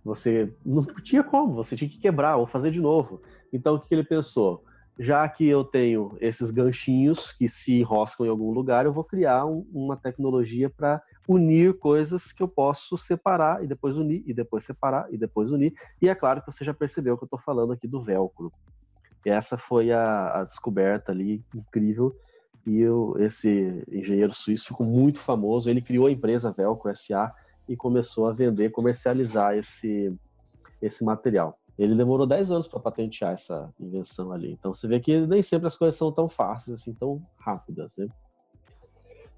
você 0.05 0.53
não 0.64 0.83
tinha 0.83 1.23
como, 1.23 1.55
você 1.55 1.77
tinha 1.77 1.89
que 1.89 1.99
quebrar 1.99 2.37
ou 2.37 2.47
fazer 2.47 2.71
de 2.71 2.81
novo. 2.81 3.21
Então, 3.53 3.75
o 3.75 3.81
que, 3.81 3.89
que 3.89 3.95
ele 3.95 4.05
pensou? 4.05 4.64
Já 4.99 5.26
que 5.28 5.47
eu 5.47 5.64
tenho 5.64 6.16
esses 6.20 6.51
ganchinhos 6.51 7.32
que 7.32 7.49
se 7.49 7.80
enroscam 7.80 8.26
em 8.26 8.28
algum 8.28 8.53
lugar, 8.53 8.84
eu 8.84 8.93
vou 8.93 9.05
criar 9.05 9.47
um, 9.47 9.66
uma 9.72 9.97
tecnologia 9.97 10.68
para 10.68 11.03
unir 11.26 11.78
coisas 11.78 12.32
que 12.32 12.43
eu 12.43 12.49
posso 12.49 12.99
separar 12.99 13.64
e 13.64 13.66
depois 13.66 13.97
unir, 13.97 14.22
e 14.26 14.34
depois 14.34 14.64
separar 14.64 15.07
e 15.12 15.16
depois 15.16 15.53
unir. 15.53 15.72
E 16.03 16.09
é 16.09 16.14
claro 16.14 16.41
que 16.43 16.51
você 16.51 16.64
já 16.64 16.74
percebeu 16.74 17.16
que 17.16 17.24
eu 17.24 17.26
estou 17.26 17.38
falando 17.38 17.72
aqui 17.72 17.86
do 17.86 18.03
velcro. 18.03 18.53
Essa 19.24 19.59
foi 19.59 19.93
a, 19.93 20.41
a 20.41 20.45
descoberta 20.45 21.12
ali 21.12 21.45
incrível. 21.55 22.14
E 22.66 22.80
eu, 22.80 23.14
esse 23.18 23.82
engenheiro 23.91 24.32
suíço 24.34 24.68
ficou 24.68 24.86
muito 24.86 25.20
famoso. 25.20 25.68
Ele 25.68 25.80
criou 25.80 26.07
a 26.07 26.11
empresa 26.11 26.53
Velcro 26.53 26.95
SA 26.95 27.32
e 27.68 27.76
começou 27.76 28.28
a 28.28 28.32
vender, 28.32 28.70
comercializar 28.70 29.57
esse, 29.57 30.14
esse 30.80 31.05
material. 31.05 31.60
Ele 31.81 31.95
demorou 31.95 32.26
10 32.26 32.51
anos 32.51 32.68
para 32.68 32.78
patentear 32.78 33.33
essa 33.33 33.72
invenção 33.81 34.33
ali. 34.33 34.53
Então 34.53 34.74
você 34.74 34.87
vê 34.87 35.01
que 35.01 35.18
nem 35.26 35.43
sempre 35.43 35.66
as 35.66 35.74
coisas 35.74 35.97
são 35.97 36.12
tão 36.12 36.28
fáceis, 36.28 36.78
assim, 36.78 36.93
tão 36.93 37.26
rápidas, 37.39 37.97
né? 37.97 38.07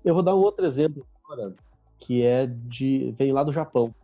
Eu 0.04 0.12
vou 0.12 0.24
dar 0.24 0.34
um 0.34 0.40
outro 0.40 0.66
exemplo 0.66 1.06
agora, 1.22 1.54
que 2.00 2.24
é 2.24 2.46
de. 2.46 3.12
vem 3.12 3.30
lá 3.30 3.44
do 3.44 3.52
Japão. 3.52 3.94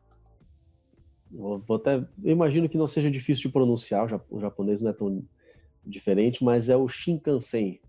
Eu 1.32 1.58
vou 1.66 1.78
até, 1.78 1.96
eu 1.96 2.30
imagino 2.30 2.68
que 2.68 2.78
não 2.78 2.86
seja 2.86 3.10
difícil 3.10 3.42
de 3.42 3.52
pronunciar, 3.52 4.08
o 4.30 4.38
japonês 4.38 4.80
não 4.80 4.90
é 4.90 4.94
tão 4.94 5.20
diferente, 5.84 6.44
mas 6.44 6.68
é 6.68 6.76
o 6.76 6.86
Shinkansen. 6.86 7.80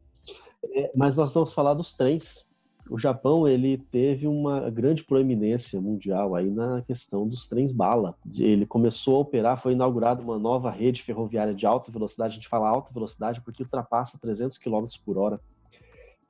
É, 0.74 0.92
mas 0.96 1.16
nós 1.16 1.32
vamos 1.32 1.54
falar 1.54 1.76
dos 1.76 1.94
trens 1.94 2.49
o 2.90 2.98
Japão 2.98 3.48
ele 3.48 3.78
teve 3.78 4.28
uma 4.28 4.70
grande 4.70 5.04
proeminência 5.04 5.80
mundial 5.80 6.36
aí 6.36 6.50
na 6.50 6.82
questão 6.82 7.28
dos 7.28 7.48
trens 7.48 7.72
bala. 7.72 8.16
Ele 8.36 8.66
começou 8.66 9.18
a 9.18 9.20
operar, 9.20 9.62
foi 9.62 9.74
inaugurada 9.74 10.22
uma 10.22 10.40
nova 10.40 10.72
rede 10.72 11.04
ferroviária 11.04 11.54
de 11.54 11.66
alta 11.66 11.92
velocidade. 11.92 12.34
A 12.34 12.36
gente 12.36 12.48
fala 12.48 12.68
alta 12.68 12.92
velocidade 12.94 13.42
porque 13.42 13.64
ultrapassa 13.64 14.20
300 14.20 14.58
km 14.58 14.88
por 15.06 15.18
hora. 15.18 15.40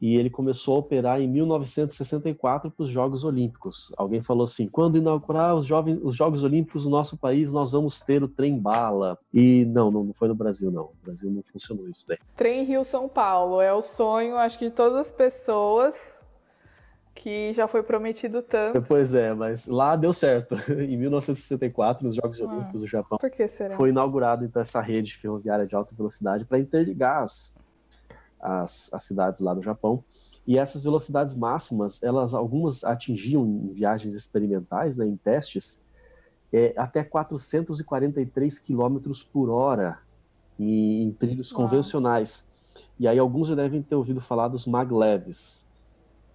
E 0.02 0.16
ele 0.16 0.30
começou 0.30 0.78
a 0.78 0.80
operar 0.80 1.20
em 1.20 1.28
1964 1.28 2.72
para 2.72 2.86
os 2.86 2.90
Jogos 2.90 3.26
Olímpicos. 3.26 3.94
Alguém 3.98 4.22
falou 4.22 4.46
assim: 4.46 4.66
quando 4.66 4.98
inaugurar 4.98 5.54
os, 5.56 5.66
jovens, 5.66 6.00
os 6.02 6.16
Jogos 6.16 6.42
Olímpicos 6.42 6.86
no 6.86 6.92
nosso 6.92 7.18
país, 7.18 7.52
nós 7.52 7.74
vamos 7.74 8.00
ter 8.00 8.24
o 8.24 8.28
trem 8.28 8.58
bala. 8.58 9.18
E 9.34 9.66
não, 9.66 9.92
não, 9.92 10.14
foi 10.14 10.30
no 10.30 10.36
Brasil, 10.36 10.72
não. 10.72 10.84
No 10.84 11.04
Brasil 11.04 11.30
não 11.30 11.44
funcionou 11.52 11.90
isso 11.90 12.08
daí. 12.08 12.18
Trem 12.34 12.64
Rio-São 12.64 13.10
Paulo 13.10 13.60
é 13.60 13.74
o 13.74 13.82
sonho, 13.82 14.38
acho 14.38 14.58
que 14.58 14.70
de 14.70 14.72
todas 14.72 14.98
as 14.98 15.12
pessoas 15.12 16.19
que 17.20 17.52
já 17.52 17.68
foi 17.68 17.84
prometido 17.84 18.42
tanto. 18.42 18.82
Pois 18.88 19.14
é, 19.14 19.34
mas 19.34 19.68
lá 19.68 19.96
deu 19.96 20.14
certo. 20.14 20.56
em 20.72 20.98
1964, 20.98 22.06
nos 22.06 22.16
Jogos 22.16 22.40
ah, 22.40 22.46
Olímpicos 22.46 22.82
do 22.82 22.88
Japão, 22.88 23.18
por 23.18 23.30
que 23.30 23.48
será? 23.48 23.76
foi 23.76 23.90
inaugurada 23.90 24.46
então 24.46 24.62
essa 24.62 24.80
rede 24.80 25.18
ferroviária 25.18 25.68
de 25.68 25.76
alta 25.76 25.94
velocidade 25.94 26.46
para 26.46 26.58
interligar 26.58 27.24
as, 27.24 27.56
as, 28.40 28.94
as, 28.94 29.04
cidades 29.04 29.42
lá 29.42 29.54
do 29.54 29.62
Japão. 29.62 30.04
E 30.48 30.58
essas 30.58 30.82
velocidades 30.82 31.36
máximas, 31.36 32.02
elas 32.02 32.34
algumas 32.34 32.84
atingiam 32.86 33.46
em 33.46 33.68
viagens 33.74 34.14
experimentais, 34.14 34.96
né, 34.96 35.06
em 35.06 35.18
testes, 35.18 35.86
é, 36.52 36.74
até 36.78 37.04
443 37.04 38.60
km 38.60 38.98
por 39.32 39.50
hora 39.50 40.00
em, 40.58 41.04
em 41.04 41.12
trilhos 41.12 41.52
Uau. 41.52 41.62
convencionais. 41.64 42.48
E 42.98 43.08
aí 43.08 43.20
alguns 43.20 43.50
já 43.50 43.56
devem 43.56 43.82
ter 43.82 43.96
ouvido 43.96 44.22
falar 44.22 44.48
dos 44.48 44.66
maglevs, 44.66 45.69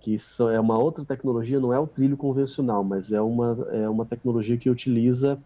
que 0.05 0.19
é 0.53 0.61
uma 0.61 0.77
outra 0.77 1.03
tecnologia, 1.03 1.59
não 1.59 1.73
é 1.73 1.79
o 1.79 1.87
trilho 1.87 2.15
convencional, 2.15 2.85
mas 2.85 3.11
é 3.11 3.23
uma, 3.23 3.67
é 3.73 3.89
uma 3.89 4.05
tecnologia 4.05 4.55
que 4.59 4.69
utiliza 4.69 5.39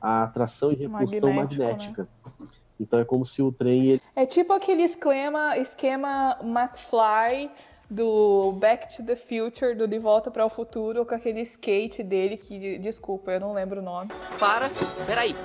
a 0.00 0.24
atração 0.24 0.72
e 0.72 0.74
repulsão 0.74 1.32
magnética. 1.32 2.08
Né? 2.40 2.48
Então 2.80 2.98
é 2.98 3.04
como 3.04 3.24
se 3.24 3.40
o 3.40 3.52
trem. 3.52 3.90
Ele... 3.90 4.02
É 4.16 4.26
tipo 4.26 4.52
aquele 4.52 4.82
esquema, 4.82 5.56
esquema 5.56 6.36
McFly 6.42 7.48
do 7.88 8.50
Back 8.58 8.96
to 8.96 9.04
the 9.04 9.14
Future, 9.14 9.76
do 9.76 9.86
De 9.86 10.00
Volta 10.00 10.32
para 10.32 10.44
o 10.44 10.50
Futuro, 10.50 11.06
com 11.06 11.14
aquele 11.14 11.40
skate 11.42 12.02
dele 12.02 12.36
que, 12.36 12.78
desculpa, 12.78 13.30
eu 13.30 13.38
não 13.38 13.52
lembro 13.52 13.78
o 13.78 13.84
nome. 13.84 14.10
Para, 14.36 14.68
peraí. 15.06 15.36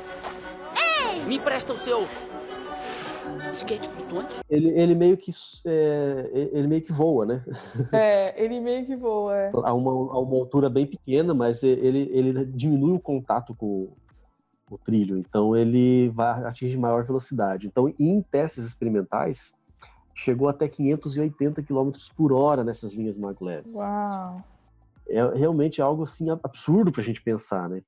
Ei! 0.75 1.23
Me 1.25 1.37
presta 1.37 1.73
o 1.73 1.77
seu 1.77 2.07
Skate 3.53 3.87
flutuante? 3.87 4.35
Ele, 4.49 4.69
ele 4.69 4.95
meio 4.95 5.17
que 5.17 5.31
é, 5.65 6.29
ele 6.33 6.67
meio 6.67 6.81
que 6.81 6.91
voa, 6.91 7.25
né? 7.25 7.43
É, 7.91 8.43
ele 8.43 8.59
meio 8.59 8.85
que 8.85 8.95
voa. 8.95 9.35
É. 9.35 9.51
A 9.53 9.73
uma, 9.73 9.91
a 9.91 10.19
uma 10.19 10.35
altura 10.35 10.69
bem 10.69 10.85
pequena, 10.85 11.33
mas 11.33 11.63
ele, 11.63 12.09
ele 12.11 12.45
diminui 12.45 12.93
o 12.93 12.99
contato 12.99 13.55
com 13.55 13.89
o 14.69 14.77
trilho, 14.77 15.17
então 15.17 15.55
ele 15.55 16.09
vai 16.09 16.43
atingir 16.43 16.77
maior 16.77 17.05
velocidade. 17.05 17.67
Então, 17.67 17.93
em 17.99 18.21
testes 18.21 18.65
experimentais, 18.65 19.53
chegou 20.13 20.49
até 20.49 20.67
580 20.67 21.63
km 21.63 21.91
por 22.15 22.33
hora 22.33 22.63
nessas 22.63 22.93
linhas 22.93 23.17
maglevs. 23.17 23.73
Uau! 23.73 24.43
É 25.09 25.23
realmente 25.37 25.81
algo 25.81 26.03
assim 26.03 26.29
absurdo 26.29 26.91
para 26.91 27.01
a 27.01 27.05
gente 27.05 27.21
pensar, 27.21 27.69
né? 27.69 27.81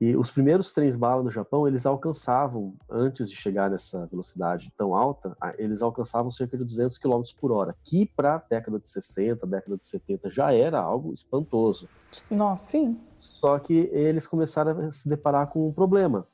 E 0.00 0.16
os 0.16 0.30
primeiros 0.30 0.72
trens 0.72 0.96
bala 0.96 1.22
no 1.22 1.30
Japão, 1.30 1.68
eles 1.68 1.84
alcançavam, 1.84 2.74
antes 2.88 3.28
de 3.28 3.36
chegar 3.36 3.68
nessa 3.68 4.06
velocidade 4.06 4.72
tão 4.74 4.94
alta, 4.96 5.36
eles 5.58 5.82
alcançavam 5.82 6.30
cerca 6.30 6.56
de 6.56 6.64
200 6.64 6.96
km 6.96 7.20
por 7.38 7.52
hora, 7.52 7.76
que 7.84 8.06
para 8.06 8.36
a 8.36 8.42
década 8.48 8.78
de 8.78 8.88
60, 8.88 9.46
década 9.46 9.76
de 9.76 9.84
70 9.84 10.30
já 10.30 10.54
era 10.54 10.80
algo 10.80 11.12
espantoso. 11.12 11.86
Nossa, 12.30 12.70
sim. 12.70 12.98
Só 13.14 13.58
que 13.58 13.90
eles 13.92 14.26
começaram 14.26 14.88
a 14.88 14.90
se 14.90 15.06
deparar 15.06 15.48
com 15.48 15.68
um 15.68 15.72
problema, 15.72 16.26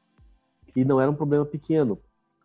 e 0.77 0.85
não 0.85 1.01
era 1.01 1.11
um 1.11 1.15
problema 1.15 1.45
pequeno, 1.45 1.99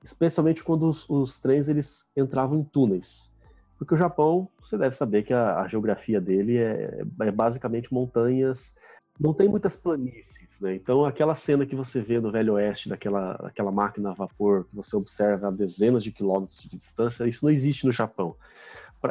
especialmente 0.03 0.63
quando 0.63 0.89
os, 0.89 1.07
os 1.07 1.39
trens 1.39 1.69
eles 1.69 2.09
entravam 2.17 2.57
em 2.57 2.63
túneis. 2.63 3.37
Porque 3.77 3.93
o 3.93 3.97
Japão, 3.97 4.47
você 4.59 4.75
deve 4.75 4.95
saber 4.95 5.23
que 5.23 5.33
a, 5.33 5.59
a 5.59 5.67
geografia 5.67 6.19
dele 6.19 6.57
é, 6.57 7.03
é 7.21 7.31
basicamente 7.31 7.93
montanhas 7.93 8.75
não 9.19 9.33
tem 9.33 9.47
muitas 9.47 9.75
planícies, 9.75 10.59
né? 10.59 10.75
Então 10.75 11.05
aquela 11.05 11.35
cena 11.35 11.65
que 11.65 11.75
você 11.75 12.01
vê 12.01 12.19
no 12.19 12.31
Velho 12.31 12.53
Oeste 12.53 12.89
daquela, 12.89 13.33
daquela 13.33 13.71
máquina 13.71 14.11
a 14.11 14.13
vapor 14.13 14.65
que 14.65 14.75
você 14.75 14.95
observa 14.95 15.47
a 15.47 15.51
dezenas 15.51 16.03
de 16.03 16.11
quilômetros 16.11 16.59
de 16.61 16.77
distância, 16.77 17.27
isso 17.27 17.45
não 17.45 17.51
existe 17.51 17.85
no 17.85 17.91
Japão. 17.91 18.35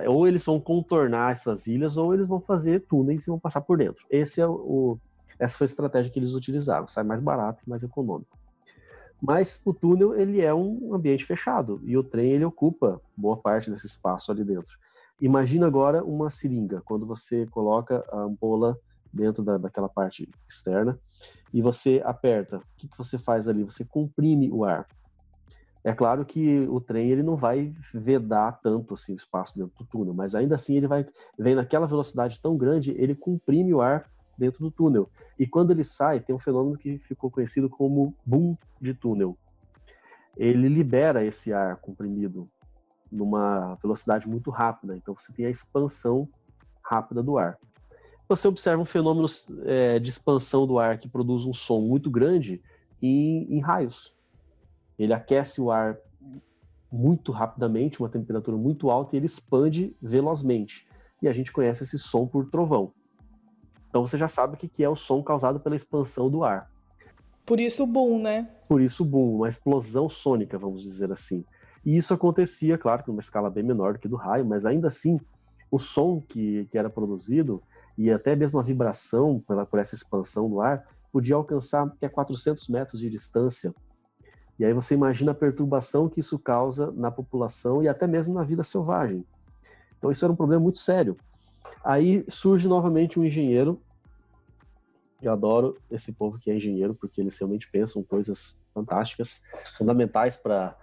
Ou 0.07 0.27
eles 0.27 0.45
vão 0.45 0.61
contornar 0.61 1.33
essas 1.33 1.67
ilhas, 1.67 1.97
ou 1.97 2.15
eles 2.15 2.29
vão 2.29 2.41
fazer 2.41 2.81
túneis 2.87 3.27
e 3.27 3.31
vão 3.31 3.39
passar 3.39 3.61
por 3.61 3.79
dentro. 3.79 4.05
Esse 4.09 4.41
é 4.41 4.47
o, 4.47 4.99
essa 5.39 5.57
foi 5.57 5.65
a 5.65 5.67
estratégia 5.67 6.13
que 6.13 6.19
eles 6.19 6.35
utilizaram. 6.35 6.87
Sai 6.87 7.03
mais 7.03 7.21
barato 7.21 7.63
e 7.67 7.71
mais 7.71 7.83
econômico. 7.83 8.39
Mas 9.21 9.61
o 9.67 9.75
túnel 9.75 10.15
ele 10.15 10.41
é 10.41 10.55
um 10.55 10.95
ambiente 10.95 11.25
fechado 11.25 11.81
e 11.85 11.97
o 11.97 12.03
trem 12.03 12.33
ele 12.33 12.45
ocupa 12.45 13.01
boa 13.17 13.37
parte 13.37 13.71
desse 13.71 13.87
espaço 13.87 14.31
ali 14.31 14.45
dentro. 14.45 14.79
Imagina 15.21 15.67
agora 15.67 16.03
uma 16.03 16.31
seringa, 16.31 16.81
quando 16.85 17.05
você 17.05 17.47
coloca 17.47 18.03
a 18.11 18.21
ampola 18.23 18.79
dentro 19.13 19.43
da, 19.43 19.59
daquela 19.59 19.89
parte 19.89 20.29
externa 20.49 20.99
e 21.53 21.61
você 21.61 22.01
aperta. 22.05 22.59
O 22.59 22.63
que, 22.77 22.89
que 22.89 22.99
você 22.99 23.19
faz 23.19 23.49
ali? 23.49 23.65
Você 23.65 23.85
comprime 23.85 24.51
o 24.51 24.65
ar. 24.65 24.87
É 25.83 25.93
claro 25.95 26.25
que 26.25 26.67
o 26.69 26.79
trem 26.79 27.11
ele 27.11 27.23
não 27.23 27.37
vai 27.37 27.73
vedar 27.95 28.61
tanto 28.61 28.95
assim 28.95 29.15
o 29.15 29.17
espaço 29.17 29.59
dentro 29.59 29.73
do 29.79 29.87
túnel, 29.87 30.13
mas 30.13 30.35
ainda 30.35 30.55
assim 30.55 30.77
ele 30.77 30.87
vai 30.87 31.07
vem 31.39 31.55
naquela 31.55 31.87
velocidade 31.87 32.39
tão 32.41 32.57
grande, 32.57 32.91
ele 32.99 33.15
comprime 33.15 33.73
o 33.73 33.81
ar 33.81 34.11
dentro 34.37 34.61
do 34.61 34.71
túnel. 34.71 35.09
E 35.39 35.47
quando 35.47 35.71
ele 35.71 35.83
sai, 35.83 36.21
tem 36.21 36.35
um 36.35 36.39
fenômeno 36.39 36.77
que 36.77 36.99
ficou 36.99 37.31
conhecido 37.31 37.69
como 37.69 38.15
boom 38.27 38.57
de 38.79 38.93
túnel. 38.93 39.39
Ele 40.37 40.69
libera 40.69 41.25
esse 41.25 41.53
ar 41.53 41.77
comprimido 41.77 42.47
numa 43.11 43.75
velocidade 43.83 44.29
muito 44.29 44.51
rápida, 44.51 44.95
então 44.95 45.15
você 45.17 45.33
tem 45.33 45.47
a 45.47 45.51
expansão 45.51 46.29
rápida 46.83 47.23
do 47.23 47.39
ar 47.39 47.59
você 48.31 48.47
observa 48.47 48.81
um 48.81 48.87
fenômeno 48.87 49.27
é, 49.65 49.99
de 49.99 50.09
expansão 50.09 50.67
do 50.67 50.79
ar 50.79 50.99
que 50.99 51.09
produz 51.09 51.45
um 51.45 51.53
som 51.53 51.81
muito 51.81 52.09
grande 52.09 52.63
em, 53.03 53.57
em 53.57 53.61
raios. 53.61 54.15
Ele 54.97 55.13
aquece 55.13 55.61
o 55.61 55.71
ar 55.71 55.99
muito 56.93 57.33
rapidamente, 57.33 57.99
uma 57.99 58.09
temperatura 58.09 58.57
muito 58.57 58.89
alta, 58.89 59.15
e 59.15 59.19
ele 59.19 59.27
expande 59.27 59.97
velozmente. 60.01 60.87
E 61.21 61.29
a 61.29 61.33
gente 61.33 61.51
conhece 61.53 61.83
esse 61.83 61.99
som 61.99 62.27
por 62.27 62.49
trovão. 62.49 62.93
Então 63.89 64.07
você 64.07 64.17
já 64.17 64.29
sabe 64.29 64.55
o 64.55 64.57
que 64.57 64.85
é 64.85 64.89
o 64.89 64.95
som 64.95 65.23
causado 65.23 65.59
pela 65.59 65.75
expansão 65.75 66.31
do 66.31 66.45
ar. 66.45 66.71
Por 67.45 67.59
isso 67.59 67.83
o 67.83 67.87
boom, 67.87 68.23
né? 68.23 68.49
Por 68.69 68.81
isso 68.81 69.03
o 69.03 69.07
boom, 69.07 69.37
uma 69.37 69.49
explosão 69.49 70.09
sônica, 70.09 70.57
vamos 70.57 70.83
dizer 70.83 71.11
assim. 71.11 71.45
E 71.85 71.97
isso 71.97 72.15
acontecia, 72.15 72.79
claro, 72.79 73.03
numa 73.09 73.21
escala 73.21 73.51
bem 73.51 73.65
menor 73.65 73.95
do 73.95 73.99
que 73.99 74.07
do 74.07 74.15
raio, 74.15 74.47
mas 74.47 74.65
ainda 74.65 74.87
assim, 74.87 75.19
o 75.69 75.81
som 75.81 76.21
que, 76.21 76.67
que 76.71 76.79
era 76.79 76.89
produzido 76.89 77.61
e 77.97 78.11
até 78.11 78.35
mesmo 78.35 78.59
a 78.59 78.63
vibração 78.63 79.43
pela, 79.47 79.67
por 79.67 79.79
essa 79.79 79.95
expansão 79.95 80.49
do 80.49 80.61
ar 80.61 80.87
podia 81.13 81.35
alcançar 81.35 81.87
até 81.87 82.09
400 82.09 82.69
metros 82.69 83.01
de 83.01 83.11
distância. 83.11 83.75
E 84.59 84.65
aí 84.65 84.73
você 84.73 84.95
imagina 84.95 85.33
a 85.33 85.35
perturbação 85.35 86.09
que 86.09 86.21
isso 86.21 86.39
causa 86.39 86.93
na 86.93 87.11
população 87.11 87.83
e 87.83 87.89
até 87.89 88.07
mesmo 88.07 88.35
na 88.35 88.45
vida 88.45 88.63
selvagem. 88.63 89.25
Então 89.99 90.11
isso 90.11 90.25
era 90.25 90.33
um 90.33 90.37
problema 90.37 90.63
muito 90.63 90.79
sério. 90.79 91.17
Aí 91.85 92.25
surge 92.29 92.69
novamente 92.69 93.19
um 93.19 93.25
engenheiro. 93.25 93.81
Eu 95.21 95.33
adoro 95.33 95.77
esse 95.91 96.13
povo 96.13 96.39
que 96.39 96.51
é 96.51 96.57
engenheiro 96.57 96.95
porque 96.95 97.21
eles 97.21 97.39
realmente 97.39 97.71
pensam 97.71 98.03
coisas 98.03 98.63
fantásticas, 98.73 99.43
fundamentais 99.77 100.37
para 100.37 100.77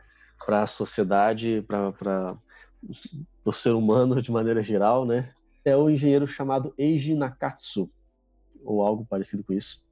para 0.45 0.63
a 0.63 0.67
sociedade, 0.67 1.63
para 1.67 2.37
o 3.43 3.51
ser 3.51 3.71
humano 3.71 4.21
de 4.21 4.31
maneira 4.31 4.61
geral, 4.61 5.05
né? 5.05 5.33
É 5.69 5.75
o 5.75 5.89
engenheiro 5.89 6.27
chamado 6.27 6.73
Eiji 6.77 7.15
Nakatsu, 7.15 7.89
ou 8.63 8.81
algo 8.81 9.05
parecido 9.05 9.43
com 9.43 9.53
isso. 9.53 9.87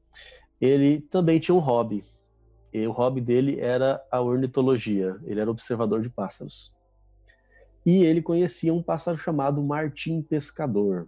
Ele 0.60 1.02
também 1.02 1.40
tinha 1.40 1.56
um 1.56 1.60
hobby. 1.60 2.04
E 2.74 2.86
o 2.88 2.92
hobby 2.92 3.22
dele 3.22 3.60
era 3.60 4.02
a 4.12 4.22
ornitologia. 4.22 5.18
Ele 5.24 5.40
era 5.40 5.50
observador 5.50 6.02
de 6.02 6.10
pássaros. 6.10 6.76
E 7.86 8.04
ele 8.04 8.22
conhecia 8.22 8.74
um 8.74 8.82
pássaro 8.82 9.18
chamado 9.18 9.62
Martim 9.62 10.22
Pescador. 10.22 11.08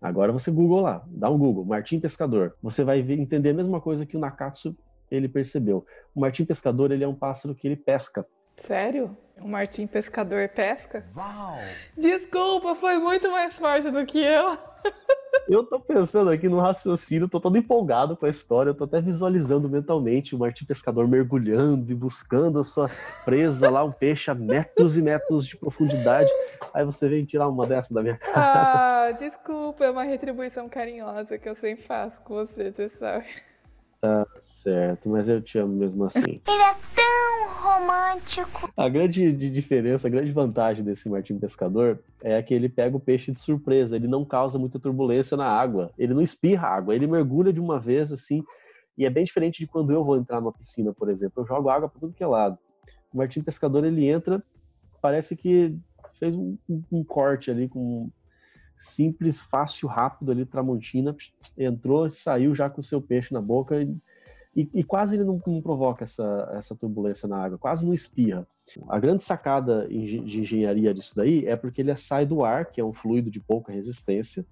Agora 0.00 0.32
você 0.32 0.50
Google 0.50 0.82
lá, 0.82 1.02
dá 1.08 1.30
um 1.30 1.38
Google, 1.38 1.64
Martim 1.64 1.98
Pescador. 1.98 2.54
Você 2.62 2.84
vai 2.84 3.02
ver, 3.02 3.18
entender 3.18 3.50
a 3.50 3.54
mesma 3.54 3.80
coisa 3.80 4.06
que 4.06 4.16
o 4.16 4.20
Nakatsu 4.20 4.76
ele 5.10 5.28
percebeu. 5.28 5.84
O 6.14 6.20
Martim 6.20 6.44
Pescador 6.44 6.92
ele 6.92 7.04
é 7.04 7.08
um 7.08 7.14
pássaro 7.14 7.54
que 7.54 7.66
ele 7.66 7.76
pesca 7.76 8.26
Sério? 8.56 9.16
O 9.40 9.48
Martim 9.48 9.86
Pescador 9.86 10.48
pesca? 10.48 11.04
Uau! 11.16 11.58
Desculpa, 11.96 12.74
foi 12.74 12.98
muito 12.98 13.30
mais 13.30 13.58
forte 13.58 13.90
do 13.90 14.06
que 14.06 14.18
eu. 14.18 14.56
Eu 15.48 15.62
tô 15.64 15.78
pensando 15.78 16.30
aqui 16.30 16.48
no 16.48 16.58
raciocínio, 16.58 17.28
tô 17.28 17.38
todo 17.38 17.58
empolgado 17.58 18.16
com 18.16 18.24
a 18.24 18.30
história, 18.30 18.70
eu 18.70 18.74
tô 18.74 18.84
até 18.84 19.00
visualizando 19.00 19.68
mentalmente 19.68 20.34
o 20.34 20.38
Martim 20.38 20.64
Pescador 20.64 21.06
mergulhando 21.06 21.90
e 21.90 21.94
buscando 21.94 22.60
a 22.60 22.64
sua 22.64 22.88
presa 23.24 23.68
lá, 23.68 23.84
um 23.84 23.92
peixe 23.92 24.30
a 24.30 24.34
metros 24.34 24.96
e 24.96 25.02
metros 25.02 25.46
de 25.46 25.56
profundidade. 25.56 26.30
Aí 26.72 26.84
você 26.84 27.08
vem 27.08 27.24
tirar 27.24 27.48
uma 27.48 27.66
dessa 27.66 27.92
da 27.92 28.02
minha 28.02 28.16
cara. 28.16 29.08
Ah, 29.08 29.12
desculpa, 29.12 29.84
é 29.84 29.90
uma 29.90 30.04
retribuição 30.04 30.68
carinhosa 30.68 31.36
que 31.36 31.48
eu 31.48 31.54
sempre 31.54 31.84
faço 31.84 32.18
com 32.22 32.34
você, 32.34 32.70
você 32.70 32.88
sabe. 32.88 33.26
Tá 34.00 34.26
certo, 34.42 35.08
mas 35.08 35.28
eu 35.28 35.42
te 35.42 35.58
amo 35.58 35.74
mesmo 35.74 36.04
assim. 36.04 36.40
Ele 36.46 36.62
é 36.62 36.74
tão 37.34 37.62
romântico. 37.62 38.72
A 38.76 38.88
grande 38.88 39.32
diferença, 39.32 40.06
a 40.06 40.10
grande 40.10 40.32
vantagem 40.32 40.84
desse 40.84 41.08
Martim 41.08 41.38
Pescador 41.38 41.98
é 42.22 42.40
que 42.42 42.54
ele 42.54 42.68
pega 42.68 42.96
o 42.96 43.00
peixe 43.00 43.32
de 43.32 43.40
surpresa, 43.40 43.96
ele 43.96 44.06
não 44.06 44.24
causa 44.24 44.58
muita 44.58 44.78
turbulência 44.78 45.36
na 45.36 45.46
água, 45.46 45.92
ele 45.98 46.14
não 46.14 46.22
espirra 46.22 46.68
água, 46.68 46.94
ele 46.94 47.06
mergulha 47.06 47.52
de 47.52 47.60
uma 47.60 47.80
vez 47.80 48.12
assim, 48.12 48.44
e 48.96 49.04
é 49.04 49.10
bem 49.10 49.24
diferente 49.24 49.58
de 49.58 49.66
quando 49.66 49.92
eu 49.92 50.04
vou 50.04 50.16
entrar 50.16 50.40
numa 50.40 50.52
piscina, 50.52 50.92
por 50.92 51.10
exemplo. 51.10 51.42
Eu 51.42 51.46
jogo 51.46 51.68
água 51.68 51.88
para 51.88 52.00
tudo 52.00 52.14
que 52.14 52.22
é 52.22 52.26
lado. 52.26 52.56
O 53.12 53.18
Martim 53.18 53.42
Pescador, 53.42 53.84
ele 53.84 54.08
entra, 54.08 54.42
parece 55.02 55.36
que 55.36 55.76
fez 56.14 56.34
um, 56.36 56.56
um 56.92 57.02
corte 57.02 57.50
ali 57.50 57.68
com 57.68 58.08
simples, 58.78 59.38
fácil, 59.38 59.88
rápido 59.88 60.30
ali, 60.30 60.44
Tramontina, 60.44 61.16
entrou, 61.56 62.08
saiu 62.08 62.54
já 62.54 62.70
com 62.70 62.80
o 62.80 62.84
seu 62.84 63.00
peixe 63.00 63.32
na 63.32 63.40
boca 63.40 63.82
e, 63.82 63.96
e, 64.56 64.68
e 64.72 64.84
quase 64.84 65.16
ele 65.16 65.24
não, 65.24 65.40
não, 65.46 65.60
provoca 65.60 66.04
essa, 66.04 66.50
essa 66.52 66.74
turbulência 66.76 67.28
na 67.28 67.38
água, 67.38 67.58
quase 67.58 67.84
não 67.84 67.92
espirra. 67.92 68.46
A 68.88 68.98
grande 68.98 69.24
sacada 69.24 69.86
de 69.88 70.40
engenharia 70.40 70.94
disso 70.94 71.14
daí 71.16 71.44
é 71.46 71.56
porque 71.56 71.80
ele 71.80 71.94
sai 71.96 72.24
do 72.24 72.44
ar, 72.44 72.66
que 72.66 72.80
é 72.80 72.84
um 72.84 72.92
fluido 72.92 73.30
de 73.30 73.40
pouca 73.40 73.72
resistência, 73.72 74.46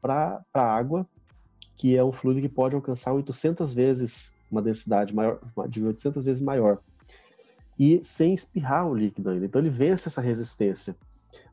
para 0.00 0.40
a 0.54 0.62
água, 0.62 1.06
que 1.76 1.96
é 1.96 2.04
um 2.04 2.12
fluido 2.12 2.40
que 2.40 2.48
pode 2.48 2.74
alcançar 2.74 3.12
800 3.12 3.74
vezes 3.74 4.34
uma 4.50 4.62
densidade 4.62 5.14
maior, 5.14 5.40
de 5.68 5.84
800 5.84 6.24
vezes 6.24 6.42
maior. 6.42 6.78
E 7.78 8.02
sem 8.02 8.34
espirrar 8.34 8.88
o 8.88 8.94
líquido 8.94 9.30
ainda. 9.30 9.44
Então 9.44 9.60
ele 9.60 9.70
vence 9.70 10.08
essa 10.08 10.20
resistência. 10.20 10.96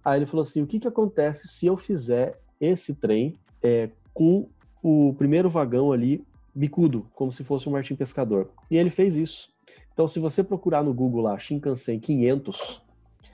Aí 0.03 0.19
ele 0.19 0.25
falou 0.25 0.41
assim: 0.43 0.61
o 0.61 0.67
que, 0.67 0.79
que 0.79 0.87
acontece 0.87 1.47
se 1.47 1.65
eu 1.65 1.75
fizer 1.75 2.39
esse 2.59 2.95
trem 2.95 3.37
é, 3.61 3.89
com 4.13 4.47
o 4.81 5.13
primeiro 5.17 5.49
vagão 5.49 5.91
ali 5.91 6.25
bicudo, 6.55 7.05
como 7.13 7.31
se 7.31 7.43
fosse 7.43 7.67
um 7.67 7.73
Martim 7.73 7.95
Pescador? 7.95 8.49
E 8.71 8.77
ele 8.77 8.89
fez 8.89 9.17
isso. 9.17 9.53
Então, 9.93 10.07
se 10.07 10.19
você 10.19 10.43
procurar 10.43 10.83
no 10.83 10.93
Google 10.93 11.21
lá 11.21 11.37
Shinkansen 11.37 11.99
500, 11.99 12.81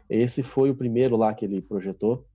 esse 0.09 0.43
foi 0.43 0.69
o 0.69 0.75
primeiro 0.75 1.15
lá 1.15 1.33
que 1.33 1.45
ele 1.45 1.61
projetou, 1.61 2.25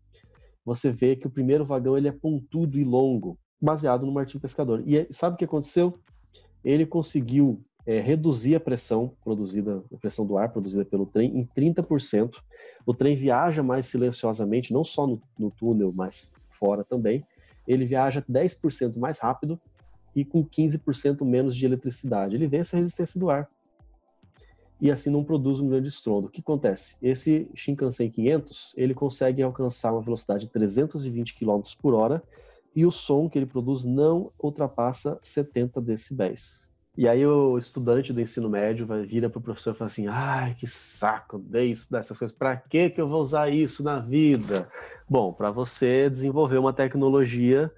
você 0.65 0.91
vê 0.91 1.15
que 1.15 1.27
o 1.27 1.31
primeiro 1.31 1.65
vagão 1.65 1.97
ele 1.97 2.09
é 2.09 2.13
pontudo 2.13 2.79
e 2.79 2.85
longo, 2.85 3.39
baseado 3.61 4.05
no 4.05 4.13
Martim 4.13 4.39
Pescador. 4.39 4.83
E 4.87 5.07
sabe 5.11 5.35
o 5.35 5.39
que 5.39 5.45
aconteceu? 5.45 5.99
Ele 6.65 6.85
conseguiu 6.85 7.63
é, 7.87 8.01
reduzir 8.01 8.57
a 8.57 8.61
pressão 8.61 9.15
produzida, 9.23 9.85
a 9.95 9.97
pressão 9.97 10.27
do 10.27 10.37
ar 10.37 10.51
produzida 10.51 10.85
pelo 10.85 11.07
trem 11.07 11.39
em 11.39 11.47
30%. 11.47 12.35
O 12.85 12.93
trem 12.93 13.15
viaja 13.15 13.63
mais 13.63 13.87
silenciosamente, 13.87 14.73
não 14.73 14.83
só 14.83 15.07
no, 15.07 15.23
no 15.39 15.51
túnel, 15.53 15.93
mas 15.95 16.33
fora 16.51 16.83
também. 16.83 17.25
Ele 17.67 17.85
viaja 17.85 18.25
10% 18.29 18.97
mais 18.97 19.19
rápido 19.19 19.61
e 20.17 20.25
com 20.25 20.43
15% 20.43 21.23
menos 21.27 21.55
de 21.55 21.67
eletricidade. 21.67 22.35
Ele 22.35 22.49
vence 22.49 22.75
a 22.75 22.79
resistência 22.79 23.21
do 23.21 23.29
ar. 23.29 23.49
E 24.81 24.91
assim 24.91 25.11
não 25.11 25.23
produz 25.23 25.61
um 25.61 25.69
grande 25.69 25.89
estrondo. 25.89 26.27
O 26.27 26.31
que 26.31 26.41
acontece? 26.41 26.97
Esse 27.03 27.49
Shinkansen 27.55 28.11
500, 28.11 28.75
ele 28.77 28.95
consegue 28.95 29.43
alcançar 29.43 29.93
uma 29.93 30.03
velocidade 30.03 30.47
de 30.47 30.51
320 30.51 31.35
km 31.35 31.61
por 31.81 31.95
hora 31.95 32.23
e 32.75 32.85
o 32.85 32.91
som 32.91 33.29
que 33.29 33.39
ele 33.39 33.47
produz 33.47 33.85
não 33.85 34.33
ultrapassa 34.43 35.19
70 35.23 35.81
decibéis. 35.81 36.71
E 36.97 37.07
aí 37.07 37.27
o 37.27 37.59
estudante 37.59 38.11
do 38.11 38.21
ensino 38.23 38.49
médio 38.49 38.87
vai 38.87 39.05
vira 39.05 39.29
para 39.29 39.39
o 39.39 39.43
professor 39.43 39.75
e 39.75 39.79
fala 39.79 39.87
assim: 39.87 40.07
"Ai, 40.09 40.55
que 40.55 40.67
saco, 40.67 41.39
dei 41.39 41.71
isso 41.71 41.91
dessas 41.91 42.19
coisas. 42.19 42.35
Para 42.35 42.57
que 42.57 42.89
que 42.89 43.01
eu 43.01 43.09
vou 43.09 43.21
usar 43.21 43.51
isso 43.51 43.83
na 43.83 43.99
vida?" 43.99 44.69
Bom, 45.09 45.31
para 45.33 45.51
você 45.51 46.09
desenvolver 46.09 46.57
uma 46.57 46.73
tecnologia 46.73 47.71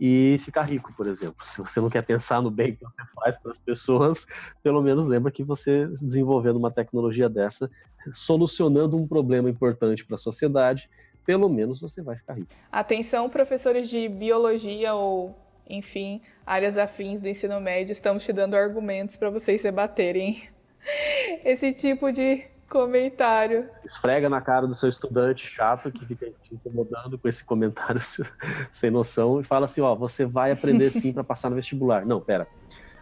e 0.00 0.36
ficar 0.40 0.62
rico, 0.62 0.92
por 0.96 1.06
exemplo. 1.06 1.44
Se 1.44 1.58
você 1.58 1.80
não 1.80 1.90
quer 1.90 2.02
pensar 2.02 2.42
no 2.42 2.50
bem 2.50 2.74
que 2.74 2.82
você 2.82 3.02
faz 3.14 3.36
para 3.38 3.50
as 3.50 3.58
pessoas, 3.58 4.26
pelo 4.62 4.82
menos 4.82 5.06
lembra 5.06 5.30
que 5.30 5.42
você 5.42 5.86
desenvolvendo 5.86 6.56
uma 6.56 6.70
tecnologia 6.70 7.28
dessa, 7.28 7.70
solucionando 8.12 8.96
um 8.96 9.06
problema 9.06 9.48
importante 9.48 10.04
para 10.04 10.16
a 10.16 10.18
sociedade, 10.18 10.90
pelo 11.24 11.48
menos 11.48 11.80
você 11.80 12.02
vai 12.02 12.16
ficar 12.16 12.34
rico. 12.34 12.48
Atenção, 12.70 13.28
professores 13.30 13.88
de 13.88 14.08
biologia 14.08 14.94
ou 14.94 15.36
enfim, 15.68 16.20
áreas 16.44 16.76
afins 16.76 17.20
do 17.20 17.28
ensino 17.28 17.58
médio, 17.60 17.92
estamos 17.92 18.24
te 18.24 18.32
dando 18.32 18.54
argumentos 18.54 19.16
para 19.16 19.30
vocês 19.30 19.62
debaterem 19.62 20.42
esse 21.44 21.72
tipo 21.72 22.12
de 22.12 22.44
comentário. 22.68 23.62
Esfrega 23.84 24.28
na 24.28 24.40
cara 24.40 24.66
do 24.66 24.74
seu 24.74 24.88
estudante 24.88 25.46
chato 25.46 25.90
que 25.90 26.04
fica 26.04 26.26
te 26.42 26.54
incomodando 26.54 27.18
com 27.18 27.28
esse 27.28 27.44
comentário 27.44 28.00
sem 28.70 28.90
noção 28.90 29.40
e 29.40 29.44
fala 29.44 29.66
assim: 29.66 29.80
ó, 29.80 29.94
você 29.94 30.24
vai 30.24 30.52
aprender 30.52 30.90
sim 30.90 31.12
para 31.12 31.24
passar 31.24 31.50
no 31.50 31.56
vestibular. 31.56 32.04
Não, 32.04 32.20
pera. 32.20 32.46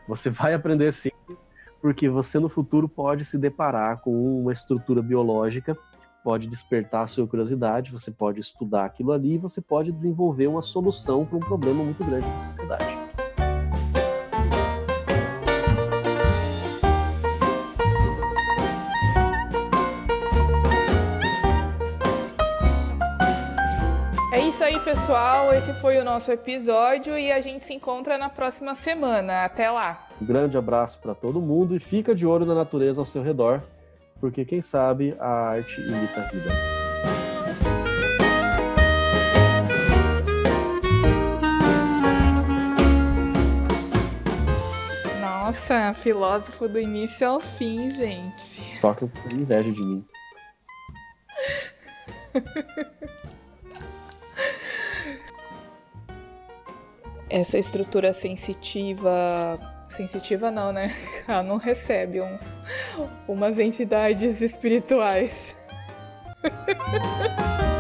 Você 0.09 0.31
vai 0.31 0.55
aprender 0.55 0.93
sim 0.93 1.11
porque 1.81 2.09
você 2.09 2.39
no 2.39 2.49
futuro 2.49 2.89
pode 2.89 3.25
se 3.25 3.39
deparar 3.39 4.01
com 4.01 4.41
uma 4.41 4.53
estrutura 4.53 5.03
biológica 5.03 5.77
pode 6.23 6.47
despertar 6.47 7.03
a 7.03 7.07
sua 7.07 7.27
curiosidade, 7.27 7.91
você 7.91 8.11
pode 8.11 8.41
estudar 8.41 8.85
aquilo 8.85 9.13
ali 9.13 9.35
e 9.35 9.39
você 9.39 9.61
pode 9.61 9.91
desenvolver 9.91 10.47
uma 10.47 10.63
solução 10.63 11.27
para 11.27 11.37
um 11.37 11.41
problema 11.41 11.83
muito 11.83 12.05
grande 12.05 12.29
da 12.31 12.39
sociedade. 12.39 13.22
Pessoal. 24.83 25.53
Esse 25.55 25.73
foi 25.75 25.99
o 25.99 26.05
nosso 26.05 26.31
episódio 26.31 27.17
e 27.17 27.33
a 27.33 27.41
gente 27.41 27.65
se 27.65 27.73
encontra 27.73 28.19
na 28.19 28.29
próxima 28.29 28.75
semana. 28.75 29.45
Até 29.45 29.71
lá. 29.71 30.09
Um 30.21 30.27
grande 30.27 30.57
abraço 30.57 30.99
para 31.01 31.15
todo 31.15 31.41
mundo 31.41 31.75
e 31.75 31.81
fica 31.81 32.15
de 32.15 32.27
olho 32.27 32.45
na 32.45 32.55
natureza 32.55 33.01
ao 33.01 33.05
seu 33.05 33.23
redor 33.23 33.63
porque 34.23 34.45
quem 34.45 34.63
sabe 34.63 35.17
a 35.19 35.29
arte 35.29 35.81
imita 35.81 36.21
a 36.21 36.31
vida. 36.31 36.51
Nossa, 45.21 45.93
filósofo 45.95 46.69
do 46.69 46.79
início 46.79 47.27
ao 47.29 47.41
fim, 47.41 47.91
gente. 47.91 48.77
Só 48.77 48.95
que 48.95 49.03
eu 49.03 49.11
tenho 49.29 49.43
inveja 49.43 49.73
de 49.73 49.83
mim. 49.83 50.05
Essa 57.33 57.59
estrutura 57.59 58.13
sensitiva 58.13 59.59
sensitiva 59.89 60.51
não, 60.51 60.71
né? 60.71 60.87
Ela 61.27 61.43
não 61.43 61.57
recebe 61.57 62.21
uns 62.21 62.59
umas 63.27 63.59
entidades 63.59 64.43
espirituais. 64.43 65.57